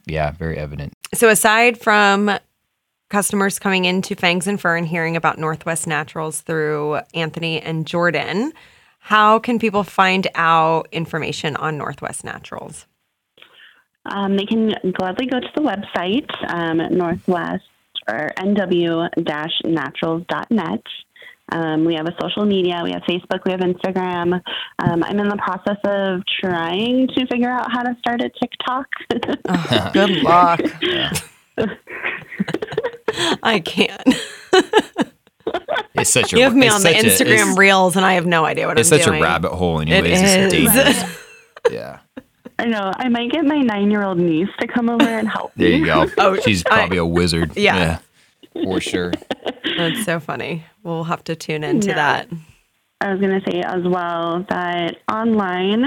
yeah, 0.06 0.32
very 0.32 0.58
evident. 0.58 0.92
So 1.14 1.30
aside 1.30 1.80
from 1.80 2.38
customers 3.12 3.60
coming 3.60 3.86
into 3.86 4.16
Fangs 4.16 4.48
and 4.48 4.60
Fur 4.60 4.76
and 4.78 4.88
hearing 4.88 5.16
about 5.16 5.38
Northwest 5.38 5.86
Naturals 5.86 6.42
through 6.42 7.02
Anthony 7.14 7.62
and 7.62 7.86
Jordan, 7.86 8.52
how 9.00 9.38
can 9.38 9.60
people 9.60 9.84
find 9.84 10.28
out 10.34 10.88
information 10.92 11.56
on 11.58 11.78
Northwest 11.78 12.24
Naturals? 12.24 12.88
Um, 14.06 14.36
they 14.36 14.46
can 14.46 14.74
gladly 14.98 15.28
go 15.28 15.40
to 15.40 15.50
the 15.56 15.62
website, 15.62 16.28
um, 16.52 16.78
northwest 16.98 17.66
or 18.08 18.32
nw-naturals.net. 18.38 20.84
Um, 21.52 21.84
we 21.84 21.96
have 21.96 22.08
a 22.08 22.16
social 22.20 22.46
media. 22.46 22.80
We 22.84 22.92
have 22.92 23.04
Facebook. 23.04 23.44
We 23.46 23.52
have 23.52 23.60
Instagram. 23.60 24.42
Um, 24.80 25.04
I'm 25.04 25.20
in 25.20 25.28
the 25.28 25.38
process 25.38 25.78
of 25.84 26.24
trying 26.40 27.10
to 27.10 27.28
figure 27.28 27.50
out 27.50 27.70
how 27.72 27.84
to 27.84 27.96
start 28.00 28.22
a 28.22 28.30
TikTok. 28.30 28.88
Good 29.94 30.24
luck. 30.24 30.62
I 33.44 33.60
can't. 33.60 34.02
It's 35.96 36.10
such 36.12 36.34
a. 36.34 36.38
You 36.38 36.44
have 36.44 36.56
me 36.56 36.68
on 36.68 36.82
the 36.82 36.94
such 36.94 37.04
a- 37.04 37.08
Instagram 37.26 37.58
reels, 37.58 37.96
and 37.96 38.06
I 38.06 38.14
have 38.14 38.26
no 38.26 38.46
idea 38.46 38.68
what 38.68 38.80
It's 38.80 38.92
I'm 38.92 39.00
such 39.00 39.08
doing. 39.08 39.20
a 39.20 39.24
rabbit 39.24 39.52
hole, 39.52 39.80
It 39.82 39.90
anyways. 39.90 40.22
It's 40.22 40.32
is. 40.32 40.52
dangerous. 40.74 41.20
yeah. 41.72 42.00
I 42.60 42.66
know. 42.66 42.92
I 42.96 43.10
might 43.10 43.32
get 43.32 43.44
my 43.46 43.58
nine-year-old 43.58 44.18
niece 44.20 44.50
to 44.60 44.68
come 44.68 44.90
over 44.90 45.04
and 45.08 45.28
help 45.28 45.52
There 45.56 45.70
me. 45.70 45.78
you 45.78 45.86
go. 45.86 46.06
Oh, 46.18 46.40
She's 46.42 46.64
I- 46.66 46.70
probably 46.70 46.98
a 46.98 47.06
wizard. 47.06 47.56
Yeah. 47.58 48.00
For 48.54 48.80
sure. 48.82 49.14
That's 49.78 50.04
so 50.06 50.20
funny. 50.20 50.66
We'll 50.84 51.06
have 51.06 51.24
to 51.26 51.36
tune 51.36 51.64
into 51.64 51.88
Yeah. 51.90 51.96
that. 51.96 52.28
I 53.02 53.12
was 53.12 53.20
going 53.20 53.40
to 53.42 53.52
say 53.52 53.62
as 53.62 53.82
well 53.84 54.46
that 54.50 54.98
online, 55.12 55.86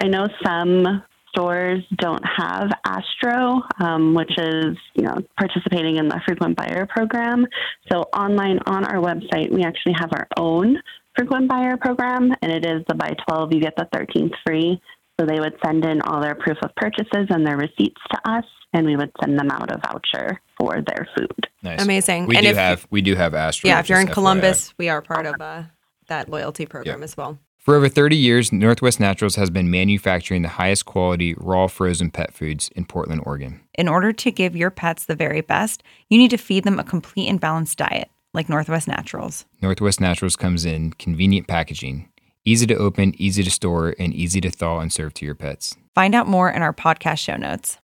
I 0.00 0.06
know 0.06 0.28
some 0.44 1.02
stores 1.38 1.84
don't 1.96 2.22
have 2.36 2.68
Astro, 2.84 3.62
um, 3.80 4.14
which 4.14 4.30
is 4.38 4.76
you 4.94 5.04
know 5.04 5.16
participating 5.38 5.96
in 5.96 6.08
the 6.08 6.20
frequent 6.26 6.56
buyer 6.56 6.86
program. 6.86 7.46
So 7.90 8.02
online 8.14 8.58
on 8.66 8.84
our 8.84 8.96
website, 8.96 9.52
we 9.52 9.62
actually 9.62 9.94
have 9.98 10.10
our 10.12 10.26
own 10.36 10.76
frequent 11.16 11.48
buyer 11.48 11.76
program, 11.76 12.32
and 12.42 12.50
it 12.52 12.64
is 12.66 12.82
the 12.88 12.94
buy 12.94 13.14
twelve 13.26 13.52
you 13.52 13.60
get 13.60 13.74
the 13.76 13.88
thirteenth 13.92 14.32
free. 14.46 14.80
So 15.18 15.26
they 15.26 15.40
would 15.40 15.54
send 15.64 15.84
in 15.84 16.00
all 16.02 16.20
their 16.20 16.36
proof 16.36 16.58
of 16.62 16.74
purchases 16.76 17.26
and 17.30 17.44
their 17.46 17.56
receipts 17.56 18.00
to 18.12 18.30
us, 18.30 18.44
and 18.72 18.86
we 18.86 18.96
would 18.96 19.10
send 19.20 19.38
them 19.38 19.50
out 19.50 19.68
a 19.70 19.78
voucher 19.78 20.40
for 20.60 20.80
their 20.86 21.08
food. 21.16 21.46
Nice. 21.62 21.82
Amazing. 21.82 22.26
We 22.26 22.36
And 22.36 22.44
do 22.44 22.50
if- 22.50 22.56
have 22.56 22.86
we 22.90 23.02
do 23.02 23.14
have 23.14 23.34
Astro. 23.34 23.68
Yeah, 23.68 23.80
if 23.80 23.88
you're 23.88 23.98
in 24.00 24.06
just 24.06 24.12
FYI. 24.12 24.22
Columbus, 24.22 24.74
we 24.78 24.88
are 24.88 25.02
part 25.02 25.26
of 25.26 25.40
uh, 25.40 25.62
that 26.08 26.28
loyalty 26.28 26.66
program 26.66 27.02
as 27.02 27.16
well. 27.16 27.38
For 27.68 27.76
over 27.76 27.90
30 27.90 28.16
years, 28.16 28.50
Northwest 28.50 28.98
Naturals 28.98 29.36
has 29.36 29.50
been 29.50 29.70
manufacturing 29.70 30.40
the 30.40 30.48
highest 30.48 30.86
quality 30.86 31.34
raw 31.36 31.66
frozen 31.66 32.10
pet 32.10 32.32
foods 32.32 32.70
in 32.74 32.86
Portland, 32.86 33.20
Oregon. 33.26 33.60
In 33.74 33.88
order 33.88 34.10
to 34.10 34.30
give 34.30 34.56
your 34.56 34.70
pets 34.70 35.04
the 35.04 35.14
very 35.14 35.42
best, 35.42 35.82
you 36.08 36.16
need 36.16 36.30
to 36.30 36.38
feed 36.38 36.64
them 36.64 36.78
a 36.78 36.82
complete 36.82 37.28
and 37.28 37.38
balanced 37.38 37.76
diet, 37.76 38.08
like 38.32 38.48
Northwest 38.48 38.88
Naturals. 38.88 39.44
Northwest 39.60 40.00
Naturals 40.00 40.34
comes 40.34 40.64
in 40.64 40.94
convenient 40.94 41.46
packaging, 41.46 42.08
easy 42.46 42.66
to 42.66 42.74
open, 42.74 43.12
easy 43.20 43.42
to 43.42 43.50
store, 43.50 43.94
and 43.98 44.14
easy 44.14 44.40
to 44.40 44.50
thaw 44.50 44.78
and 44.78 44.90
serve 44.90 45.12
to 45.12 45.26
your 45.26 45.34
pets. 45.34 45.76
Find 45.94 46.14
out 46.14 46.26
more 46.26 46.50
in 46.50 46.62
our 46.62 46.72
podcast 46.72 47.18
show 47.18 47.36
notes. 47.36 47.76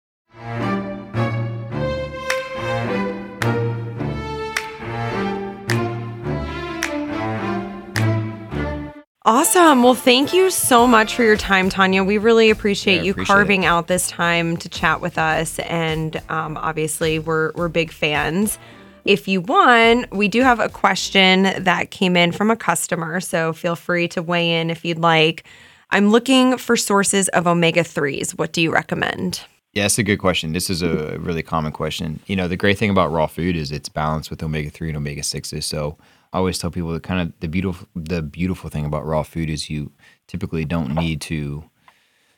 Awesome. 9.25 9.83
Well, 9.83 9.93
thank 9.93 10.33
you 10.33 10.49
so 10.49 10.85
much 10.85 11.15
for 11.15 11.23
your 11.23 11.37
time, 11.37 11.69
Tanya. 11.69 12.03
We 12.03 12.17
really 12.17 12.49
appreciate 12.49 12.97
Yeah, 12.97 13.01
you 13.03 13.11
appreciate 13.11 13.33
carving 13.33 13.65
out 13.65 13.87
this 13.87 14.09
time 14.09 14.57
to 14.57 14.67
chat 14.67 14.99
with 14.99 15.17
us. 15.17 15.59
And 15.59 16.21
um, 16.27 16.57
obviously, 16.57 17.19
we're, 17.19 17.53
we're 17.53 17.69
big 17.69 17.89
fans. 17.89 18.59
If 19.05 19.29
you 19.29 19.39
want, 19.39 20.13
we 20.13 20.27
do 20.27 20.41
have 20.41 20.59
a 20.59 20.67
question 20.67 21.43
that 21.63 21.89
came 21.89 22.17
in 22.17 22.33
from 22.33 22.51
a 22.51 22.57
customer. 22.57 23.21
So 23.21 23.53
feel 23.53 23.77
free 23.77 24.09
to 24.09 24.21
weigh 24.21 24.59
in 24.59 24.69
if 24.69 24.83
you'd 24.83 24.99
like. 24.99 25.45
I'm 25.89 26.09
looking 26.09 26.57
for 26.57 26.75
sources 26.75 27.29
of 27.29 27.47
omega 27.47 27.81
3s. 27.81 28.37
What 28.37 28.51
do 28.51 28.61
you 28.61 28.73
recommend? 28.73 29.45
Yeah, 29.71 29.83
that's 29.83 29.97
a 29.97 30.03
good 30.03 30.17
question. 30.17 30.51
This 30.51 30.69
is 30.69 30.81
a 30.81 31.17
really 31.19 31.43
common 31.43 31.71
question. 31.71 32.19
You 32.27 32.35
know, 32.35 32.49
the 32.49 32.57
great 32.57 32.77
thing 32.77 32.89
about 32.89 33.11
raw 33.11 33.27
food 33.27 33.55
is 33.55 33.71
it's 33.71 33.89
balanced 33.89 34.29
with 34.29 34.43
omega 34.43 34.69
three 34.69 34.89
and 34.89 34.97
omega 34.97 35.23
sixes. 35.23 35.65
So 35.65 35.97
I 36.33 36.39
always 36.39 36.57
tell 36.57 36.71
people 36.71 36.91
that 36.93 37.03
kind 37.03 37.21
of 37.21 37.39
the 37.39 37.47
beautiful 37.47 37.87
the 37.95 38.23
beautiful 38.23 38.69
thing 38.69 38.85
about 38.85 39.05
raw 39.05 39.21
food 39.21 39.49
is 39.49 39.69
you 39.69 39.91
typically 40.27 40.65
don't 40.65 40.95
need 40.95 41.21
to 41.21 41.63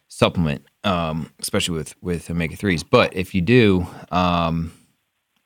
supplement, 0.10 0.66
um, 0.84 1.32
especially 1.39 1.78
with 1.78 1.96
with 2.02 2.30
omega 2.30 2.58
threes. 2.58 2.84
But 2.84 3.16
if 3.16 3.34
you 3.34 3.41
do, 3.41 3.88
um, 4.12 4.74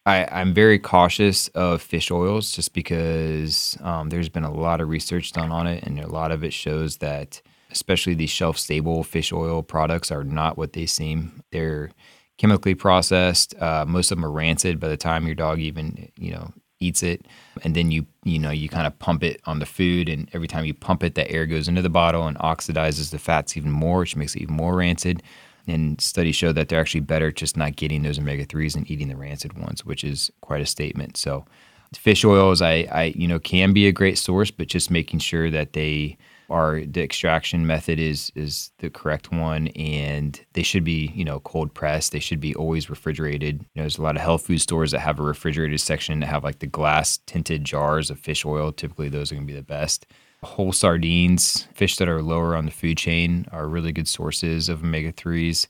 I, 0.05 0.27
I'm 0.31 0.55
very 0.55 0.79
cautious 0.79 1.47
of 1.49 1.81
fish 1.83 2.09
oils 2.09 2.51
just 2.51 2.73
because 2.73 3.77
um, 3.81 4.09
there's 4.09 4.29
been 4.29 4.43
a 4.43 4.51
lot 4.51 4.81
of 4.81 4.89
research 4.89 5.31
done 5.31 5.51
on 5.51 5.67
it, 5.67 5.83
and 5.83 5.99
a 5.99 6.07
lot 6.07 6.31
of 6.31 6.43
it 6.43 6.51
shows 6.51 6.97
that, 6.97 7.43
especially 7.71 8.15
these 8.15 8.31
shelf 8.31 8.57
stable 8.57 9.03
fish 9.03 9.31
oil 9.31 9.61
products, 9.61 10.11
are 10.11 10.23
not 10.23 10.57
what 10.57 10.73
they 10.73 10.87
seem. 10.87 11.43
They're 11.51 11.91
chemically 12.39 12.73
processed. 12.73 13.53
Uh, 13.61 13.85
most 13.87 14.11
of 14.11 14.17
them 14.17 14.25
are 14.25 14.31
rancid 14.31 14.79
by 14.79 14.87
the 14.87 14.97
time 14.97 15.27
your 15.27 15.35
dog 15.35 15.59
even 15.59 16.09
you 16.17 16.31
know 16.31 16.51
eats 16.79 17.03
it, 17.03 17.25
and 17.63 17.75
then 17.75 17.91
you 17.91 18.05
you 18.23 18.39
know 18.39 18.51
you 18.51 18.69
kind 18.69 18.87
of 18.87 18.97
pump 18.99 19.23
it 19.23 19.41
on 19.45 19.59
the 19.59 19.65
food, 19.65 20.09
and 20.09 20.29
every 20.33 20.47
time 20.47 20.65
you 20.65 20.73
pump 20.73 21.03
it, 21.03 21.15
that 21.15 21.31
air 21.31 21.45
goes 21.45 21.67
into 21.67 21.81
the 21.81 21.89
bottle 21.89 22.27
and 22.27 22.37
oxidizes 22.39 23.11
the 23.11 23.19
fats 23.19 23.57
even 23.57 23.71
more, 23.71 23.99
which 23.99 24.15
makes 24.15 24.35
it 24.35 24.41
even 24.41 24.55
more 24.55 24.75
rancid. 24.75 25.23
And 25.67 26.01
studies 26.01 26.35
show 26.35 26.51
that 26.53 26.69
they're 26.69 26.79
actually 26.79 27.01
better 27.01 27.31
just 27.31 27.55
not 27.55 27.75
getting 27.75 28.01
those 28.01 28.17
omega 28.17 28.45
threes 28.45 28.75
and 28.75 28.89
eating 28.89 29.07
the 29.07 29.15
rancid 29.15 29.53
ones, 29.53 29.85
which 29.85 30.03
is 30.03 30.31
quite 30.41 30.61
a 30.61 30.65
statement. 30.65 31.15
So, 31.15 31.45
fish 31.93 32.25
oils, 32.25 32.61
I, 32.61 32.87
I, 32.91 33.03
you 33.15 33.27
know, 33.27 33.39
can 33.39 33.71
be 33.71 33.87
a 33.87 33.91
great 33.91 34.17
source, 34.17 34.49
but 34.49 34.67
just 34.67 34.89
making 34.89 35.19
sure 35.19 35.51
that 35.51 35.73
they 35.73 36.17
are 36.49 36.81
the 36.81 37.01
extraction 37.01 37.65
method 37.67 37.99
is 37.99 38.31
is 38.35 38.71
the 38.79 38.89
correct 38.89 39.31
one, 39.31 39.67
and 39.69 40.39
they 40.53 40.63
should 40.63 40.83
be, 40.83 41.11
you 41.15 41.23
know, 41.23 41.39
cold 41.41 41.73
pressed. 41.73 42.11
They 42.11 42.19
should 42.19 42.39
be 42.39 42.55
always 42.55 42.89
refrigerated. 42.89 43.61
You 43.73 43.79
know, 43.79 43.83
there's 43.83 43.97
a 43.97 44.01
lot 44.01 44.15
of 44.15 44.21
health 44.21 44.45
food 44.45 44.61
stores 44.61 44.91
that 44.91 44.99
have 44.99 45.19
a 45.19 45.23
refrigerated 45.23 45.79
section 45.81 46.19
that 46.19 46.27
have 46.27 46.43
like 46.43 46.59
the 46.59 46.67
glass 46.67 47.19
tinted 47.25 47.63
jars 47.63 48.09
of 48.09 48.19
fish 48.19 48.45
oil. 48.45 48.71
Typically, 48.71 49.09
those 49.09 49.31
are 49.31 49.35
going 49.35 49.47
to 49.47 49.53
be 49.53 49.57
the 49.59 49.63
best. 49.63 50.05
Whole 50.43 50.71
sardines, 50.71 51.67
fish 51.73 51.97
that 51.97 52.07
are 52.07 52.21
lower 52.21 52.55
on 52.55 52.65
the 52.65 52.71
food 52.71 52.97
chain, 52.97 53.45
are 53.51 53.67
really 53.67 53.91
good 53.91 54.07
sources 54.07 54.69
of 54.69 54.83
omega 54.83 55.11
3s. 55.11 55.67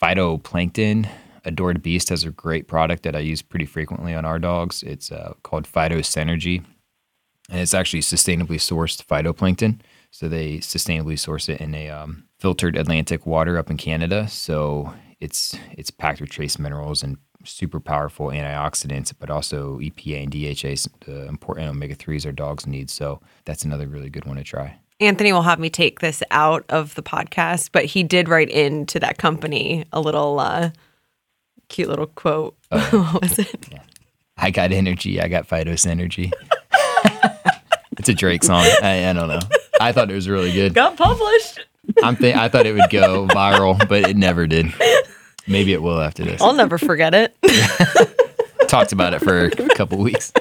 Phytoplankton, 0.00 1.08
Adored 1.44 1.82
Beast 1.82 2.08
has 2.10 2.24
a 2.24 2.30
great 2.30 2.68
product 2.68 3.02
that 3.02 3.16
I 3.16 3.20
use 3.20 3.42
pretty 3.42 3.66
frequently 3.66 4.14
on 4.14 4.24
our 4.24 4.38
dogs. 4.38 4.82
It's 4.82 5.10
uh, 5.10 5.34
called 5.42 5.66
Phytosynergy, 5.66 6.64
and 7.50 7.60
it's 7.60 7.74
actually 7.74 8.00
sustainably 8.00 8.56
sourced 8.56 9.04
phytoplankton. 9.04 9.80
So 10.10 10.28
they 10.28 10.58
sustainably 10.58 11.18
source 11.18 11.48
it 11.48 11.60
in 11.60 11.74
a 11.74 11.88
um, 11.88 12.24
filtered 12.38 12.76
Atlantic 12.76 13.26
water 13.26 13.58
up 13.58 13.70
in 13.70 13.76
Canada. 13.76 14.28
So 14.28 14.92
it's 15.20 15.56
it's 15.72 15.90
packed 15.90 16.20
with 16.20 16.30
trace 16.30 16.58
minerals 16.58 17.02
and 17.02 17.16
super 17.44 17.80
powerful 17.80 18.26
antioxidants, 18.26 19.12
but 19.18 19.30
also 19.30 19.78
EPA 19.78 20.22
and 20.24 20.32
DHA, 20.32 20.90
the 21.06 21.26
important 21.26 21.68
omega 21.68 21.94
3s 21.94 22.26
our 22.26 22.32
dogs 22.32 22.66
need. 22.66 22.90
So 22.90 23.20
that's 23.44 23.64
another 23.64 23.86
really 23.86 24.10
good 24.10 24.26
one 24.26 24.36
to 24.36 24.44
try. 24.44 24.78
Anthony 25.00 25.32
will 25.32 25.42
have 25.42 25.58
me 25.58 25.70
take 25.70 26.00
this 26.00 26.22
out 26.30 26.64
of 26.68 26.94
the 26.94 27.02
podcast, 27.02 27.70
but 27.72 27.86
he 27.86 28.02
did 28.02 28.28
write 28.28 28.50
into 28.50 29.00
that 29.00 29.16
company 29.16 29.86
a 29.92 30.00
little 30.00 30.38
uh, 30.38 30.70
cute 31.68 31.88
little 31.88 32.06
quote. 32.06 32.54
what 32.68 33.22
was 33.22 33.38
it? 33.38 33.68
I 34.36 34.50
got 34.50 34.72
energy. 34.72 35.20
I 35.20 35.28
got 35.28 35.48
Phytos 35.48 35.86
energy. 35.86 36.32
it's 38.00 38.08
a 38.08 38.14
Drake 38.14 38.42
song. 38.42 38.64
I, 38.82 39.08
I 39.08 39.12
don't 39.12 39.28
know. 39.28 39.38
I 39.80 39.92
thought 39.92 40.10
it 40.10 40.14
was 40.14 40.28
really 40.28 40.52
good. 40.52 40.74
Got 40.74 40.96
published. 40.96 41.60
I'm 42.02 42.16
th- 42.16 42.34
I 42.34 42.48
thought 42.48 42.66
it 42.66 42.72
would 42.72 42.90
go 42.90 43.26
viral, 43.30 43.78
but 43.88 44.08
it 44.08 44.16
never 44.16 44.46
did. 44.46 44.72
Maybe 45.46 45.72
it 45.72 45.82
will 45.82 46.00
after 46.00 46.24
this. 46.24 46.40
I'll 46.40 46.52
never 46.54 46.78
forget 46.78 47.14
it. 47.14 47.34
Talked 48.68 48.92
about 48.92 49.14
it 49.14 49.20
for 49.20 49.46
a 49.46 49.50
couple 49.74 49.98
weeks. 49.98 50.32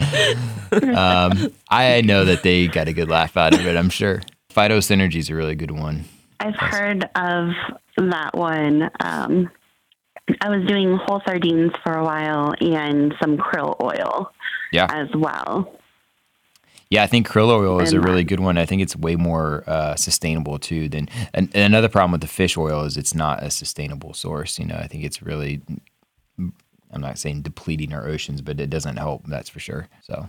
um, 0.00 1.52
I 1.68 2.02
know 2.04 2.24
that 2.24 2.42
they 2.42 2.68
got 2.68 2.88
a 2.88 2.92
good 2.92 3.08
laugh 3.08 3.36
out 3.36 3.54
of 3.54 3.66
it. 3.66 3.76
I'm 3.76 3.90
sure. 3.90 4.22
Phytosynergy 4.52 5.16
is 5.16 5.30
a 5.30 5.34
really 5.34 5.54
good 5.54 5.70
one. 5.72 6.04
I've 6.40 6.56
heard 6.56 7.04
of 7.14 7.50
that 7.96 8.30
one. 8.34 8.90
Um, 9.00 9.50
I 10.40 10.48
was 10.50 10.66
doing 10.66 10.96
whole 11.06 11.20
sardines 11.26 11.72
for 11.84 11.92
a 11.94 12.04
while 12.04 12.54
and 12.60 13.14
some 13.20 13.36
krill 13.36 13.74
oil 13.82 14.32
Yeah. 14.72 14.86
as 14.90 15.08
well. 15.14 15.72
Yeah, 16.90 17.02
I 17.02 17.06
think 17.08 17.28
krill 17.28 17.48
oil 17.50 17.80
is 17.80 17.92
a 17.92 18.00
really 18.00 18.22
good 18.22 18.38
one. 18.40 18.58
I 18.58 18.64
think 18.64 18.80
it's 18.80 18.94
way 18.94 19.16
more 19.16 19.64
uh, 19.66 19.96
sustainable 19.96 20.58
too 20.58 20.88
than. 20.88 21.08
And, 21.34 21.50
and 21.54 21.64
another 21.64 21.88
problem 21.88 22.12
with 22.12 22.20
the 22.20 22.28
fish 22.28 22.56
oil 22.56 22.84
is 22.84 22.96
it's 22.96 23.14
not 23.14 23.42
a 23.42 23.50
sustainable 23.50 24.14
source. 24.14 24.58
You 24.58 24.66
know, 24.66 24.76
I 24.76 24.86
think 24.86 25.02
it's 25.04 25.20
really. 25.22 25.60
I'm 26.38 27.00
not 27.00 27.18
saying 27.18 27.42
depleting 27.42 27.92
our 27.92 28.06
oceans, 28.06 28.40
but 28.40 28.60
it 28.60 28.70
doesn't 28.70 28.96
help. 28.96 29.26
That's 29.26 29.48
for 29.48 29.58
sure. 29.60 29.88
So. 30.02 30.28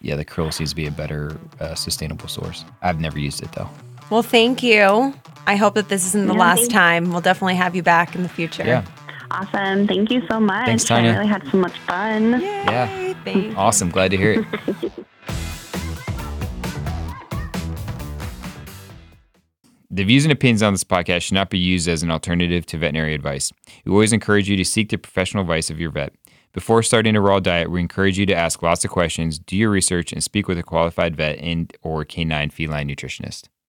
Yeah, 0.00 0.16
the 0.16 0.24
krill 0.24 0.52
seems 0.52 0.70
to 0.70 0.76
be 0.76 0.86
a 0.86 0.90
better 0.90 1.36
uh, 1.60 1.74
sustainable 1.74 2.28
source. 2.28 2.64
I've 2.82 3.00
never 3.00 3.18
used 3.18 3.42
it 3.42 3.52
though. 3.52 3.68
Well, 4.10 4.22
thank 4.22 4.62
you. 4.62 5.12
I 5.46 5.56
hope 5.56 5.74
that 5.74 5.88
this 5.90 6.06
isn't 6.06 6.26
the 6.28 6.32
Yeah, 6.34 6.40
last 6.40 6.70
time. 6.70 7.10
We'll 7.10 7.20
definitely 7.20 7.56
have 7.56 7.76
you 7.76 7.82
back 7.82 8.14
in 8.14 8.22
the 8.22 8.28
future. 8.28 8.64
Yeah, 8.64 8.84
Awesome. 9.30 9.86
Thank 9.86 10.10
you 10.10 10.22
so 10.30 10.40
much. 10.40 10.66
Thanks, 10.66 10.84
Tanya. 10.84 11.10
I 11.10 11.14
really 11.16 11.26
had 11.26 11.46
so 11.50 11.58
much 11.58 11.78
fun. 11.80 12.40
yeah, 12.40 13.12
Thanks. 13.24 13.54
awesome. 13.56 13.90
Glad 13.90 14.10
to 14.12 14.16
hear 14.16 14.46
it. 14.72 14.92
The 19.90 20.04
views 20.04 20.26
and 20.26 20.32
opinions 20.32 20.62
on 20.62 20.74
this 20.74 20.84
podcast 20.84 21.22
should 21.22 21.34
not 21.34 21.48
be 21.48 21.58
used 21.58 21.88
as 21.88 22.02
an 22.02 22.10
alternative 22.10 22.66
to 22.66 22.76
veterinary 22.76 23.14
advice. 23.14 23.50
We 23.86 23.92
always 23.92 24.12
encourage 24.12 24.46
you 24.46 24.56
to 24.58 24.64
seek 24.64 24.90
the 24.90 24.98
professional 24.98 25.40
advice 25.40 25.70
of 25.70 25.80
your 25.80 25.90
vet. 25.90 26.12
Before 26.52 26.82
starting 26.82 27.16
a 27.16 27.22
raw 27.22 27.40
diet, 27.40 27.70
we 27.70 27.80
encourage 27.80 28.18
you 28.18 28.26
to 28.26 28.34
ask 28.34 28.62
lots 28.62 28.84
of 28.84 28.90
questions, 28.90 29.38
do 29.38 29.56
your 29.56 29.70
research, 29.70 30.12
and 30.12 30.22
speak 30.22 30.46
with 30.46 30.58
a 30.58 30.62
qualified 30.62 31.16
vet 31.16 31.38
and 31.38 31.74
or 31.80 32.04
canine 32.04 32.50
feline 32.50 32.86
nutritionist. 32.86 33.48